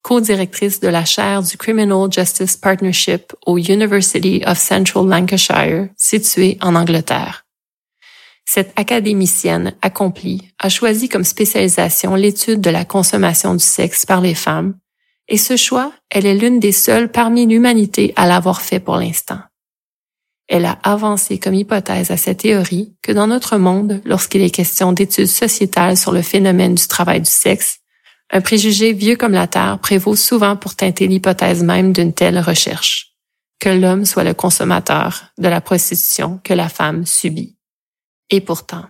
co-directrice 0.04 0.78
de 0.78 0.88
la 0.88 1.04
chaire 1.04 1.42
du 1.42 1.56
Criminal 1.56 2.12
Justice 2.12 2.56
Partnership 2.56 3.32
au 3.46 3.58
University 3.58 4.42
of 4.46 4.58
Central 4.58 5.08
Lancashire, 5.08 5.88
située 5.96 6.58
en 6.60 6.76
Angleterre. 6.76 7.44
Cette 8.44 8.72
académicienne 8.78 9.74
accomplie 9.82 10.42
a 10.60 10.68
choisi 10.68 11.08
comme 11.08 11.24
spécialisation 11.24 12.14
l'étude 12.14 12.60
de 12.60 12.70
la 12.70 12.84
consommation 12.84 13.54
du 13.54 13.64
sexe 13.64 14.04
par 14.04 14.20
les 14.20 14.34
femmes 14.34 14.74
et 15.28 15.38
ce 15.38 15.56
choix, 15.56 15.92
elle 16.10 16.26
est 16.26 16.34
l'une 16.34 16.60
des 16.60 16.72
seules 16.72 17.10
parmi 17.10 17.46
l'humanité 17.46 18.12
à 18.16 18.26
l'avoir 18.26 18.60
fait 18.60 18.80
pour 18.80 18.96
l'instant. 18.96 19.38
Elle 20.46 20.66
a 20.66 20.78
avancé 20.82 21.38
comme 21.38 21.54
hypothèse 21.54 22.10
à 22.10 22.18
cette 22.18 22.40
théorie 22.40 22.94
que 23.00 23.12
dans 23.12 23.26
notre 23.26 23.56
monde, 23.56 24.02
lorsqu'il 24.04 24.42
est 24.42 24.50
question 24.50 24.92
d'études 24.92 25.26
sociétales 25.26 25.96
sur 25.96 26.12
le 26.12 26.20
phénomène 26.20 26.74
du 26.74 26.86
travail 26.86 27.22
du 27.22 27.30
sexe, 27.30 27.78
un 28.30 28.40
préjugé 28.40 28.92
vieux 28.92 29.16
comme 29.16 29.32
la 29.32 29.46
Terre 29.46 29.78
prévaut 29.80 30.16
souvent 30.16 30.56
pour 30.56 30.74
teinter 30.74 31.06
l'hypothèse 31.06 31.62
même 31.62 31.92
d'une 31.92 32.12
telle 32.12 32.38
recherche, 32.38 33.14
que 33.60 33.68
l'homme 33.68 34.04
soit 34.04 34.24
le 34.24 34.34
consommateur 34.34 35.24
de 35.38 35.48
la 35.48 35.60
prostitution 35.60 36.40
que 36.42 36.54
la 36.54 36.68
femme 36.68 37.06
subit. 37.06 37.56
Et 38.30 38.40
pourtant, 38.40 38.84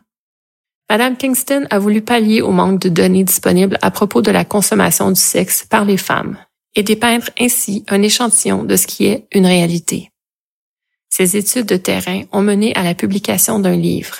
Madame 0.90 1.16
Kingston 1.16 1.66
a 1.70 1.78
voulu 1.78 2.02
pallier 2.02 2.42
au 2.42 2.52
manque 2.52 2.80
de 2.80 2.88
données 2.88 3.24
disponibles 3.24 3.78
à 3.82 3.90
propos 3.90 4.22
de 4.22 4.30
la 4.30 4.44
consommation 4.44 5.10
du 5.10 5.20
sexe 5.20 5.64
par 5.68 5.84
les 5.84 5.96
femmes 5.96 6.38
et 6.74 6.82
dépeindre 6.82 7.30
ainsi 7.38 7.84
un 7.88 8.02
échantillon 8.02 8.64
de 8.64 8.76
ce 8.76 8.86
qui 8.86 9.06
est 9.06 9.26
une 9.32 9.46
réalité. 9.46 10.10
Ces 11.08 11.36
études 11.36 11.66
de 11.66 11.76
terrain 11.76 12.22
ont 12.32 12.42
mené 12.42 12.74
à 12.74 12.82
la 12.82 12.94
publication 12.94 13.60
d'un 13.60 13.76
livre, 13.76 14.16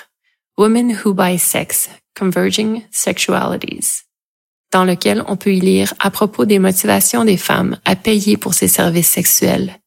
Women 0.57 0.97
Who 1.03 1.13
Buy 1.13 1.37
Sex, 1.37 1.89
Converging 2.17 2.83
Sexualities, 2.91 4.04
dans 4.71 4.83
lequel 4.83 5.23
on 5.27 5.37
peut 5.37 5.53
y 5.53 5.59
lire 5.59 5.93
à 5.99 6.11
propos 6.11 6.45
des 6.45 6.59
motivations 6.59 7.25
des 7.25 7.37
femmes 7.37 7.77
à 7.85 7.95
payer 7.95 8.37
pour 8.37 8.53
ces 8.53 8.67
services 8.67 9.09
sexuels, 9.09 9.79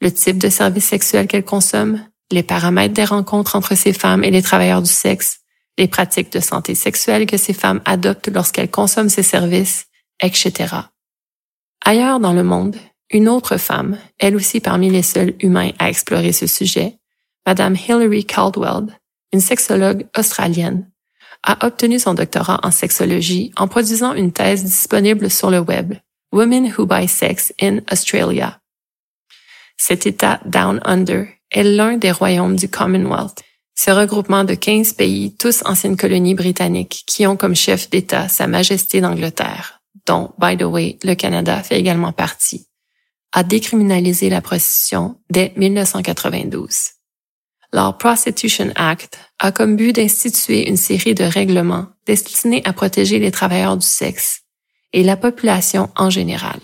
le 0.00 0.12
type 0.12 0.38
de 0.38 0.48
services 0.48 0.86
sexuels 0.86 1.26
qu'elles 1.26 1.44
consomment, 1.44 2.06
les 2.32 2.42
paramètres 2.42 2.94
des 2.94 3.04
rencontres 3.04 3.56
entre 3.56 3.74
ces 3.74 3.92
femmes 3.92 4.24
et 4.24 4.30
les 4.30 4.42
travailleurs 4.42 4.82
du 4.82 4.90
sexe, 4.90 5.40
les 5.78 5.88
pratiques 5.88 6.32
de 6.32 6.40
santé 6.40 6.74
sexuelle 6.74 7.26
que 7.26 7.36
ces 7.36 7.52
femmes 7.54 7.80
adoptent 7.84 8.28
lorsqu'elles 8.28 8.70
consomment 8.70 9.08
ces 9.08 9.22
services, 9.22 9.86
etc. 10.22 10.74
Ailleurs 11.84 12.20
dans 12.20 12.32
le 12.32 12.44
monde, 12.44 12.76
une 13.10 13.28
autre 13.28 13.56
femme, 13.56 13.98
elle 14.18 14.36
aussi 14.36 14.60
parmi 14.60 14.90
les 14.90 15.02
seuls 15.02 15.34
humains 15.40 15.70
à 15.78 15.88
explorer 15.88 16.32
ce 16.32 16.46
sujet, 16.46 16.98
Madame 17.46 17.74
Hilary 17.74 18.24
Caldwell, 18.24 18.86
une 19.32 19.40
sexologue 19.40 20.06
australienne, 20.16 20.89
a 21.42 21.66
obtenu 21.66 21.98
son 21.98 22.14
doctorat 22.14 22.60
en 22.62 22.70
sexologie 22.70 23.52
en 23.56 23.68
produisant 23.68 24.14
une 24.14 24.32
thèse 24.32 24.64
disponible 24.64 25.30
sur 25.30 25.50
le 25.50 25.60
web, 25.60 25.94
Women 26.32 26.72
Who 26.76 26.86
Buy 26.86 27.08
Sex 27.08 27.52
in 27.60 27.78
Australia. 27.90 28.60
Cet 29.76 30.06
État 30.06 30.40
Down 30.44 30.80
Under 30.84 31.26
est 31.50 31.64
l'un 31.64 31.96
des 31.96 32.12
royaumes 32.12 32.56
du 32.56 32.68
Commonwealth 32.68 33.42
ce 33.80 33.90
regroupement 33.90 34.44
de 34.44 34.52
15 34.52 34.92
pays, 34.92 35.34
tous 35.38 35.62
anciennes 35.64 35.96
colonies 35.96 36.34
britanniques, 36.34 37.02
qui 37.06 37.26
ont 37.26 37.38
comme 37.38 37.56
chef 37.56 37.88
d'État 37.88 38.28
Sa 38.28 38.46
Majesté 38.46 39.00
d'Angleterre, 39.00 39.80
dont, 40.06 40.34
by 40.38 40.54
the 40.54 40.64
way, 40.64 40.98
le 41.02 41.14
Canada 41.14 41.62
fait 41.62 41.80
également 41.80 42.12
partie, 42.12 42.66
a 43.32 43.42
décriminalisé 43.42 44.28
la 44.28 44.42
prostitution 44.42 45.18
dès 45.30 45.54
1992. 45.56 46.68
Leur 47.72 47.96
Prostitution 47.96 48.70
Act 48.74 49.18
a 49.40 49.50
comme 49.50 49.74
but 49.74 49.92
d'instituer 49.92 50.68
une 50.68 50.76
série 50.76 51.14
de 51.14 51.24
règlements 51.24 51.86
destinés 52.06 52.62
à 52.64 52.72
protéger 52.72 53.18
les 53.18 53.32
travailleurs 53.32 53.76
du 53.76 53.86
sexe 53.86 54.42
et 54.92 55.02
la 55.02 55.16
population 55.16 55.90
en 55.96 56.10
général. 56.10 56.60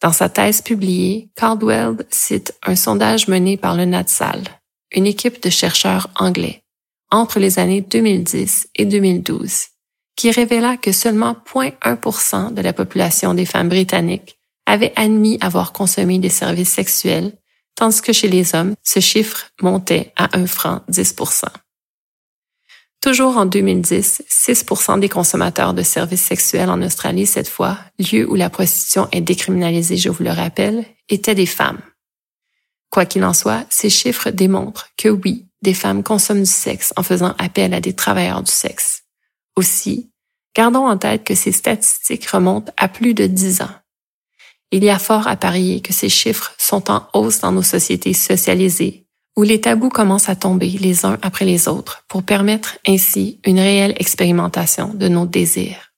Dans 0.00 0.12
sa 0.12 0.28
thèse 0.28 0.62
publiée, 0.62 1.30
Caldwell 1.36 1.96
cite 2.10 2.54
un 2.66 2.74
sondage 2.74 3.28
mené 3.28 3.56
par 3.56 3.76
le 3.76 3.84
NATSAL, 3.84 4.42
une 4.90 5.06
équipe 5.06 5.40
de 5.40 5.50
chercheurs 5.50 6.10
anglais 6.16 6.64
entre 7.12 7.38
les 7.38 7.60
années 7.60 7.82
2010 7.82 8.70
et 8.74 8.86
2012 8.86 9.66
qui 10.16 10.30
révéla 10.30 10.76
que 10.76 10.92
seulement 10.92 11.36
0.1% 11.52 12.54
de 12.54 12.60
la 12.60 12.72
population 12.72 13.34
des 13.34 13.46
femmes 13.46 13.68
britanniques 13.68 14.38
avait 14.66 14.92
admis 14.96 15.38
avoir 15.40 15.72
consommé 15.72 16.18
des 16.18 16.28
services 16.28 16.72
sexuels, 16.72 17.32
tandis 17.74 18.00
que 18.00 18.12
chez 18.12 18.28
les 18.28 18.54
hommes, 18.54 18.74
ce 18.82 19.00
chiffre 19.00 19.48
montait 19.60 20.12
à 20.16 20.36
1 20.36 20.46
franc 20.46 20.82
10 20.88 21.14
Toujours 23.02 23.36
en 23.36 23.46
2010, 23.46 24.22
6% 24.30 25.00
des 25.00 25.08
consommateurs 25.08 25.74
de 25.74 25.82
services 25.82 26.22
sexuels 26.22 26.70
en 26.70 26.80
Australie, 26.82 27.26
cette 27.26 27.48
fois, 27.48 27.76
lieu 27.98 28.30
où 28.30 28.36
la 28.36 28.48
prostitution 28.48 29.08
est 29.10 29.20
décriminalisée, 29.20 29.96
je 29.96 30.08
vous 30.08 30.22
le 30.22 30.30
rappelle, 30.30 30.84
étaient 31.08 31.34
des 31.34 31.46
femmes. 31.46 31.80
Quoi 32.90 33.04
qu'il 33.04 33.24
en 33.24 33.34
soit, 33.34 33.66
ces 33.70 33.90
chiffres 33.90 34.30
démontrent 34.30 34.90
que 34.96 35.08
oui, 35.08 35.48
des 35.62 35.74
femmes 35.74 36.04
consomment 36.04 36.44
du 36.44 36.50
sexe 36.50 36.92
en 36.96 37.02
faisant 37.02 37.34
appel 37.38 37.74
à 37.74 37.80
des 37.80 37.92
travailleurs 37.92 38.44
du 38.44 38.52
sexe. 38.52 39.02
Aussi, 39.56 40.12
gardons 40.54 40.86
en 40.86 40.96
tête 40.96 41.24
que 41.24 41.34
ces 41.34 41.50
statistiques 41.50 42.26
remontent 42.26 42.72
à 42.76 42.86
plus 42.86 43.14
de 43.14 43.26
dix 43.26 43.62
ans. 43.62 43.74
Il 44.70 44.84
y 44.84 44.90
a 44.90 45.00
fort 45.00 45.26
à 45.26 45.34
parier 45.34 45.80
que 45.80 45.92
ces 45.92 46.08
chiffres 46.08 46.54
sont 46.56 46.88
en 46.88 47.08
hausse 47.14 47.40
dans 47.40 47.50
nos 47.50 47.62
sociétés 47.62 48.14
socialisées, 48.14 49.01
où 49.36 49.42
les 49.42 49.60
tabous 49.60 49.88
commencent 49.88 50.28
à 50.28 50.36
tomber 50.36 50.68
les 50.68 51.06
uns 51.06 51.18
après 51.22 51.44
les 51.44 51.68
autres 51.68 52.04
pour 52.08 52.22
permettre 52.22 52.78
ainsi 52.86 53.40
une 53.44 53.60
réelle 53.60 53.94
expérimentation 53.98 54.92
de 54.94 55.08
nos 55.08 55.26
désirs. 55.26 55.92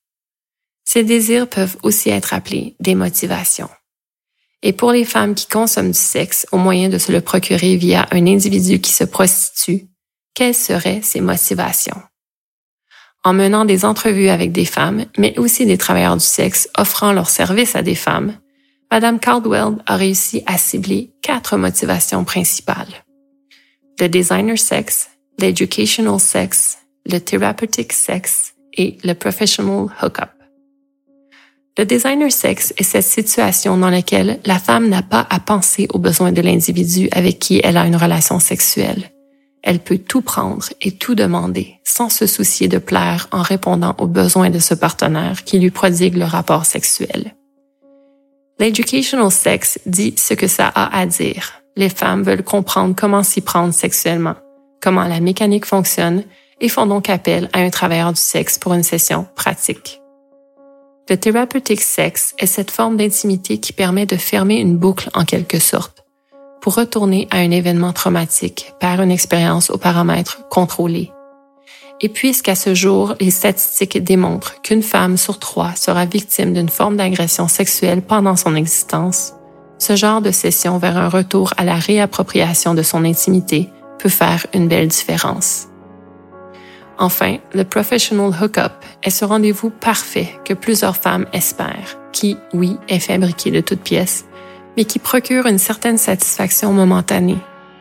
Ces 0.85 1.03
désirs 1.03 1.49
peuvent 1.49 1.77
aussi 1.83 2.11
être 2.11 2.35
appelés 2.35 2.77
des 2.79 2.95
motivations. 2.95 3.71
Et 4.63 4.73
pour 4.73 4.93
les 4.93 5.05
femmes 5.05 5.35
qui 5.35 5.47
consomment 5.47 5.91
du 5.91 5.99
sexe 5.99 6.47
au 6.53 6.57
moyen 6.57 6.89
de 6.89 6.99
se 6.99 7.13
le 7.13 7.21
procurer 7.21 7.77
via 7.77 8.07
un 8.13 8.27
individu 8.27 8.81
qui 8.81 8.93
se 8.93 9.05
prostitue, 9.05 9.89
quelles 10.35 10.55
seraient 10.55 11.03
ses 11.03 11.21
motivations? 11.21 12.01
En 13.25 13.33
menant 13.33 13.65
des 13.65 13.85
entrevues 13.85 14.29
avec 14.29 14.53
des 14.53 14.65
femmes, 14.65 15.07
mais 15.19 15.39
aussi 15.39 15.67
des 15.67 15.79
travailleurs 15.79 16.17
du 16.17 16.25
sexe 16.25 16.69
offrant 16.77 17.13
leurs 17.13 17.31
services 17.31 17.75
à 17.77 17.83
des 17.83 17.95
femmes, 17.95 18.37
Madame 18.91 19.19
Caldwell 19.19 19.83
a 19.87 19.97
réussi 19.97 20.43
à 20.47 20.59
cibler 20.59 21.11
quatre 21.23 21.57
motivations 21.57 22.25
principales. 22.25 23.04
Le 24.01 24.09
designer 24.09 24.59
sex, 24.59 25.09
l'educational 25.39 26.19
sex, 26.19 26.79
le 27.07 27.19
therapeutic 27.19 27.93
sex 27.93 28.55
et 28.73 28.99
le 29.05 29.15
professional 29.15 29.87
hookup. 30.03 30.31
Le 31.79 31.85
designer 31.85 32.31
sexe 32.31 32.73
est 32.77 32.83
cette 32.83 33.05
situation 33.05 33.77
dans 33.77 33.91
laquelle 33.91 34.41
la 34.45 34.59
femme 34.59 34.89
n'a 34.89 35.03
pas 35.03 35.27
à 35.31 35.39
penser 35.39 35.87
aux 35.93 35.99
besoins 35.99 36.33
de 36.33 36.41
l'individu 36.41 37.09
avec 37.13 37.39
qui 37.39 37.61
elle 37.63 37.77
a 37.77 37.87
une 37.87 37.97
relation 37.97 38.41
sexuelle. 38.41 39.11
Elle 39.63 39.79
peut 39.79 39.99
tout 39.99 40.23
prendre 40.23 40.69
et 40.83 40.93
tout 40.93 41.15
demander 41.15 41.77
sans 41.85 42.09
se 42.09 42.27
soucier 42.27 42.69
de 42.69 42.79
plaire 42.79 43.29
en 43.31 43.43
répondant 43.43 43.95
aux 43.99 44.07
besoins 44.07 44.51
de 44.51 44.59
ce 44.59 44.75
partenaire 44.75 45.45
qui 45.45 45.59
lui 45.59 45.71
prodigue 45.71 46.17
le 46.17 46.25
rapport 46.25 46.67
sexuel. 46.67 47.35
L'educational 48.59 49.31
sex 49.31 49.79
dit 49.87 50.15
ce 50.17 50.35
que 50.35 50.49
ça 50.49 50.69
a 50.69 50.97
à 50.97 51.07
dire. 51.07 51.64
Les 51.77 51.89
femmes 51.89 52.23
veulent 52.23 52.45
comprendre 52.45 52.95
comment 52.97 53.23
s'y 53.23 53.41
prendre 53.41 53.75
sexuellement, 53.75 54.37
comment 54.81 55.05
la 55.05 55.21
mécanique 55.21 55.67
fonctionne 55.67 56.25
et 56.61 56.69
font 56.69 56.87
donc 56.87 57.09
appel 57.09 57.49
à 57.53 57.61
un 57.61 57.71
travailleur 57.71 58.13
du 58.13 58.21
sexe 58.21 58.59
pour 58.59 58.75
une 58.75 58.83
session 58.83 59.27
pratique. 59.35 60.01
Le 61.11 61.17
therapeutic 61.17 61.83
sex 61.83 62.35
est 62.39 62.47
cette 62.47 62.71
forme 62.71 62.97
d'intimité 62.97 63.59
qui 63.59 63.73
permet 63.73 64.07
de 64.07 64.17
fermer 64.17 64.59
une 64.59 64.79
boucle 64.79 65.11
en 65.15 65.25
quelque 65.25 65.59
sorte, 65.59 66.05
pour 66.63 66.77
retourner 66.77 67.29
à 67.31 67.39
un 67.39 67.51
événement 67.51 67.93
traumatique 67.93 68.73
par 68.81 69.03
une 69.03 69.11
expérience 69.11 69.69
aux 69.69 69.77
paramètres 69.77 70.49
contrôlés. 70.49 71.11
Et 72.01 72.09
puisqu'à 72.09 72.55
ce 72.55 72.75
jour, 72.75 73.15
les 73.21 73.31
statistiques 73.31 74.03
démontrent 74.03 74.63
qu'une 74.63 74.83
femme 74.83 75.17
sur 75.17 75.39
trois 75.39 75.75
sera 75.75 76.07
victime 76.07 76.55
d'une 76.55 76.69
forme 76.69 76.97
d'agression 76.97 77.49
sexuelle 77.49 78.01
pendant 78.01 78.37
son 78.37 78.57
existence, 78.57 79.35
ce 79.85 79.97
genre 79.97 80.23
de 80.23 80.31
session 80.31 80.79
vers 80.79 80.97
un 80.97 81.11
retour 81.11 81.53
à 81.59 81.65
la 81.65 81.75
réappropriation 81.75 82.73
de 82.73 82.83
son 82.83 83.05
intimité 83.05 83.69
peut 83.99 84.09
faire 84.09 84.47
une 84.55 84.67
belle 84.67 84.89
différence. 84.89 85.69
Enfin, 86.99 87.37
le 87.53 87.65
professional 87.65 88.33
hookup 88.41 88.73
est 89.03 89.11
ce 89.11 89.27
rendez-vous 89.27 89.69
parfait 89.69 90.31
que 90.45 90.55
plusieurs 90.55 90.97
femmes 90.97 91.27
espèrent, 91.35 91.99
qui, 92.13 92.39
oui, 92.55 92.79
est 92.89 92.99
fabriqué 92.99 93.51
de 93.51 93.61
toutes 93.61 93.83
pièces, 93.83 94.25
mais 94.77 94.87
qui 94.87 94.99
procure 94.99 95.47
une 95.47 95.59
certaine 95.59 95.99
satisfaction 95.99 96.73
momentanée, 96.73 97.39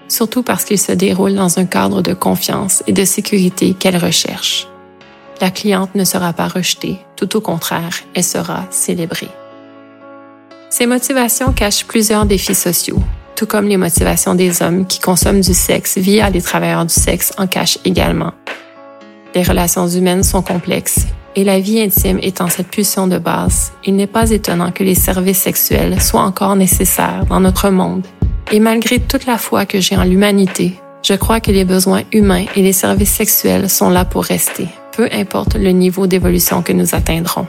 surtout 0.09 0.43
parce 0.43 0.65
qu'il 0.65 0.79
se 0.79 0.91
déroule 0.91 1.35
dans 1.35 1.57
un 1.57 1.65
cadre 1.65 2.01
de 2.01 2.13
confiance 2.13 2.83
et 2.85 2.91
de 2.91 3.05
sécurité 3.05 3.75
qu'elle 3.75 3.97
recherche. 3.97 4.67
La 5.39 5.51
cliente 5.51 5.95
ne 5.95 6.03
sera 6.03 6.33
pas 6.33 6.47
rejetée, 6.47 6.99
tout 7.15 7.37
au 7.37 7.41
contraire, 7.41 7.95
elle 8.13 8.23
sera 8.25 8.65
célébrée. 8.71 9.29
Ces 10.75 10.87
motivations 10.87 11.53
cachent 11.53 11.85
plusieurs 11.85 12.25
défis 12.25 12.55
sociaux, 12.55 12.97
tout 13.35 13.45
comme 13.45 13.67
les 13.67 13.77
motivations 13.77 14.33
des 14.33 14.63
hommes 14.63 14.87
qui 14.87 14.99
consomment 14.99 15.39
du 15.39 15.53
sexe 15.53 15.99
via 15.99 16.31
les 16.31 16.41
travailleurs 16.41 16.83
du 16.83 16.93
sexe 16.95 17.31
en 17.37 17.45
cachent 17.45 17.77
également. 17.85 18.31
Les 19.35 19.43
relations 19.43 19.87
humaines 19.87 20.23
sont 20.23 20.41
complexes 20.41 21.05
et 21.35 21.43
la 21.43 21.59
vie 21.59 21.79
intime 21.79 22.17
étant 22.23 22.47
cette 22.47 22.69
pulsion 22.69 23.05
de 23.05 23.19
base, 23.19 23.71
il 23.85 23.95
n'est 23.95 24.07
pas 24.07 24.31
étonnant 24.31 24.71
que 24.71 24.83
les 24.83 24.95
services 24.95 25.43
sexuels 25.43 26.01
soient 26.01 26.21
encore 26.23 26.55
nécessaires 26.55 27.27
dans 27.29 27.39
notre 27.39 27.69
monde. 27.69 28.07
Et 28.51 28.59
malgré 28.59 28.97
toute 28.97 29.27
la 29.27 29.37
foi 29.37 29.67
que 29.67 29.79
j'ai 29.79 29.95
en 29.95 30.03
l'humanité, 30.03 30.73
je 31.03 31.13
crois 31.13 31.39
que 31.39 31.51
les 31.51 31.65
besoins 31.65 32.01
humains 32.11 32.45
et 32.55 32.63
les 32.63 32.73
services 32.73 33.13
sexuels 33.13 33.69
sont 33.69 33.91
là 33.91 34.05
pour 34.05 34.23
rester, 34.23 34.67
peu 34.97 35.07
importe 35.11 35.53
le 35.53 35.69
niveau 35.69 36.07
d'évolution 36.07 36.63
que 36.63 36.73
nous 36.73 36.95
atteindrons. 36.95 37.45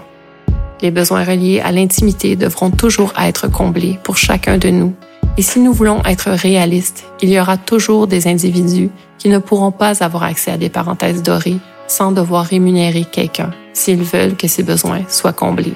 Les 0.83 0.91
besoins 0.91 1.25
reliés 1.25 1.61
à 1.61 1.73
l'intimité 1.73 2.37
devront 2.37 2.71
toujours 2.71 3.13
être 3.21 3.49
comblés 3.49 3.99
pour 4.03 4.17
chacun 4.17 4.59
de 4.59 4.69
nous. 4.69 4.95
Et 5.37 5.43
si 5.43 5.61
nous 5.61 5.73
voulons 5.73 6.03
être 6.05 6.31
réalistes, 6.31 7.05
il 7.21 7.31
y 7.31 7.41
aura 7.41 7.57
toujours 7.57 8.07
des 8.07 8.29
individus 8.29 8.91
qui 9.19 9.29
ne 9.29 9.39
pourront 9.39 9.73
pas 9.73 10.05
avoir 10.05 10.23
accès 10.23 10.53
à 10.53 10.59
des 10.59 10.69
parenthèses 10.69 11.23
dorées 11.23 11.59
sans 11.87 12.13
devoir 12.13 12.45
rémunérer 12.45 13.05
quelqu'un 13.05 13.51
s'ils 13.73 14.03
veulent 14.03 14.37
que 14.37 14.49
ses 14.49 14.63
besoins 14.63 15.03
soient 15.09 15.33
comblés. 15.33 15.75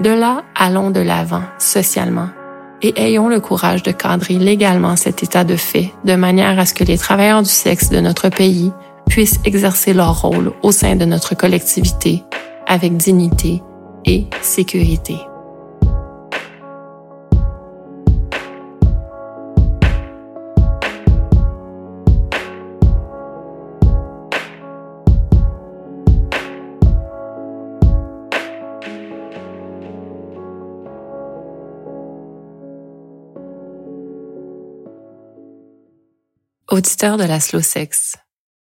De 0.00 0.10
là, 0.10 0.42
allons 0.54 0.90
de 0.90 1.00
l'avant 1.00 1.42
socialement 1.58 2.28
et 2.82 3.00
ayons 3.00 3.28
le 3.28 3.40
courage 3.40 3.82
de 3.82 3.90
cadrer 3.90 4.34
légalement 4.34 4.94
cet 4.94 5.22
état 5.22 5.44
de 5.44 5.56
fait 5.56 5.90
de 6.04 6.14
manière 6.14 6.58
à 6.58 6.66
ce 6.66 6.74
que 6.74 6.84
les 6.84 6.98
travailleurs 6.98 7.42
du 7.42 7.50
sexe 7.50 7.90
de 7.90 8.00
notre 8.00 8.28
pays 8.28 8.72
puissent 9.08 9.40
exercer 9.44 9.94
leur 9.94 10.20
rôle 10.20 10.52
au 10.62 10.70
sein 10.70 10.94
de 10.94 11.04
notre 11.04 11.34
collectivité 11.34 12.22
avec 12.66 12.96
dignité 12.96 13.62
et 14.08 14.24
sécurité. 14.40 15.18
Auditeur 36.70 37.18
de 37.18 37.24
la 37.24 37.40
slow 37.40 37.60
sex, 37.60 38.16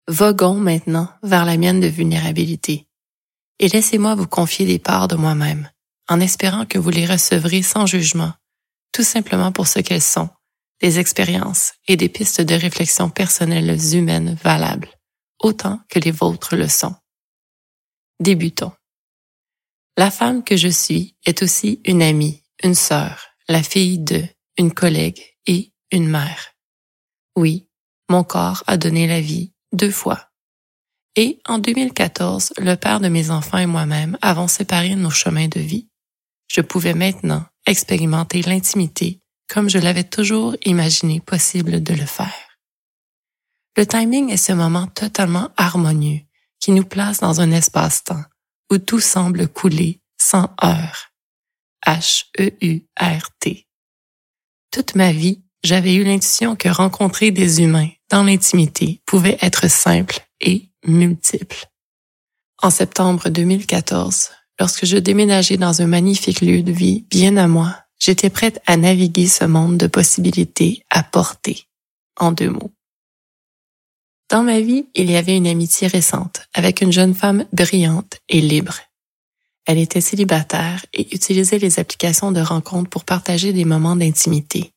voguons 0.08 0.54
maintenant 0.56 1.10
vers 1.22 1.46
la 1.46 1.58
mienne 1.58 1.82
de 1.82 1.88
vulnérabilité. 1.88 2.86
Et 3.60 3.68
laissez-moi 3.68 4.16
vous 4.16 4.28
confier 4.28 4.66
des 4.66 4.80
parts 4.80 5.08
de 5.08 5.16
moi-même, 5.16 5.70
en 6.08 6.20
espérant 6.20 6.66
que 6.66 6.80
vous 6.80 6.89
les 6.89 7.06
recevrez 7.06 7.62
sans 7.62 7.86
jugement, 7.86 8.34
tout 8.92 9.04
simplement 9.04 9.52
pour 9.52 9.68
ce 9.68 9.80
qu'elles 9.80 10.02
sont, 10.02 10.30
des 10.82 11.00
expériences 11.00 11.74
et 11.88 11.98
des 11.98 12.10
pistes 12.10 12.42
de 12.42 12.56
réflexion 12.56 13.10
personnelles 13.10 13.96
humaines 13.96 14.38
valables, 14.44 14.89
autant 15.39 15.80
que 15.89 16.00
les 16.00 16.12
vôtres 16.12 16.56
le 16.56 16.68
sont. 16.68 16.96
Débutons. 18.20 18.74
La 19.98 20.12
femme 20.12 20.44
que 20.44 20.58
je 20.58 20.70
suis 20.70 21.16
est 21.26 21.44
aussi 21.44 21.82
une 21.86 22.02
amie, 22.02 22.44
une 22.63 22.76
sœur, 22.76 23.28
la 23.48 23.62
fille 23.62 24.00
de, 24.00 24.24
une 24.58 24.74
collègue 24.74 25.22
et 25.46 25.72
une 25.92 26.08
mère. 26.08 26.54
Oui, 27.36 27.68
mon 28.10 28.24
corps 28.24 28.63
a 28.68 28.78
donné 28.78 29.08
la 29.08 29.22
vie 29.22 29.54
deux 29.72 29.92
fois. 29.92 30.33
Et 31.15 31.39
en 31.45 31.60
2014, 31.60 32.54
le 32.58 32.76
père 32.76 32.99
de 32.99 33.08
mes 33.08 33.30
enfants 33.30 33.60
et 33.60 33.67
moi-même 33.67 34.17
avons 34.21 34.47
séparé 34.47 34.95
nos 34.95 35.12
chemins 35.12 35.47
de 35.47 35.60
vie. 35.60 35.88
Je 36.52 36.62
pouvais 36.62 36.93
maintenant 36.93 37.45
expérimenter 37.67 38.41
l'intimité 38.41 39.19
comme 39.47 39.69
je 39.69 39.78
l'avais 39.78 40.04
toujours 40.04 40.56
imaginé 40.65 41.19
possible 41.19 41.84
de 41.84 41.93
le 41.93 42.06
faire. 42.06 42.58
Le 43.78 43.86
timing 43.86 44.32
est 44.32 44.38
ce 44.38 44.54
moment 44.54 44.88
totalement 44.88 45.49
harmonieux 45.58 46.21
qui 46.60 46.71
nous 46.71 46.86
place 46.86 47.19
dans 47.19 47.41
un 47.41 47.52
espace-temps 47.52 48.23
où 48.71 48.78
tout 48.78 48.99
semble 48.99 49.47
couler 49.47 50.02
sans 50.19 50.49
heurts. 50.63 51.12
H-E-U-R-T. 51.86 53.67
Toute 54.71 54.95
ma 54.95 55.12
vie, 55.12 55.43
j'avais 55.63 55.93
eu 55.95 56.04
l'intuition 56.04 56.56
que 56.56 56.69
rencontrer 56.69 57.32
des 57.32 57.62
humains 57.62 57.89
dans 58.10 58.23
l'intimité 58.23 59.02
pouvait 59.06 59.38
être 59.41 59.69
simple 59.69 60.19
et 60.39 60.73
En 62.62 62.69
septembre 62.69 63.30
2014, 63.30 64.32
lorsque 64.60 64.86
je 64.86 64.98
déménageais 64.98 65.58
dans 65.58 65.82
un 65.82 65.88
magnifique 65.88 66.41
lieu 66.41 66.62
de 66.62 66.72
vie 66.72 67.06
bien 67.10 67.38
à 67.38 67.48
moi, 67.48 67.78
j'étais 68.00 68.30
prête 68.30 68.62
à 68.65 68.76
naviguer 68.76 69.28
ce 69.28 69.46
monde 69.46 69.78
de 69.78 69.88
possibilités 69.88 70.84
à 70.89 71.04
porter, 71.04 71.67
en 72.19 72.34
deux 72.34 72.50
mots. 72.50 72.74
Dans 74.30 74.43
ma 74.43 74.60
vie, 74.60 74.88
il 74.93 75.10
y 75.10 75.15
avait 75.15 75.38
une 75.38 75.48
amitié 75.48 75.88
récente 75.88 76.48
avec 76.54 76.82
une 76.82 76.91
jeune 76.91 77.13
femme 77.13 77.46
brillante 77.54 78.19
et 78.28 78.41
libre. 78.41 78.80
Elle 79.65 79.78
était 79.78 80.02
célibataire 80.02 80.86
et 80.93 81.15
utilisait 81.15 81.60
les 81.60 81.80
applications 81.80 82.34
de 82.34 82.41
rencontres 82.41 82.89
pour 82.89 83.06
partager 83.06 83.54
des 83.54 83.63
moments 83.63 83.96
d'intimité 83.96 84.73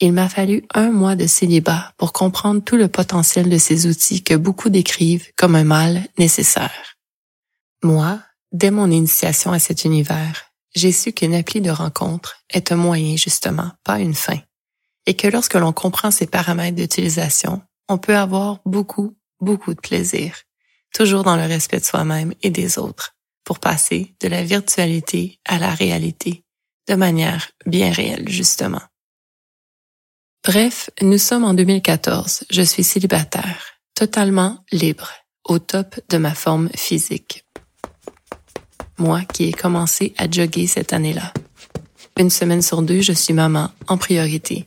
il 0.00 0.12
m'a 0.12 0.28
fallu 0.28 0.64
un 0.74 0.90
mois 0.90 1.14
de 1.14 1.26
célibat 1.26 1.92
pour 1.96 2.12
comprendre 2.12 2.62
tout 2.62 2.76
le 2.76 2.88
potentiel 2.88 3.48
de 3.48 3.58
ces 3.58 3.86
outils 3.86 4.22
que 4.22 4.34
beaucoup 4.34 4.68
décrivent 4.68 5.28
comme 5.36 5.54
un 5.54 5.64
mal 5.64 6.06
nécessaire. 6.18 6.96
Moi, 7.82 8.20
dès 8.52 8.70
mon 8.70 8.90
initiation 8.90 9.52
à 9.52 9.58
cet 9.58 9.84
univers, 9.84 10.52
j'ai 10.74 10.92
su 10.92 11.12
qu'une 11.12 11.34
appli 11.34 11.60
de 11.60 11.70
rencontre 11.70 12.38
est 12.50 12.72
un 12.72 12.76
moyen 12.76 13.16
justement, 13.16 13.72
pas 13.84 13.98
une 13.98 14.14
fin, 14.14 14.38
et 15.06 15.14
que 15.14 15.28
lorsque 15.28 15.54
l'on 15.54 15.72
comprend 15.72 16.10
ses 16.10 16.26
paramètres 16.26 16.76
d'utilisation, 16.76 17.62
on 17.88 17.98
peut 17.98 18.16
avoir 18.16 18.60
beaucoup, 18.64 19.16
beaucoup 19.40 19.74
de 19.74 19.80
plaisir, 19.80 20.34
toujours 20.94 21.24
dans 21.24 21.36
le 21.36 21.46
respect 21.46 21.80
de 21.80 21.84
soi-même 21.84 22.32
et 22.42 22.50
des 22.50 22.78
autres, 22.78 23.14
pour 23.44 23.58
passer 23.58 24.14
de 24.20 24.28
la 24.28 24.42
virtualité 24.44 25.40
à 25.44 25.58
la 25.58 25.74
réalité, 25.74 26.44
de 26.88 26.94
manière 26.94 27.50
bien 27.66 27.92
réelle 27.92 28.28
justement. 28.28 28.82
Bref, 30.44 30.90
nous 31.00 31.18
sommes 31.18 31.44
en 31.44 31.54
2014. 31.54 32.46
Je 32.50 32.62
suis 32.62 32.82
célibataire, 32.82 33.78
totalement 33.94 34.58
libre, 34.72 35.08
au 35.44 35.60
top 35.60 36.00
de 36.08 36.18
ma 36.18 36.34
forme 36.34 36.68
physique. 36.74 37.44
Moi 38.98 39.20
qui 39.32 39.44
ai 39.44 39.52
commencé 39.52 40.14
à 40.18 40.28
jogger 40.28 40.66
cette 40.66 40.92
année-là. 40.92 41.32
Une 42.18 42.28
semaine 42.28 42.60
sur 42.60 42.82
deux, 42.82 43.02
je 43.02 43.12
suis 43.12 43.34
maman 43.34 43.70
en 43.86 43.96
priorité. 43.96 44.66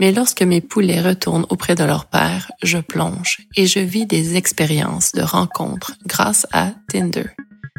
Mais 0.00 0.12
lorsque 0.12 0.40
mes 0.40 0.62
poulets 0.62 1.02
retournent 1.02 1.46
auprès 1.50 1.74
de 1.74 1.84
leur 1.84 2.06
père, 2.06 2.50
je 2.62 2.78
plonge 2.78 3.46
et 3.54 3.66
je 3.66 3.80
vis 3.80 4.06
des 4.06 4.36
expériences 4.36 5.12
de 5.12 5.20
rencontres 5.20 5.92
grâce 6.06 6.46
à 6.52 6.72
Tinder, 6.90 7.26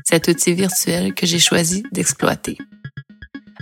cet 0.04 0.28
outil 0.28 0.54
virtuel 0.54 1.16
que 1.16 1.26
j'ai 1.26 1.40
choisi 1.40 1.84
d'exploiter. 1.92 2.60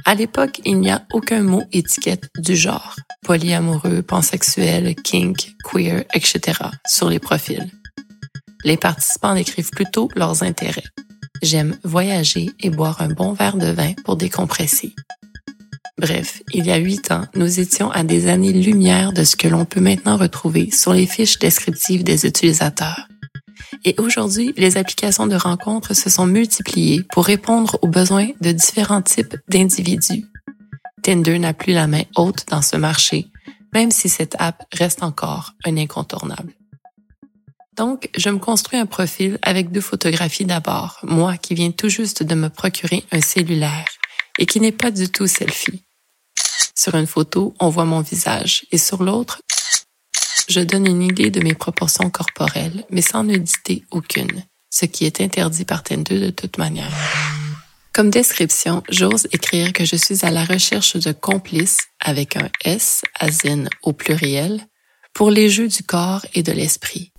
À 0.04 0.14
l'époque, 0.14 0.60
il 0.66 0.80
n'y 0.82 0.92
a 0.92 1.06
aucun 1.14 1.42
mot 1.42 1.64
étiquette 1.72 2.28
du 2.38 2.58
genre, 2.58 2.98
polyamoureux, 3.26 4.02
pansexuel, 4.02 4.96
kink, 4.96 5.56
queer, 5.64 6.04
etc. 6.14 6.60
sur 6.88 7.10
les 7.10 7.20
profils. 7.20 7.72
Les 8.64 8.78
participants 8.78 9.36
décrivent 9.36 9.72
plutôt 9.72 10.10
leurs 10.16 10.44
intérêts. 10.44 10.84
J'aime 11.42 11.78
voyager 11.84 12.52
et 12.60 12.70
boire 12.70 13.02
un 13.02 13.10
bon 13.10 13.34
verre 13.34 13.58
de 13.58 13.72
vin 13.72 13.94
pour 14.06 14.16
décompresser. 14.16 14.94
Bref, 15.98 16.42
il 16.54 16.66
y 16.66 16.72
a 16.72 16.78
huit 16.78 17.12
ans, 17.12 17.26
nous 17.36 17.60
étions 17.60 17.92
à 17.92 18.04
des 18.04 18.28
années-lumière 18.28 19.14
de 19.14 19.24
ce 19.24 19.36
que 19.36 19.48
l'on 19.48 19.66
peut 19.66 19.82
maintenant 19.82 20.18
retrouver 20.18 20.72
sur 20.72 20.94
les 20.94 21.06
fiches 21.06 21.38
descriptives 21.38 22.04
des 22.04 22.26
utilisateurs. 22.26 23.08
Et 23.86 23.96
aujourd'hui, 24.00 24.54
les 24.58 24.78
applications 24.78 25.28
de 25.28 25.36
rencontres 25.36 25.96
se 25.96 26.10
sont 26.10 26.26
multipliées 26.26 27.04
pour 27.12 27.26
répondre 27.26 27.78
aux 27.82 27.88
besoins 27.88 28.30
de 28.42 28.52
différents 28.52 29.02
types 29.02 29.36
d'individus. 29.48 30.26
Tinder 31.04 31.40
n'a 31.40 31.54
plus 31.54 31.74
la 31.74 31.88
main 31.88 32.04
haute 32.16 32.46
dans 32.50 32.62
ce 32.62 32.76
marché, 32.76 33.28
même 33.74 33.92
si 33.92 34.10
cette 34.10 34.36
app 34.40 34.64
reste 34.74 35.04
encore 35.04 35.54
un 35.66 35.78
incontournable. 35.78 36.54
Donc, 37.76 38.10
je 38.18 38.30
me 38.30 38.38
construis 38.38 38.80
un 38.80 38.86
profil 38.86 39.40
avec 39.42 39.72
deux 39.72 39.82
photographies 39.82 40.46
d'abord, 40.46 41.00
moi 41.04 41.38
qui 41.38 41.56
viens 41.56 41.72
tout 41.72 41.90
juste 41.90 42.22
de 42.22 42.36
me 42.36 42.50
procurer 42.50 43.04
un 43.12 43.22
cellulaire 43.22 43.88
et 44.38 44.46
qui 44.46 44.60
n'est 44.60 44.72
pas 44.72 44.92
du 44.92 45.10
tout 45.10 45.28
selfie. 45.28 45.82
Sur 46.76 46.96
une 46.96 47.08
photo, 47.08 47.54
on 47.60 47.70
voit 47.70 47.86
mon 47.86 48.02
visage 48.02 48.66
et 48.72 48.78
sur 48.78 49.04
l'autre, 49.04 49.42
je 50.50 50.60
donne 50.60 50.86
une 50.86 51.02
idée 51.02 51.32
de 51.32 51.40
mes 51.40 51.54
proportions 51.54 52.10
corporelles, 52.10 52.86
mais 52.90 53.02
sans 53.02 53.24
nudité 53.24 53.86
aucune, 53.92 54.44
ce 54.70 54.86
qui 54.86 55.06
est 55.06 55.22
interdit 55.22 55.66
par 55.66 55.84
Tinder 55.84 56.20
de 56.20 56.30
toute 56.30 56.58
manière. 56.58 56.92
Comme 57.94 58.10
description, 58.10 58.84
j'ose 58.90 59.28
écrire 59.34 59.74
que 59.74 59.84
je 59.84 59.98
suis 59.98 60.26
à 60.26 60.32
la 60.32 60.46
recherche 60.46 60.96
de 60.96 61.12
complices 61.12 61.88
avec 62.00 62.38
un 62.38 62.50
S, 62.64 63.02
asine 63.20 63.70
au 63.84 63.92
pluriel, 63.92 64.66
pour 65.14 65.30
les 65.30 65.50
jeux 65.50 65.68
du 65.68 65.84
corps 65.84 66.26
et 66.34 66.42
de 66.42 66.54
l'esprit, 66.54 67.12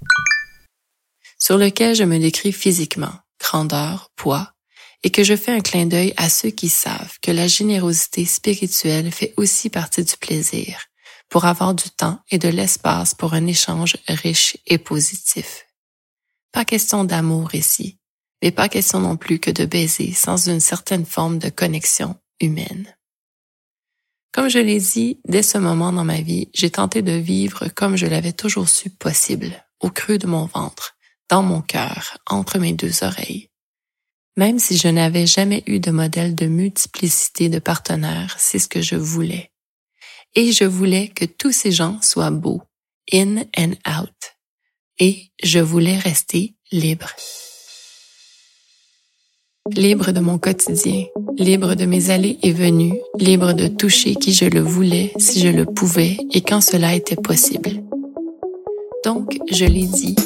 sur 1.38 1.58
lequel 1.58 1.94
je 1.94 2.04
me 2.04 2.18
décris 2.18 2.52
physiquement, 2.52 3.12
grandeur, 3.38 4.10
poids, 4.16 4.54
et 5.02 5.10
que 5.10 5.24
je 5.24 5.36
fais 5.36 5.52
un 5.52 5.60
clin 5.60 5.84
d'œil 5.84 6.14
à 6.16 6.30
ceux 6.30 6.50
qui 6.50 6.70
savent 6.70 7.18
que 7.20 7.30
la 7.30 7.48
générosité 7.48 8.24
spirituelle 8.24 9.12
fait 9.12 9.34
aussi 9.36 9.68
partie 9.68 10.04
du 10.04 10.16
plaisir, 10.16 10.86
pour 11.28 11.44
avoir 11.44 11.74
du 11.74 11.90
temps 11.90 12.18
et 12.30 12.38
de 12.38 12.48
l'espace 12.48 13.14
pour 13.14 13.34
un 13.34 13.46
échange 13.46 13.98
riche 14.08 14.56
et 14.66 14.78
positif. 14.78 15.66
Pas 16.50 16.64
question 16.64 17.04
d'amour 17.04 17.54
ici, 17.54 17.98
mais 18.42 18.50
pas 18.50 18.68
question 18.68 19.00
non 19.00 19.16
plus 19.16 19.38
que 19.38 19.50
de 19.50 19.64
baiser 19.64 20.12
sans 20.12 20.48
une 20.48 20.60
certaine 20.60 21.06
forme 21.06 21.38
de 21.38 21.48
connexion 21.48 22.16
humaine. 22.40 22.94
Comme 24.32 24.48
je 24.48 24.58
l'ai 24.58 24.80
dit, 24.80 25.20
dès 25.26 25.42
ce 25.42 25.58
moment 25.58 25.92
dans 25.92 26.04
ma 26.04 26.20
vie, 26.20 26.48
j'ai 26.54 26.70
tenté 26.70 27.02
de 27.02 27.12
vivre 27.12 27.68
comme 27.68 27.96
je 27.96 28.06
l'avais 28.06 28.32
toujours 28.32 28.68
su 28.68 28.90
possible, 28.90 29.64
au 29.80 29.90
creux 29.90 30.18
de 30.18 30.26
mon 30.26 30.46
ventre, 30.46 30.96
dans 31.28 31.42
mon 31.42 31.60
cœur, 31.60 32.18
entre 32.26 32.58
mes 32.58 32.72
deux 32.72 33.04
oreilles. 33.04 33.48
Même 34.36 34.58
si 34.58 34.78
je 34.78 34.88
n'avais 34.88 35.26
jamais 35.26 35.62
eu 35.66 35.78
de 35.78 35.90
modèle 35.90 36.34
de 36.34 36.46
multiplicité 36.46 37.50
de 37.50 37.58
partenaires, 37.58 38.34
c'est 38.38 38.58
ce 38.58 38.68
que 38.68 38.80
je 38.80 38.96
voulais 38.96 39.52
et 40.34 40.52
je 40.52 40.64
voulais 40.64 41.08
que 41.08 41.24
tous 41.24 41.52
ces 41.52 41.72
gens 41.72 42.00
soient 42.00 42.30
beaux, 42.30 42.62
in 43.12 43.44
and 43.56 43.74
out, 43.86 44.36
et 44.98 45.30
je 45.42 45.58
voulais 45.58 45.98
rester 45.98 46.54
libre. 46.70 47.10
Libre 49.70 50.10
de 50.10 50.18
mon 50.18 50.38
quotidien, 50.38 51.04
libre 51.38 51.74
de 51.74 51.86
mes 51.86 52.10
allées 52.10 52.36
et 52.42 52.52
venues, 52.52 52.98
libre 53.18 53.52
de 53.52 53.68
toucher 53.68 54.16
qui 54.16 54.32
je 54.32 54.44
le 54.44 54.60
voulais, 54.60 55.12
si 55.18 55.40
je 55.40 55.48
le 55.48 55.64
pouvais 55.64 56.18
et 56.32 56.40
quand 56.40 56.60
cela 56.60 56.94
était 56.94 57.16
possible. 57.16 57.70
Donc, 59.04 59.38
je 59.52 59.64
l'ai 59.64 59.86
dit, 59.86 60.16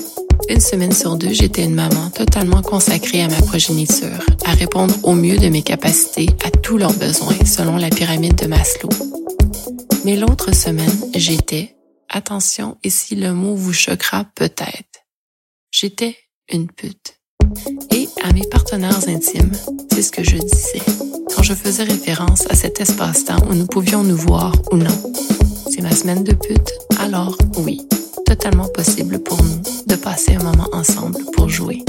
Une 0.48 0.60
semaine 0.60 0.92
sur 0.92 1.16
deux, 1.16 1.32
j'étais 1.32 1.64
une 1.64 1.74
maman 1.74 2.08
totalement 2.10 2.62
consacrée 2.62 3.22
à 3.22 3.28
ma 3.28 3.42
progéniture, 3.42 4.24
à 4.46 4.52
répondre 4.52 4.94
au 5.02 5.14
mieux 5.14 5.36
de 5.36 5.48
mes 5.48 5.62
capacités 5.62 6.28
à 6.42 6.50
tous 6.50 6.78
leurs 6.78 6.94
besoins 6.94 7.44
selon 7.44 7.76
la 7.76 7.90
pyramide 7.90 8.36
de 8.36 8.46
Maslow. 8.46 8.88
Mais 10.06 10.16
l'autre 10.16 10.54
semaine, 10.54 11.10
j'étais, 11.14 11.76
attention, 12.08 12.78
ici 12.82 13.16
le 13.16 13.34
mot 13.34 13.54
vous 13.54 13.74
choquera 13.74 14.24
peut-être, 14.34 15.04
j'étais 15.70 16.16
une 16.50 16.68
pute. 16.68 17.20
À 18.28 18.32
mes 18.32 18.42
partenaires 18.50 19.08
intimes, 19.08 19.52
c'est 19.92 20.02
ce 20.02 20.10
que 20.10 20.24
je 20.24 20.36
disais 20.36 20.82
quand 21.32 21.44
je 21.44 21.54
faisais 21.54 21.84
référence 21.84 22.44
à 22.50 22.56
cet 22.56 22.80
espace-temps 22.80 23.38
où 23.48 23.54
nous 23.54 23.68
pouvions 23.68 24.02
nous 24.02 24.16
voir 24.16 24.52
ou 24.72 24.76
non. 24.76 25.12
C'est 25.70 25.80
ma 25.80 25.92
semaine 25.92 26.24
de 26.24 26.32
pute, 26.32 26.72
alors 26.98 27.38
oui, 27.58 27.86
totalement 28.26 28.66
possible 28.66 29.20
pour 29.20 29.40
nous 29.40 29.62
de 29.86 29.94
passer 29.94 30.34
un 30.34 30.42
moment 30.42 30.68
ensemble 30.72 31.24
pour 31.34 31.48
jouer. 31.48 31.84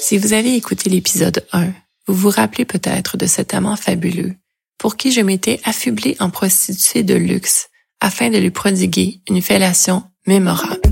Si 0.00 0.16
vous 0.16 0.32
avez 0.32 0.54
écouté 0.56 0.88
l'épisode 0.88 1.44
1, 1.52 1.66
vous 2.08 2.14
vous 2.14 2.30
rappelez 2.30 2.64
peut-être 2.64 3.18
de 3.18 3.26
cet 3.26 3.52
amant 3.52 3.76
fabuleux 3.76 4.34
pour 4.78 4.96
qui 4.96 5.12
je 5.12 5.20
m'étais 5.20 5.60
affublée 5.64 6.16
en 6.20 6.30
prostituée 6.30 7.02
de 7.02 7.16
luxe 7.16 7.68
afin 8.00 8.30
de 8.30 8.38
lui 8.38 8.50
prodiguer 8.50 9.20
une 9.28 9.42
fellation 9.42 10.04
mémorable. 10.26 10.89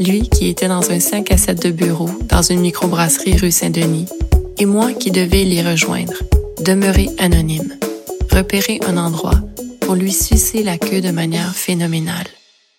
Lui 0.00 0.28
qui 0.28 0.46
était 0.46 0.68
dans 0.68 0.90
un 0.90 1.00
5 1.00 1.30
à 1.32 1.36
7 1.36 1.62
de 1.62 1.70
bureau 1.70 2.08
dans 2.28 2.42
une 2.42 2.60
microbrasserie 2.60 3.36
rue 3.36 3.50
Saint-Denis 3.50 4.06
et 4.58 4.64
moi 4.64 4.92
qui 4.92 5.10
devais 5.10 5.42
l'y 5.42 5.60
rejoindre, 5.60 6.14
demeurer 6.60 7.08
anonyme, 7.18 7.76
repérer 8.30 8.78
un 8.86 8.96
endroit 8.96 9.40
pour 9.80 9.96
lui 9.96 10.12
sucer 10.12 10.62
la 10.62 10.78
queue 10.78 11.00
de 11.00 11.10
manière 11.10 11.54
phénoménale 11.54 12.28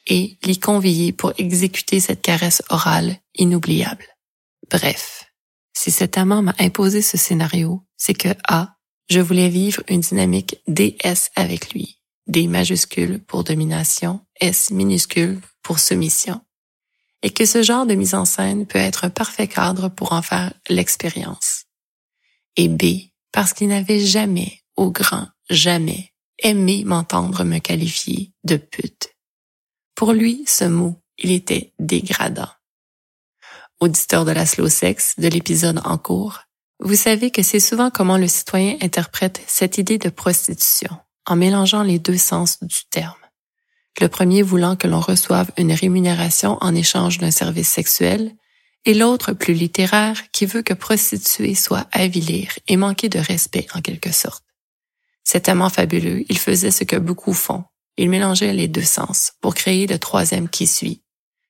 et 0.08 0.38
l'y 0.44 0.60
convier 0.60 1.12
pour 1.12 1.34
exécuter 1.38 2.00
cette 2.00 2.22
caresse 2.22 2.62
orale 2.70 3.18
inoubliable. 3.36 4.06
Bref, 4.72 5.26
si 5.74 5.92
cet 5.92 6.18
amant 6.18 6.42
m'a 6.42 6.56
imposé 6.60 7.02
ce 7.02 7.18
scénario, 7.18 7.84
c'est 7.98 8.14
que 8.14 8.30
A, 8.48 8.76
je 9.10 9.20
voulais 9.20 9.50
vivre 9.50 9.84
une 9.90 10.02
dynamique 10.02 10.58
DS 10.68 11.32
avec 11.36 11.74
lui. 11.74 12.00
D 12.28 12.48
majuscule 12.48 13.20
pour 13.20 13.44
domination, 13.44 14.22
S 14.40 14.72
minuscule 14.72 15.42
pour 15.64 15.80
soumission. 15.80 16.42
Et 17.22 17.32
que 17.32 17.46
ce 17.46 17.64
genre 17.64 17.86
de 17.86 17.96
mise 17.96 18.16
en 18.16 18.26
scène 18.26 18.66
peut 18.66 18.80
être 18.80 19.06
un 19.06 19.10
parfait 19.10 19.48
cadre 19.48 19.90
pour 19.90 20.14
en 20.14 20.22
faire 20.22 20.54
l'expérience. 20.70 21.66
Et 22.56 22.68
B, 22.68 23.10
parce 23.32 23.54
qu'il 23.54 23.68
n'avait 23.68 24.00
jamais, 24.00 24.62
au 24.76 24.92
grand 24.92 25.28
jamais, 25.50 26.14
aimé 26.38 26.84
m'entendre 26.86 27.44
me 27.44 27.60
qualifier 27.60 28.32
de 28.44 28.56
pute. 28.56 29.16
Pour 29.96 30.14
lui, 30.14 30.44
ce 30.48 30.66
mot, 30.66 30.96
il 31.18 31.32
était 31.32 31.74
dégradant. 31.80 32.50
Auditeur 33.80 34.26
de 34.26 34.32
la 34.32 34.46
slow 34.46 34.70
sex 34.70 35.16
de 35.18 35.28
l'épisode 35.28 35.82
en 35.84 35.98
cours, 35.98 36.40
vous 36.82 36.96
savez 36.96 37.32
que 37.32 37.44
c'est 37.44 37.60
souvent 37.60 37.90
comment 37.90 38.18
le 38.18 38.28
citoyen 38.28 38.78
interprète 38.82 39.42
cette 39.48 39.78
idée 39.78 39.98
de 39.98 40.10
prostitution, 40.10 40.98
en 41.26 41.36
mélangeant 41.36 41.84
les 41.84 42.00
deux 42.00 42.18
sens 42.18 42.60
du 42.62 42.86
terme. 42.90 43.16
Le 44.00 44.08
premier 44.08 44.42
voulant 44.42 44.76
que 44.76 44.88
l'on 44.88 45.02
reçoive 45.02 45.52
une 45.58 45.74
rémunération 45.74 46.58
en 46.62 46.74
échange 46.74 47.18
d'un 47.18 47.32
service 47.32 47.68
sexuel, 47.68 48.34
et 48.86 48.94
l'autre 48.94 49.34
plus 49.34 49.54
littéraire 49.54 50.32
qui 50.32 50.46
veut 50.46 50.62
que 50.62 50.74
prostituer 50.74 51.54
soit 51.54 51.88
avilir 51.92 52.58
et 52.68 52.78
manquer 52.78 53.10
de 53.10 53.20
respect 53.20 53.68
en 53.76 53.82
quelque 53.82 54.14
sorte. 54.14 54.46
Cet 55.26 55.50
amant 55.50 55.70
fabuleux, 55.70 56.24
il 56.30 56.38
faisait 56.38 56.72
ce 56.72 56.86
que 56.86 56.96
beaucoup 56.96 57.34
font. 57.34 57.66
Il 57.98 58.10
mélangeait 58.10 58.54
les 58.54 58.70
deux 58.70 58.82
sens 58.82 59.34
pour 59.42 59.54
créer 59.54 59.86
le 59.86 60.00
troisième 60.00 60.48
qui 60.48 60.66
suit. 60.66 61.02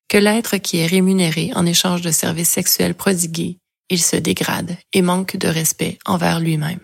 Que 0.08 0.18
l'être 0.18 0.58
qui 0.58 0.78
est 0.78 0.88
rémunéré 0.88 1.52
en 1.54 1.68
échange 1.68 2.02
de 2.02 2.10
services 2.10 2.50
sexuels 2.50 2.96
prodigués, 2.96 3.60
il 3.90 4.02
se 4.02 4.16
dégrade 4.16 4.76
et 4.92 5.04
manque 5.04 5.38
de 5.38 5.48
respect 5.48 6.00
envers 6.06 6.40
lui-même. 6.40 6.80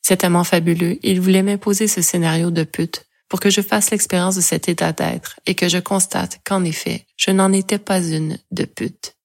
Cet 0.00 0.24
amant 0.24 0.44
fabuleux, 0.44 0.98
il 1.02 1.20
voulait 1.20 1.42
m'imposer 1.42 1.86
ce 1.86 2.00
scénario 2.00 2.50
de 2.50 2.64
pute 2.64 3.04
pour 3.28 3.40
que 3.40 3.50
je 3.50 3.60
fasse 3.60 3.90
l'expérience 3.90 4.36
de 4.36 4.40
cet 4.40 4.68
état 4.68 4.92
d'être 4.92 5.40
et 5.46 5.54
que 5.54 5.68
je 5.68 5.78
constate 5.78 6.40
qu'en 6.44 6.64
effet, 6.64 7.06
je 7.16 7.30
n'en 7.30 7.52
étais 7.52 7.78
pas 7.78 8.00
une 8.00 8.38
de 8.50 8.64
pute. 8.64 9.16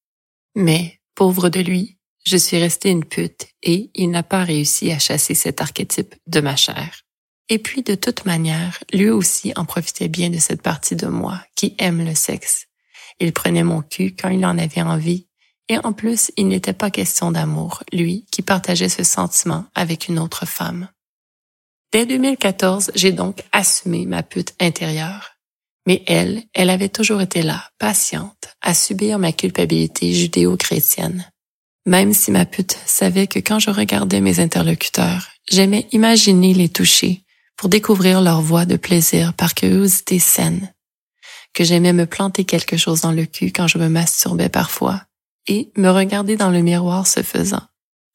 Mais, 0.55 0.99
pauvre 1.15 1.49
de 1.49 1.59
lui, 1.59 1.97
je 2.25 2.37
suis 2.37 2.57
restée 2.57 2.89
une 2.89 3.05
pute 3.05 3.47
et 3.63 3.89
il 3.95 4.09
n'a 4.09 4.23
pas 4.23 4.43
réussi 4.43 4.91
à 4.91 4.99
chasser 4.99 5.33
cet 5.33 5.61
archétype 5.61 6.15
de 6.27 6.41
ma 6.41 6.55
chair. 6.55 7.01
Et 7.49 7.59
puis, 7.59 7.83
de 7.83 7.95
toute 7.95 8.25
manière, 8.25 8.81
lui 8.93 9.09
aussi 9.09 9.51
en 9.55 9.65
profitait 9.65 10.07
bien 10.07 10.29
de 10.29 10.39
cette 10.39 10.61
partie 10.61 10.95
de 10.95 11.07
moi 11.07 11.41
qui 11.55 11.75
aime 11.79 12.05
le 12.05 12.15
sexe. 12.15 12.67
Il 13.19 13.33
prenait 13.33 13.63
mon 13.63 13.81
cul 13.81 14.15
quand 14.15 14.29
il 14.29 14.45
en 14.45 14.57
avait 14.57 14.81
envie, 14.81 15.27
et 15.67 15.77
en 15.83 15.93
plus, 15.93 16.31
il 16.37 16.47
n'était 16.47 16.73
pas 16.73 16.91
question 16.91 17.31
d'amour, 17.31 17.83
lui 17.91 18.25
qui 18.31 18.41
partageait 18.41 18.89
ce 18.89 19.03
sentiment 19.03 19.65
avec 19.75 20.07
une 20.07 20.19
autre 20.19 20.45
femme. 20.45 20.89
Dès 21.91 22.05
2014, 22.05 22.91
j'ai 22.95 23.11
donc 23.11 23.43
assumé 23.51 24.05
ma 24.05 24.23
pute 24.23 24.53
intérieure. 24.61 25.31
Mais 25.85 26.03
elle, 26.07 26.43
elle 26.53 26.69
avait 26.69 26.89
toujours 26.89 27.21
été 27.21 27.41
là, 27.41 27.69
patiente, 27.79 28.55
à 28.61 28.73
subir 28.73 29.19
ma 29.19 29.33
culpabilité 29.33 30.13
judéo-chrétienne. 30.13 31.29
Même 31.85 32.13
si 32.13 32.31
ma 32.31 32.45
pute 32.45 32.77
savait 32.85 33.27
que 33.27 33.39
quand 33.39 33.59
je 33.59 33.71
regardais 33.71 34.21
mes 34.21 34.39
interlocuteurs, 34.39 35.27
j'aimais 35.49 35.87
imaginer 35.91 36.53
les 36.53 36.69
toucher 36.69 37.23
pour 37.57 37.67
découvrir 37.67 38.21
leur 38.21 38.41
voix 38.41 38.65
de 38.65 38.77
plaisir 38.77 39.33
par 39.33 39.53
curiosité 39.53 40.17
saine, 40.19 40.71
que 41.53 41.65
j'aimais 41.65 41.93
me 41.93 42.05
planter 42.05 42.45
quelque 42.45 42.77
chose 42.77 43.01
dans 43.01 43.11
le 43.11 43.25
cul 43.25 43.51
quand 43.51 43.67
je 43.67 43.79
me 43.79 43.89
masturbais 43.89 44.49
parfois 44.49 45.01
et 45.47 45.71
me 45.75 45.89
regarder 45.89 46.37
dans 46.37 46.51
le 46.51 46.61
miroir 46.61 47.05
ce 47.05 47.21
faisant, 47.21 47.63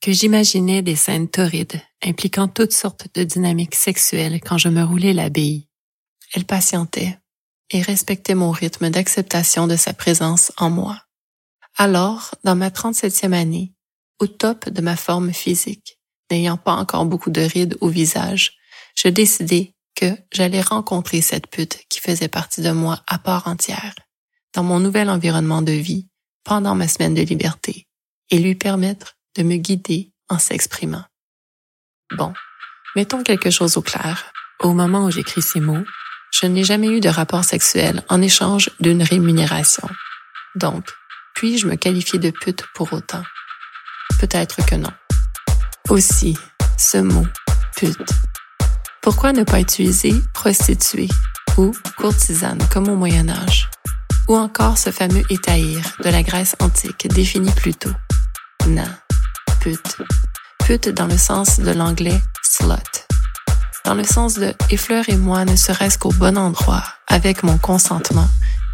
que 0.01 0.13
j'imaginais 0.13 0.83
des 0.83 0.97
scènes 0.97 1.29
torrides 1.29 1.81
impliquant 2.05 2.49
toutes 2.49 2.73
sortes 2.73 3.09
de 3.15 3.25
dynamiques 3.25 3.75
sexuelles 3.75 4.41
quand 4.41 4.59
je 4.59 4.69
me 4.69 4.83
roulais 4.83 5.13
la 5.13 5.29
bille. 5.29 5.69
Elle 6.35 6.45
patientait 6.45 7.19
et 7.71 7.83
respectait 7.83 8.35
mon 8.35 8.51
rythme 8.51 8.91
d'acceptation 8.91 9.67
de 9.67 9.77
sa 9.77 9.93
présence 9.93 10.53
en 10.57 10.71
moi. 10.71 11.01
Alors, 11.77 12.35
dans 12.45 12.55
ma 12.55 12.71
37e 12.71 13.33
année, 13.33 13.73
au 14.19 14.27
top 14.27 14.69
de 14.69 14.81
ma 14.81 14.97
forme 14.97 15.33
physique, 15.33 15.99
n'ayant 16.31 16.57
pas 16.57 16.75
encore 16.75 17.07
beaucoup 17.07 17.31
de 17.31 17.43
rides 17.43 17.77
au 17.81 17.89
visage, 17.89 18.57
je 18.95 19.09
décidai 19.09 19.75
que 19.95 20.17
j'allais 20.33 20.61
rencontrer 20.61 21.21
cette 21.21 21.49
pute 21.49 21.85
qui 21.89 22.01
faisait 22.01 22.29
partie 22.29 22.63
de 22.63 22.71
moi 22.71 23.03
à 23.07 23.19
part 23.19 23.49
entière, 23.49 23.95
dans 24.55 24.63
mon 24.63 24.81
nouvel 24.81 25.11
environnement 25.11 25.63
de 25.63 25.73
vie, 25.73 26.09
pendant 26.45 26.75
ma 26.75 26.89
semaine 26.89 27.15
de 27.15 27.23
liberté, 27.23 27.87
et 28.31 28.39
lui 28.39 28.55
permettre 28.55 29.16
de 29.37 29.43
me 29.43 29.57
guider 29.57 30.13
en 30.29 30.39
s'exprimant. 30.39 31.05
Bon, 32.17 32.33
mettons 32.95 33.23
quelque 33.23 33.51
chose 33.51 33.77
au 33.77 33.83
clair. 33.83 34.33
Au 34.61 34.73
moment 34.73 35.05
où 35.05 35.11
j'écris 35.11 35.43
ces 35.43 35.61
mots, 35.61 35.85
je 36.33 36.47
n'ai 36.47 36.65
jamais 36.65 36.89
eu 36.89 37.01
de 37.01 37.09
rapport 37.09 37.45
sexuel 37.45 38.03
en 38.09 38.23
échange 38.23 38.71
d'une 38.81 39.03
rémunération. 39.03 39.89
Donc, 40.55 40.87
puis-je 41.35 41.67
me 41.67 41.77
qualifier 41.77 42.19
de 42.19 42.31
pute 42.31 42.65
pour 42.75 42.93
autant? 42.93 43.23
Peut-être 44.19 44.65
que 44.65 44.75
non. 44.75 44.93
Aussi, 45.91 46.37
ce 46.79 46.99
mot, 46.99 47.27
pute. 47.77 48.11
Pourquoi 49.03 49.33
ne 49.33 49.45
pas 49.45 49.61
utiliser 49.61 50.15
prostituée 50.33 51.09
ou 51.59 51.73
courtisane 51.97 52.63
comme 52.73 52.89
au 52.89 52.97
Moyen 52.97 53.29
Âge? 53.29 53.69
Ou 54.29 54.37
encore 54.37 54.79
ce 54.79 54.91
fameux 54.91 55.23
étaïr 55.31 55.81
de 56.03 56.09
la 56.09 56.23
Grèce 56.23 56.57
antique 56.61 57.07
défini 57.09 57.53
plus 57.53 57.75
tôt? 57.75 57.93
Non, 58.67 58.89
pute. 59.67 59.97
Pute 60.65 60.89
dans 60.91 61.09
le 61.09 61.17
sens 61.17 61.59
de 61.59 61.73
l'anglais 61.73 62.21
slut. 62.41 63.09
Dans 63.85 63.95
le 63.95 64.05
sens 64.05 64.35
de 64.35 64.55
effleurez-moi 64.71 65.45
ne 65.45 65.57
serait-ce 65.57 65.99
qu'au 65.99 66.13
bon 66.13 66.39
endroit, 66.39 66.85
avec 67.09 67.43
mon 67.43 67.59
consentement, 67.59 68.29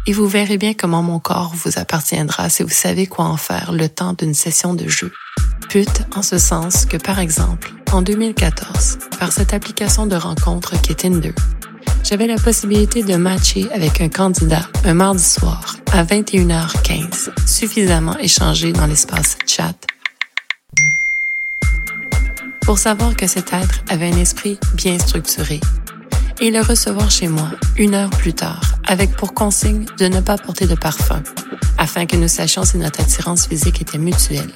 et 0.05 0.13
vous 0.13 0.27
verrez 0.27 0.59
bien 0.59 0.75
comment 0.75 1.01
mon 1.01 1.17
corps 1.17 1.53
vous 1.55 1.79
appartiendra 1.79 2.47
si 2.49 2.61
vous 2.61 2.69
savez 2.69 3.07
quoi 3.07 3.25
en 3.25 3.37
faire 3.37 3.71
le 3.71 3.89
temps 3.89 4.13
d'une 4.13 4.35
session 4.35 4.75
de 4.75 4.87
jeu. 4.87 5.11
Pute 5.67 6.03
en 6.15 6.21
ce 6.21 6.37
sens 6.37 6.85
que, 6.85 6.97
par 6.97 7.17
exemple, 7.17 7.73
en 7.91 8.03
2014, 8.03 8.99
par 9.17 9.31
cette 9.31 9.55
application 9.55 10.05
de 10.05 10.15
rencontre 10.15 10.79
qui 10.79 10.91
est 10.91 10.95
Tinder, 10.95 11.33
j'avais 12.03 12.27
la 12.27 12.37
possibilité 12.37 13.01
de 13.01 13.15
matcher 13.15 13.67
avec 13.73 13.99
un 13.99 14.09
candidat 14.09 14.67
un 14.85 14.93
mardi 14.93 15.23
soir 15.23 15.77
à 15.91 16.03
21h15, 16.03 17.31
suffisamment 17.47 18.15
échangé 18.19 18.73
dans 18.73 18.85
l'espace 18.85 19.39
chat 19.47 19.73
pour 22.65 22.77
savoir 22.77 23.15
que 23.15 23.27
cet 23.27 23.53
être 23.53 23.83
avait 23.89 24.11
un 24.11 24.17
esprit 24.17 24.57
bien 24.75 24.97
structuré 24.97 25.59
et 26.41 26.51
le 26.51 26.61
recevoir 26.61 27.11
chez 27.11 27.27
moi 27.27 27.49
une 27.77 27.93
heure 27.93 28.09
plus 28.09 28.33
tard, 28.33 28.75
avec 28.85 29.11
pour 29.11 29.33
consigne 29.33 29.85
de 29.97 30.07
ne 30.07 30.19
pas 30.19 30.37
porter 30.37 30.67
de 30.67 30.75
parfum, 30.75 31.23
afin 31.77 32.05
que 32.05 32.17
nous 32.17 32.27
sachions 32.27 32.65
si 32.65 32.77
notre 32.77 33.01
attirance 33.01 33.47
physique 33.47 33.81
était 33.81 33.97
mutuelle. 33.97 34.51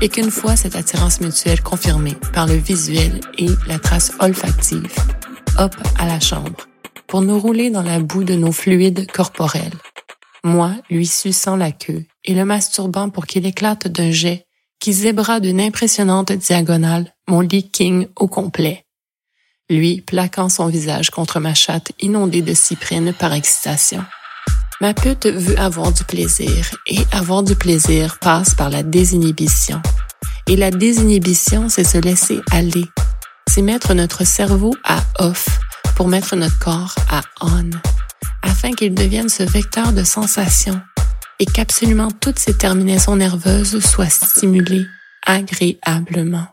Et 0.00 0.08
qu'une 0.08 0.30
fois 0.30 0.56
cette 0.56 0.76
attirance 0.76 1.20
mutuelle 1.20 1.60
confirmée 1.60 2.16
par 2.32 2.46
le 2.46 2.54
visuel 2.54 3.20
et 3.36 3.48
la 3.66 3.78
trace 3.78 4.12
olfactive, 4.20 4.94
hop 5.58 5.74
à 5.98 6.06
la 6.06 6.20
chambre, 6.20 6.66
pour 7.06 7.20
nous 7.20 7.38
rouler 7.38 7.70
dans 7.70 7.82
la 7.82 7.98
boue 7.98 8.24
de 8.24 8.34
nos 8.34 8.52
fluides 8.52 9.10
corporels. 9.10 9.72
moi 10.44 10.72
lui 10.88 11.06
suçant 11.06 11.56
la 11.56 11.72
queue 11.72 12.04
et 12.24 12.34
le 12.34 12.44
masturbant 12.44 13.10
pour 13.10 13.26
qu'il 13.26 13.44
éclate 13.44 13.88
d'un 13.88 14.12
jet 14.12 14.47
qui 14.80 14.92
zébra 14.92 15.40
d'une 15.40 15.60
impressionnante 15.60 16.32
diagonale 16.32 17.14
mon 17.28 17.40
lit 17.40 17.70
king 17.70 18.06
au 18.16 18.28
complet. 18.28 18.84
Lui 19.70 20.00
plaquant 20.00 20.48
son 20.48 20.66
visage 20.66 21.10
contre 21.10 21.40
ma 21.40 21.54
chatte 21.54 21.92
inondée 22.00 22.42
de 22.42 22.54
cyprine 22.54 23.12
par 23.12 23.32
excitation. 23.32 24.04
Ma 24.80 24.94
pute 24.94 25.26
veut 25.26 25.58
avoir 25.58 25.92
du 25.92 26.04
plaisir 26.04 26.70
et 26.86 27.00
avoir 27.12 27.42
du 27.42 27.54
plaisir 27.54 28.18
passe 28.20 28.54
par 28.54 28.70
la 28.70 28.82
désinhibition. 28.82 29.82
Et 30.46 30.56
la 30.56 30.70
désinhibition, 30.70 31.68
c'est 31.68 31.84
se 31.84 31.98
laisser 31.98 32.40
aller. 32.52 32.84
C'est 33.48 33.62
mettre 33.62 33.92
notre 33.92 34.24
cerveau 34.24 34.74
à 34.84 35.00
off 35.18 35.48
pour 35.96 36.08
mettre 36.08 36.36
notre 36.36 36.58
corps 36.58 36.94
à 37.10 37.22
on, 37.40 37.70
afin 38.42 38.70
qu'il 38.70 38.94
devienne 38.94 39.28
ce 39.28 39.42
vecteur 39.42 39.92
de 39.92 40.04
sensations 40.04 40.80
et 41.38 41.46
qu'absolument 41.46 42.10
toutes 42.10 42.38
ces 42.38 42.56
terminaisons 42.56 43.16
nerveuses 43.16 43.80
soient 43.80 44.08
stimulées 44.08 44.86
agréablement. 45.24 46.46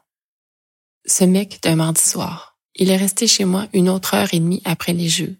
Ce 1.05 1.23
mec 1.23 1.59
d'un 1.63 1.75
mardi 1.75 2.01
soir, 2.01 2.57
il 2.75 2.91
est 2.91 2.97
resté 2.97 3.27
chez 3.27 3.45
moi 3.45 3.67
une 3.73 3.89
autre 3.89 4.15
heure 4.15 4.33
et 4.33 4.39
demie 4.39 4.61
après 4.65 4.93
les 4.93 5.07
jeux. 5.07 5.37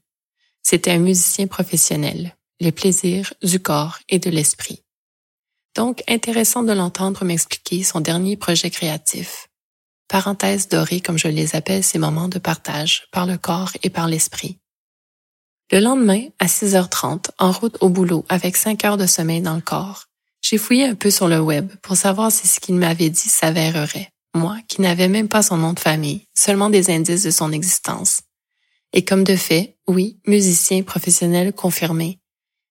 C'était 0.63 0.91
un 0.91 0.99
musicien 0.99 1.47
professionnel, 1.47 2.35
les 2.59 2.71
plaisirs 2.71 3.33
du 3.43 3.59
corps 3.59 3.99
et 4.09 4.19
de 4.19 4.29
l'esprit. 4.29 4.83
Donc, 5.75 6.03
intéressant 6.07 6.63
de 6.63 6.71
l'entendre 6.71 7.25
m'expliquer 7.25 7.83
son 7.83 7.99
dernier 7.99 8.37
projet 8.37 8.69
créatif. 8.69 9.49
Parenthèse 10.07 10.69
dorée 10.69 11.01
comme 11.01 11.17
je 11.17 11.27
les 11.27 11.55
appelle 11.55 11.83
ces 11.83 11.99
moments 11.99 12.29
de 12.29 12.39
partage 12.39 13.07
par 13.11 13.25
le 13.25 13.37
corps 13.37 13.73
et 13.83 13.89
par 13.89 14.07
l'esprit. 14.07 14.59
Le 15.71 15.79
lendemain, 15.79 16.27
à 16.39 16.45
6h30, 16.45 17.31
en 17.39 17.51
route 17.51 17.77
au 17.81 17.89
boulot 17.89 18.23
avec 18.29 18.55
5 18.55 18.85
heures 18.85 18.97
de 18.97 19.07
sommeil 19.07 19.41
dans 19.41 19.55
le 19.55 19.61
corps, 19.61 20.05
j'ai 20.41 20.59
fouillé 20.59 20.85
un 20.85 20.93
peu 20.93 21.09
sur 21.09 21.27
le 21.27 21.39
web 21.39 21.71
pour 21.81 21.97
savoir 21.97 22.31
si 22.31 22.47
ce 22.47 22.59
qu'il 22.59 22.75
m'avait 22.75 23.09
dit 23.09 23.29
s'avérerait. 23.29 24.11
Moi, 24.35 24.57
qui 24.67 24.81
n'avais 24.81 25.07
même 25.07 25.27
pas 25.27 25.41
son 25.41 25.57
nom 25.57 25.73
de 25.73 25.79
famille, 25.79 26.27
seulement 26.35 26.69
des 26.69 26.91
indices 26.91 27.23
de 27.23 27.31
son 27.31 27.51
existence. 27.51 28.21
Et 28.93 29.03
comme 29.03 29.23
de 29.23 29.35
fait, 29.35 29.77
oui, 29.87 30.19
musicien 30.27 30.83
professionnel 30.83 31.51
confirmé, 31.51 32.19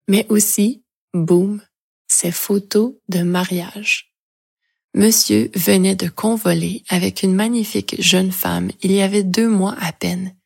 mais 0.07 0.25
aussi, 0.29 0.85
boum, 1.13 1.61
ses 2.07 2.31
photos 2.31 2.93
de 3.09 3.23
mariage. 3.23 4.15
Monsieur 4.95 5.51
venait 5.57 5.97
de 5.97 6.09
convoler 6.09 6.85
avec 6.89 7.25
une 7.25 7.35
magnifique 7.35 7.97
jeune 7.99 8.31
femme 8.31 8.71
il 8.83 8.93
y 8.93 9.03
avait 9.03 9.25
deux 9.25 9.49
mois 9.49 9.75
à 9.81 9.93
peine, 9.93 10.37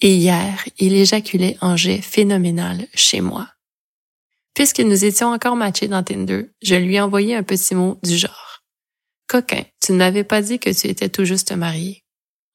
et 0.00 0.14
hier 0.14 0.64
il 0.78 0.94
éjaculait 0.94 1.56
en 1.60 1.76
jet 1.76 2.00
phénoménal 2.00 2.86
chez 2.94 3.20
moi. 3.20 3.48
Puisque 4.54 4.80
nous 4.80 5.04
étions 5.04 5.28
encore 5.28 5.56
matchés 5.56 5.88
dans 5.88 6.02
Tinder, 6.02 6.50
je 6.62 6.74
lui 6.74 6.96
ai 6.96 7.00
envoyé 7.00 7.34
un 7.34 7.42
petit 7.42 7.74
mot 7.74 7.98
du 8.02 8.16
genre. 8.16 8.62
Coquin, 9.28 9.62
tu 9.80 9.92
ne 9.92 9.98
m'avais 9.98 10.24
pas 10.24 10.42
dit 10.42 10.58
que 10.58 10.70
tu 10.70 10.88
étais 10.88 11.08
tout 11.08 11.24
juste 11.24 11.52
marié. 11.52 12.04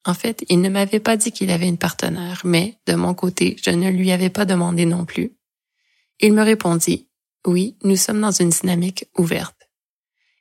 En 0.05 0.13
fait, 0.13 0.45
il 0.49 0.61
ne 0.61 0.69
m'avait 0.69 0.99
pas 0.99 1.17
dit 1.17 1.31
qu'il 1.31 1.49
avait 1.49 1.67
une 1.67 1.79
partenaire, 1.79 2.41
mais, 2.43 2.77
de 2.85 2.93
mon 2.93 3.13
côté, 3.15 3.55
je 3.63 3.71
ne 3.71 3.89
lui 3.89 4.11
avais 4.11 4.29
pas 4.29 4.45
demandé 4.45 4.85
non 4.85 5.05
plus. 5.05 5.35
Il 6.19 6.33
me 6.33 6.43
répondit, 6.43 7.09
oui, 7.47 7.75
nous 7.83 7.95
sommes 7.95 8.21
dans 8.21 8.31
une 8.31 8.49
dynamique 8.49 9.05
ouverte. 9.17 9.55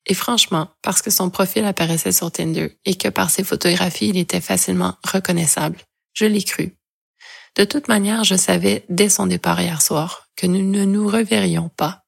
Et 0.06 0.14
franchement, 0.14 0.68
parce 0.82 1.00
que 1.00 1.10
son 1.10 1.30
profil 1.30 1.64
apparaissait 1.64 2.12
sur 2.12 2.30
Tinder 2.30 2.78
et 2.84 2.94
que 2.94 3.08
par 3.08 3.30
ses 3.30 3.42
photographies 3.42 4.08
il 4.08 4.18
était 4.18 4.40
facilement 4.40 4.96
reconnaissable, 5.02 5.78
je 6.12 6.26
l'ai 6.26 6.42
cru. 6.42 6.76
De 7.56 7.64
toute 7.64 7.88
manière, 7.88 8.24
je 8.24 8.34
savais 8.34 8.84
dès 8.88 9.08
son 9.08 9.26
départ 9.26 9.60
hier 9.60 9.80
soir 9.80 10.28
que 10.36 10.46
nous 10.46 10.62
ne 10.62 10.84
nous 10.84 11.06
reverrions 11.06 11.70
pas. 11.76 12.02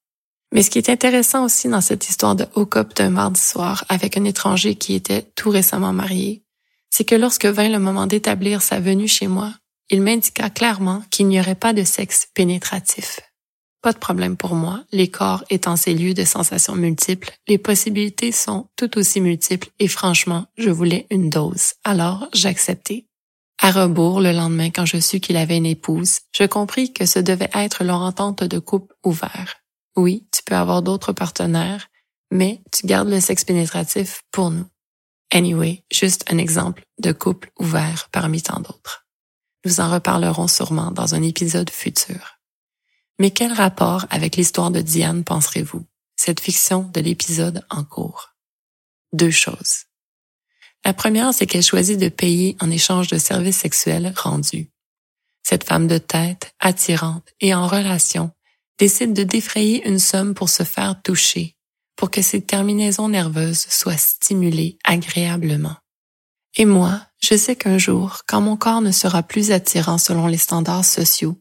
Mais 0.53 0.63
ce 0.63 0.71
qui 0.71 0.79
est 0.79 0.89
intéressant 0.89 1.45
aussi 1.45 1.69
dans 1.69 1.81
cette 1.81 2.09
histoire 2.09 2.35
de 2.35 2.47
haut 2.55 2.67
cop 2.67 2.95
d'un 2.95 3.11
mardi 3.11 3.41
soir 3.41 3.85
avec 3.89 4.17
un 4.17 4.25
étranger 4.25 4.75
qui 4.75 4.95
était 4.95 5.31
tout 5.37 5.51
récemment 5.51 5.93
marié, 5.93 6.45
c'est 6.91 7.05
que 7.05 7.15
lorsque 7.15 7.47
vint 7.47 7.69
le 7.69 7.79
moment 7.79 8.07
d'établir 8.07 8.63
sa 8.63 8.81
venue 8.81 9.09
chez 9.09 9.29
moi, 9.29 9.53
il 9.91 10.03
m'indiqua 10.03 10.51
clairement 10.51 11.03
qu'il 11.11 11.29
n'y 11.29 11.39
aurait 11.39 11.55
pas 11.55 11.73
de 11.73 11.85
sexe 11.85 12.29
pénétratif. 12.35 13.21
Pas 13.83 13.93
de 13.93 13.99
problème 13.99 14.37
pour 14.37 14.55
moi, 14.55 14.83
les 14.91 15.09
corps 15.09 15.45
étant 15.49 15.77
ces 15.77 15.95
lieux 15.95 16.15
de 16.15 16.25
sensations 16.25 16.75
multiples, 16.75 17.31
les 17.47 17.59
possibilités 17.59 18.33
sont 18.33 18.69
tout 18.75 18.99
aussi 18.99 19.21
multiples 19.21 19.69
et 19.79 19.87
franchement, 19.87 20.47
je 20.57 20.71
voulais 20.71 21.07
une 21.11 21.31
dose, 21.31 21.75
alors 21.85 22.29
j'acceptais. 22.33 23.07
À 23.59 23.71
rebours, 23.71 24.21
le 24.21 24.33
lendemain, 24.33 24.71
quand 24.71 24.85
je 24.85 24.99
sus 25.01 25.21
qu'il 25.21 25.37
avait 25.37 25.57
une 25.57 25.67
épouse, 25.67 26.21
je 26.33 26.45
compris 26.45 26.93
que 26.93 27.07
ce 27.07 27.19
devait 27.19 27.51
être 27.55 27.85
leur 27.85 28.01
entente 28.01 28.45
de 28.45 28.59
couple 28.59 28.95
ouvert. 29.05 29.57
Oui, 29.97 30.29
tu 30.33 30.43
peux 30.45 30.55
avoir 30.55 30.83
d'autres 30.83 31.13
partenaires, 31.13 31.89
mais 32.31 32.63
tu 32.71 32.87
gardes 32.87 33.09
le 33.09 33.21
sexe 33.21 33.45
pénétratif 33.45 34.23
pour 34.31 34.51
nous. 34.51 34.67
Anyway, 35.33 35.85
juste 35.91 36.25
un 36.31 36.39
exemple 36.39 36.85
de 36.99 37.13
couple 37.13 37.51
ouvert 37.59 38.09
parmi 38.13 38.43
tant 38.43 38.61
d'autres. 38.61 39.07
Nous 39.65 39.81
en 39.81 39.91
reparlerons 39.91 40.49
sûrement 40.49 40.93
dans 40.93 41.15
un 41.15 41.23
épisode 41.23 41.71
futur. 41.71 42.39
Mais 43.19 43.31
quel 43.31 43.53
rapport 43.53 44.07
avec 44.11 44.37
l'histoire 44.37 44.71
de 44.71 44.81
Diane 44.83 45.25
penserez-vous, 45.25 45.85
cette 46.17 46.41
fiction 46.41 46.83
de 46.93 47.01
l'épisode 47.01 47.67
en 47.71 47.83
cours? 47.83 48.35
Deux 49.13 49.31
choses. 49.31 49.86
La 50.87 50.95
première, 50.95 51.35
c'est 51.35 51.47
qu'elle 51.47 51.65
choisit 51.65 51.99
de 51.99 52.09
payer 52.09 52.57
en 52.61 52.71
échange 52.71 53.09
de 53.09 53.19
services 53.19 53.57
sexuels 53.57 54.13
rendus. 54.17 54.71
Cette 55.43 55.65
femme 55.65 55.89
de 55.89 55.99
tête, 55.99 56.55
attirante 56.61 57.27
et 57.41 57.55
en 57.55 57.67
relation, 57.67 58.31
décide 58.79 59.13
de 59.13 59.25
défrayer 59.25 59.85
une 59.89 59.99
somme 59.99 60.33
pour 60.33 60.49
se 60.49 60.63
faire 60.63 61.03
toucher, 61.03 61.57
pour 61.97 62.13
que 62.13 62.23
ses 62.23 62.41
terminaisons 62.41 63.09
nerveuses 63.09 63.67
soient 63.69 63.97
stimulées 63.97 64.79
agréablement. 64.85 65.75
Et 66.57 66.65
moi, 66.65 67.03
je 67.21 67.37
sais 67.37 67.57
qu'un 67.57 67.79
jour, 67.79 68.21
quand 68.29 68.41
mon 68.41 68.57
corps 68.57 68.81
ne 68.81 68.93
sera 68.93 69.25
plus 69.25 69.51
attirant 69.51 69.99
selon 69.99 70.29
les 70.29 70.39
standards 70.39 70.85
sociaux, 70.85 71.37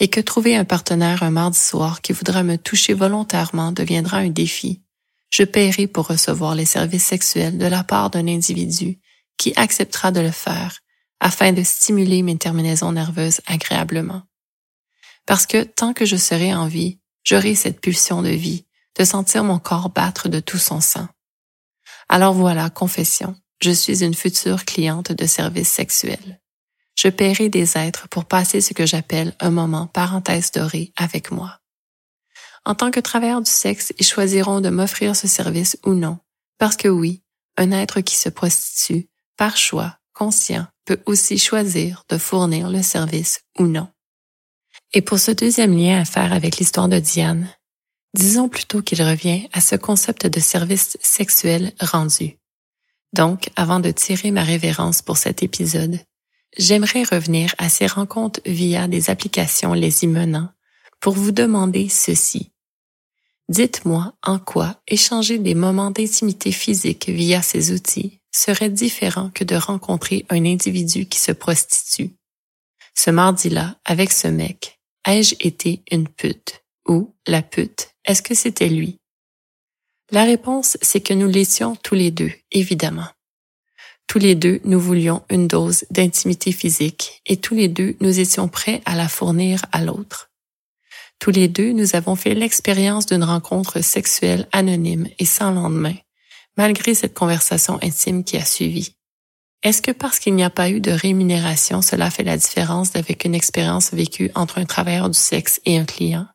et 0.00 0.08
que 0.08 0.20
trouver 0.20 0.56
un 0.56 0.64
partenaire 0.64 1.22
un 1.22 1.30
mardi 1.30 1.60
soir 1.60 2.00
qui 2.02 2.12
voudra 2.12 2.42
me 2.42 2.58
toucher 2.58 2.94
volontairement 2.94 3.70
deviendra 3.70 4.16
un 4.16 4.30
défi, 4.30 4.82
je 5.30 5.44
paierai 5.44 5.86
pour 5.86 6.06
recevoir 6.06 6.54
les 6.54 6.64
services 6.64 7.06
sexuels 7.06 7.58
de 7.58 7.66
la 7.66 7.84
part 7.84 8.10
d'un 8.10 8.26
individu 8.26 8.98
qui 9.36 9.52
acceptera 9.56 10.10
de 10.10 10.20
le 10.20 10.30
faire 10.30 10.80
afin 11.20 11.52
de 11.52 11.62
stimuler 11.62 12.22
mes 12.22 12.38
terminaisons 12.38 12.92
nerveuses 12.92 13.40
agréablement. 13.46 14.22
Parce 15.26 15.46
que 15.46 15.64
tant 15.64 15.92
que 15.92 16.06
je 16.06 16.16
serai 16.16 16.54
en 16.54 16.66
vie, 16.66 17.00
j'aurai 17.24 17.54
cette 17.54 17.80
pulsion 17.80 18.22
de 18.22 18.30
vie, 18.30 18.66
de 18.96 19.04
sentir 19.04 19.44
mon 19.44 19.58
corps 19.58 19.90
battre 19.90 20.28
de 20.28 20.40
tout 20.40 20.58
son 20.58 20.80
sang. 20.80 21.08
Alors 22.08 22.34
voilà, 22.34 22.70
confession, 22.70 23.36
je 23.60 23.70
suis 23.70 24.02
une 24.04 24.14
future 24.14 24.64
cliente 24.64 25.12
de 25.12 25.26
services 25.26 25.68
sexuels 25.68 26.40
je 26.98 27.08
paierai 27.08 27.48
des 27.48 27.78
êtres 27.78 28.08
pour 28.08 28.24
passer 28.24 28.60
ce 28.60 28.74
que 28.74 28.84
j'appelle 28.84 29.32
un 29.38 29.50
moment 29.50 29.86
parenthèse 29.86 30.50
doré 30.50 30.92
avec 30.96 31.30
moi. 31.30 31.60
En 32.68 32.74
tant 32.74 32.90
que 32.90 33.00
travailleur 33.00 33.40
du 33.40 33.50
sexe, 33.50 33.94
ils 33.98 34.04
choisiront 34.04 34.60
de 34.60 34.68
m'offrir 34.68 35.16
ce 35.16 35.26
service 35.26 35.78
ou 35.86 35.94
non, 35.94 36.18
parce 36.58 36.76
que 36.76 36.88
oui, 36.88 37.22
un 37.56 37.72
être 37.72 38.02
qui 38.02 38.14
se 38.14 38.28
prostitue, 38.28 39.08
par 39.38 39.56
choix 39.56 39.96
conscient, 40.12 40.66
peut 40.84 41.00
aussi 41.06 41.38
choisir 41.38 42.04
de 42.10 42.18
fournir 42.18 42.68
le 42.68 42.82
service 42.82 43.40
ou 43.58 43.64
non. 43.64 43.88
Et 44.92 45.00
pour 45.00 45.18
ce 45.18 45.30
deuxième 45.30 45.74
lien 45.74 45.98
à 45.98 46.04
faire 46.04 46.30
avec 46.30 46.58
l'histoire 46.58 46.90
de 46.90 46.98
Diane, 46.98 47.48
disons 48.12 48.50
plutôt 48.50 48.82
qu'il 48.82 49.02
revient 49.02 49.48
à 49.54 49.62
ce 49.62 49.74
concept 49.76 50.26
de 50.26 50.38
service 50.38 50.98
sexuel 51.00 51.72
rendu. 51.80 52.36
Donc, 53.14 53.48
avant 53.56 53.80
de 53.80 53.90
tirer 53.92 54.30
ma 54.30 54.44
révérence 54.44 55.00
pour 55.00 55.16
cet 55.16 55.42
épisode, 55.42 56.00
j'aimerais 56.58 57.04
revenir 57.04 57.54
à 57.56 57.70
ces 57.70 57.86
rencontres 57.86 58.40
via 58.44 58.88
des 58.88 59.08
applications 59.08 59.72
les 59.72 60.04
y 60.04 60.06
menant 60.06 60.50
pour 61.00 61.14
vous 61.14 61.32
demander 61.32 61.88
ceci. 61.88 62.52
Dites-moi 63.48 64.12
en 64.22 64.38
quoi 64.38 64.80
échanger 64.86 65.38
des 65.38 65.54
moments 65.54 65.90
d'intimité 65.90 66.52
physique 66.52 67.08
via 67.08 67.40
ces 67.40 67.72
outils 67.72 68.20
serait 68.30 68.68
différent 68.68 69.30
que 69.34 69.42
de 69.42 69.56
rencontrer 69.56 70.26
un 70.28 70.44
individu 70.44 71.06
qui 71.06 71.18
se 71.18 71.32
prostitue. 71.32 72.10
Ce 72.94 73.10
mardi-là, 73.10 73.78
avec 73.86 74.12
ce 74.12 74.28
mec, 74.28 74.78
ai-je 75.06 75.34
été 75.40 75.82
une 75.90 76.08
pute? 76.08 76.62
Ou 76.86 77.14
la 77.26 77.42
pute, 77.42 77.90
est-ce 78.04 78.22
que 78.22 78.34
c'était 78.34 78.68
lui? 78.68 78.98
La 80.10 80.24
réponse, 80.24 80.76
c'est 80.82 81.00
que 81.00 81.14
nous 81.14 81.28
l'étions 81.28 81.76
tous 81.76 81.94
les 81.94 82.10
deux, 82.10 82.32
évidemment. 82.50 83.08
Tous 84.06 84.18
les 84.18 84.34
deux, 84.34 84.60
nous 84.64 84.80
voulions 84.80 85.22
une 85.30 85.48
dose 85.48 85.84
d'intimité 85.90 86.50
physique 86.50 87.22
et 87.26 87.36
tous 87.36 87.54
les 87.54 87.68
deux, 87.68 87.96
nous 88.00 88.20
étions 88.20 88.48
prêts 88.48 88.80
à 88.86 88.96
la 88.96 89.08
fournir 89.08 89.64
à 89.70 89.84
l'autre. 89.84 90.27
Tous 91.18 91.30
les 91.30 91.48
deux, 91.48 91.72
nous 91.72 91.96
avons 91.96 92.14
fait 92.14 92.34
l'expérience 92.34 93.06
d'une 93.06 93.24
rencontre 93.24 93.80
sexuelle 93.80 94.48
anonyme 94.52 95.08
et 95.18 95.24
sans 95.24 95.50
lendemain, 95.50 95.94
malgré 96.56 96.94
cette 96.94 97.14
conversation 97.14 97.78
intime 97.82 98.22
qui 98.22 98.36
a 98.36 98.44
suivi. 98.44 98.94
Est-ce 99.64 99.82
que 99.82 99.90
parce 99.90 100.20
qu'il 100.20 100.36
n'y 100.36 100.44
a 100.44 100.50
pas 100.50 100.70
eu 100.70 100.80
de 100.80 100.92
rémunération, 100.92 101.82
cela 101.82 102.10
fait 102.10 102.22
la 102.22 102.36
différence 102.36 102.94
avec 102.94 103.24
une 103.24 103.34
expérience 103.34 103.92
vécue 103.92 104.30
entre 104.36 104.58
un 104.58 104.64
travailleur 104.64 105.10
du 105.10 105.18
sexe 105.18 105.60
et 105.64 105.78
un 105.78 105.84
client? 105.84 106.28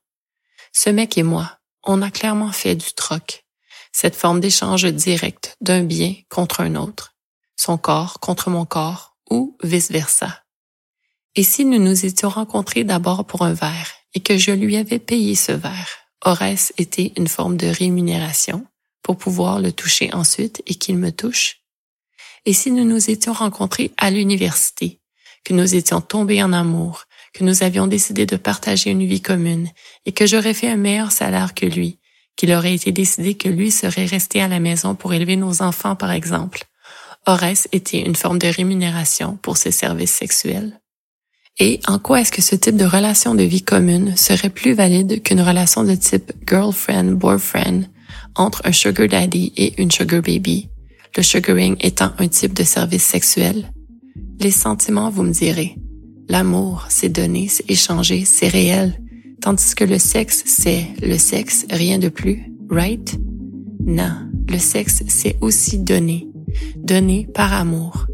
Ce 0.73 0.89
mec 0.89 1.17
et 1.17 1.23
moi, 1.23 1.59
on 1.83 2.01
a 2.01 2.11
clairement 2.11 2.51
fait 2.51 2.75
du 2.75 2.91
troc. 2.93 3.45
Cette 3.93 4.15
forme 4.15 4.41
d'échange 4.41 4.85
direct 4.85 5.55
d'un 5.61 5.83
bien 5.83 6.15
contre 6.29 6.59
un 6.59 6.75
autre. 6.75 7.15
Son 7.55 7.77
corps 7.77 8.19
contre 8.19 8.49
mon 8.49 8.65
corps 8.65 9.15
ou 9.29 9.57
vice-versa. 9.63 10.43
Et 11.35 11.43
si 11.43 11.63
nous 11.63 11.79
nous 11.79 12.05
étions 12.05 12.29
rencontrés 12.29 12.83
d'abord 12.83 13.25
pour 13.25 13.43
un 13.43 13.53
verre 13.53 14.02
et 14.13 14.19
que 14.19 14.37
je 14.37 14.51
lui 14.51 14.77
avais 14.77 14.99
payé 14.99 15.35
ce 15.35 15.51
verre, 15.51 15.89
aurait-ce 16.25 16.73
été 16.77 17.13
une 17.17 17.27
forme 17.27 17.57
de 17.57 17.67
rémunération 17.67 18.65
pour 19.01 19.17
pouvoir 19.17 19.59
le 19.59 19.71
toucher 19.71 20.13
ensuite 20.13 20.61
et 20.65 20.75
qu'il 20.75 20.97
me 20.97 21.11
touche? 21.11 21.61
Et 22.45 22.53
si 22.53 22.71
nous 22.71 22.85
nous 22.85 23.09
étions 23.09 23.33
rencontrés 23.33 23.91
à 23.97 24.11
l'université, 24.11 24.99
que 25.43 25.53
nous 25.53 25.75
étions 25.75 26.01
tombés 26.01 26.43
en 26.43 26.53
amour, 26.53 27.05
que 27.33 27.43
nous 27.43 27.63
avions 27.63 27.87
décidé 27.87 28.25
de 28.25 28.37
partager 28.37 28.91
une 28.91 29.05
vie 29.05 29.21
commune 29.21 29.69
et 30.05 30.11
que 30.11 30.25
j'aurais 30.25 30.53
fait 30.53 30.69
un 30.69 30.77
meilleur 30.77 31.11
salaire 31.11 31.53
que 31.53 31.65
lui, 31.65 31.99
qu'il 32.35 32.53
aurait 32.53 32.73
été 32.73 32.91
décidé 32.91 33.35
que 33.35 33.49
lui 33.49 33.71
serait 33.71 34.05
resté 34.05 34.41
à 34.41 34.47
la 34.47 34.59
maison 34.59 34.95
pour 34.95 35.13
élever 35.13 35.35
nos 35.35 35.61
enfants, 35.61 35.95
par 35.95 36.11
exemple, 36.11 36.63
aurait-ce 37.25 37.67
été 37.71 37.99
une 37.99 38.15
forme 38.15 38.39
de 38.39 38.47
rémunération 38.47 39.37
pour 39.37 39.57
ses 39.57 39.71
services 39.71 40.13
sexuels? 40.13 40.79
Et 41.59 41.79
en 41.87 41.99
quoi 41.99 42.21
est-ce 42.21 42.31
que 42.31 42.41
ce 42.41 42.55
type 42.55 42.77
de 42.77 42.85
relation 42.85 43.35
de 43.35 43.43
vie 43.43 43.61
commune 43.61 44.15
serait 44.17 44.49
plus 44.49 44.73
valide 44.73 45.21
qu'une 45.21 45.41
relation 45.41 45.83
de 45.83 45.93
type 45.93 46.31
girlfriend-boyfriend 46.47 47.83
entre 48.35 48.63
un 48.65 48.71
sugar 48.71 49.07
daddy 49.07 49.53
et 49.55 49.79
une 49.79 49.91
sugar 49.91 50.23
baby, 50.23 50.69
le 51.15 51.21
sugaring 51.21 51.75
étant 51.79 52.11
un 52.17 52.27
type 52.27 52.53
de 52.53 52.63
service 52.63 53.03
sexuel? 53.03 53.71
Les 54.39 54.49
sentiments, 54.49 55.11
vous 55.11 55.21
me 55.21 55.31
direz. 55.31 55.75
L'amour, 56.27 56.87
c'est 56.89 57.09
donner, 57.09 57.47
c'est 57.49 57.69
échanger, 57.69 58.25
c'est 58.25 58.47
réel. 58.47 58.99
Tandis 59.39 59.75
que 59.75 59.83
le 59.83 59.99
sexe, 59.99 60.43
c'est 60.47 60.87
le 61.03 61.19
sexe, 61.19 61.67
rien 61.69 61.99
de 61.99 62.09
plus, 62.09 62.51
right? 62.69 63.15
Non, 63.85 64.15
le 64.49 64.57
sexe, 64.57 65.03
c'est 65.07 65.37
aussi 65.41 65.77
donner. 65.77 66.27
Donner 66.77 67.27
par 67.31 67.53
amour. 67.53 68.07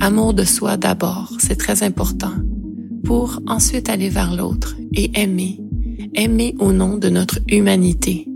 Amour 0.00 0.34
de 0.34 0.44
soi 0.44 0.76
d'abord, 0.76 1.32
c'est 1.38 1.56
très 1.56 1.82
important 1.82 2.34
pour 3.08 3.40
ensuite 3.46 3.88
aller 3.88 4.10
vers 4.10 4.36
l'autre 4.36 4.76
et 4.94 5.18
aimer, 5.18 5.58
aimer 6.14 6.54
au 6.58 6.72
nom 6.72 6.98
de 6.98 7.08
notre 7.08 7.38
humanité. 7.48 8.28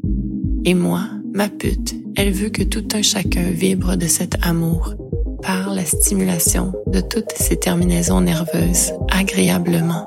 Et 0.65 0.73
moi, 0.73 1.03
ma 1.35 1.51
pute, 1.51 1.95
elle 2.17 2.33
veut 2.33 2.49
que 2.49 2.63
tout 2.63 2.89
un 2.95 3.03
chacun 3.03 3.51
vibre 3.51 3.97
de 3.97 4.07
cet 4.07 4.39
amour 4.41 4.95
par 5.43 5.75
la 5.75 5.85
stimulation 5.85 6.73
de 6.87 7.03
toutes 7.03 7.33
ces 7.37 7.57
terminaisons 7.57 8.23
nerveuses 8.23 8.95
agréablement. 9.11 10.07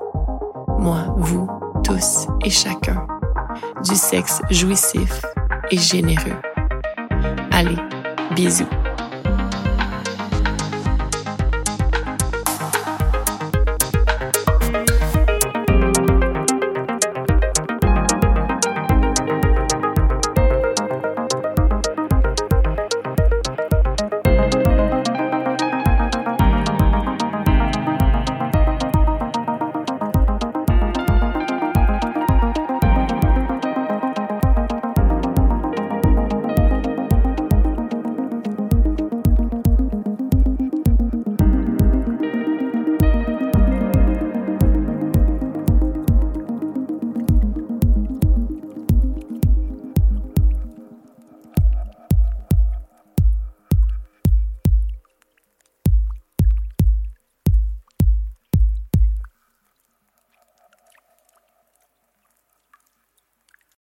Moi, 0.80 1.13
vous, 1.20 1.47
tous 1.84 2.26
et 2.43 2.49
chacun, 2.49 3.05
du 3.88 3.93
sexe 3.93 4.41
jouissif 4.49 5.22
et 5.70 5.78
généreux. 5.78 6.41
Allez, 7.51 7.78
bisous. 8.36 8.66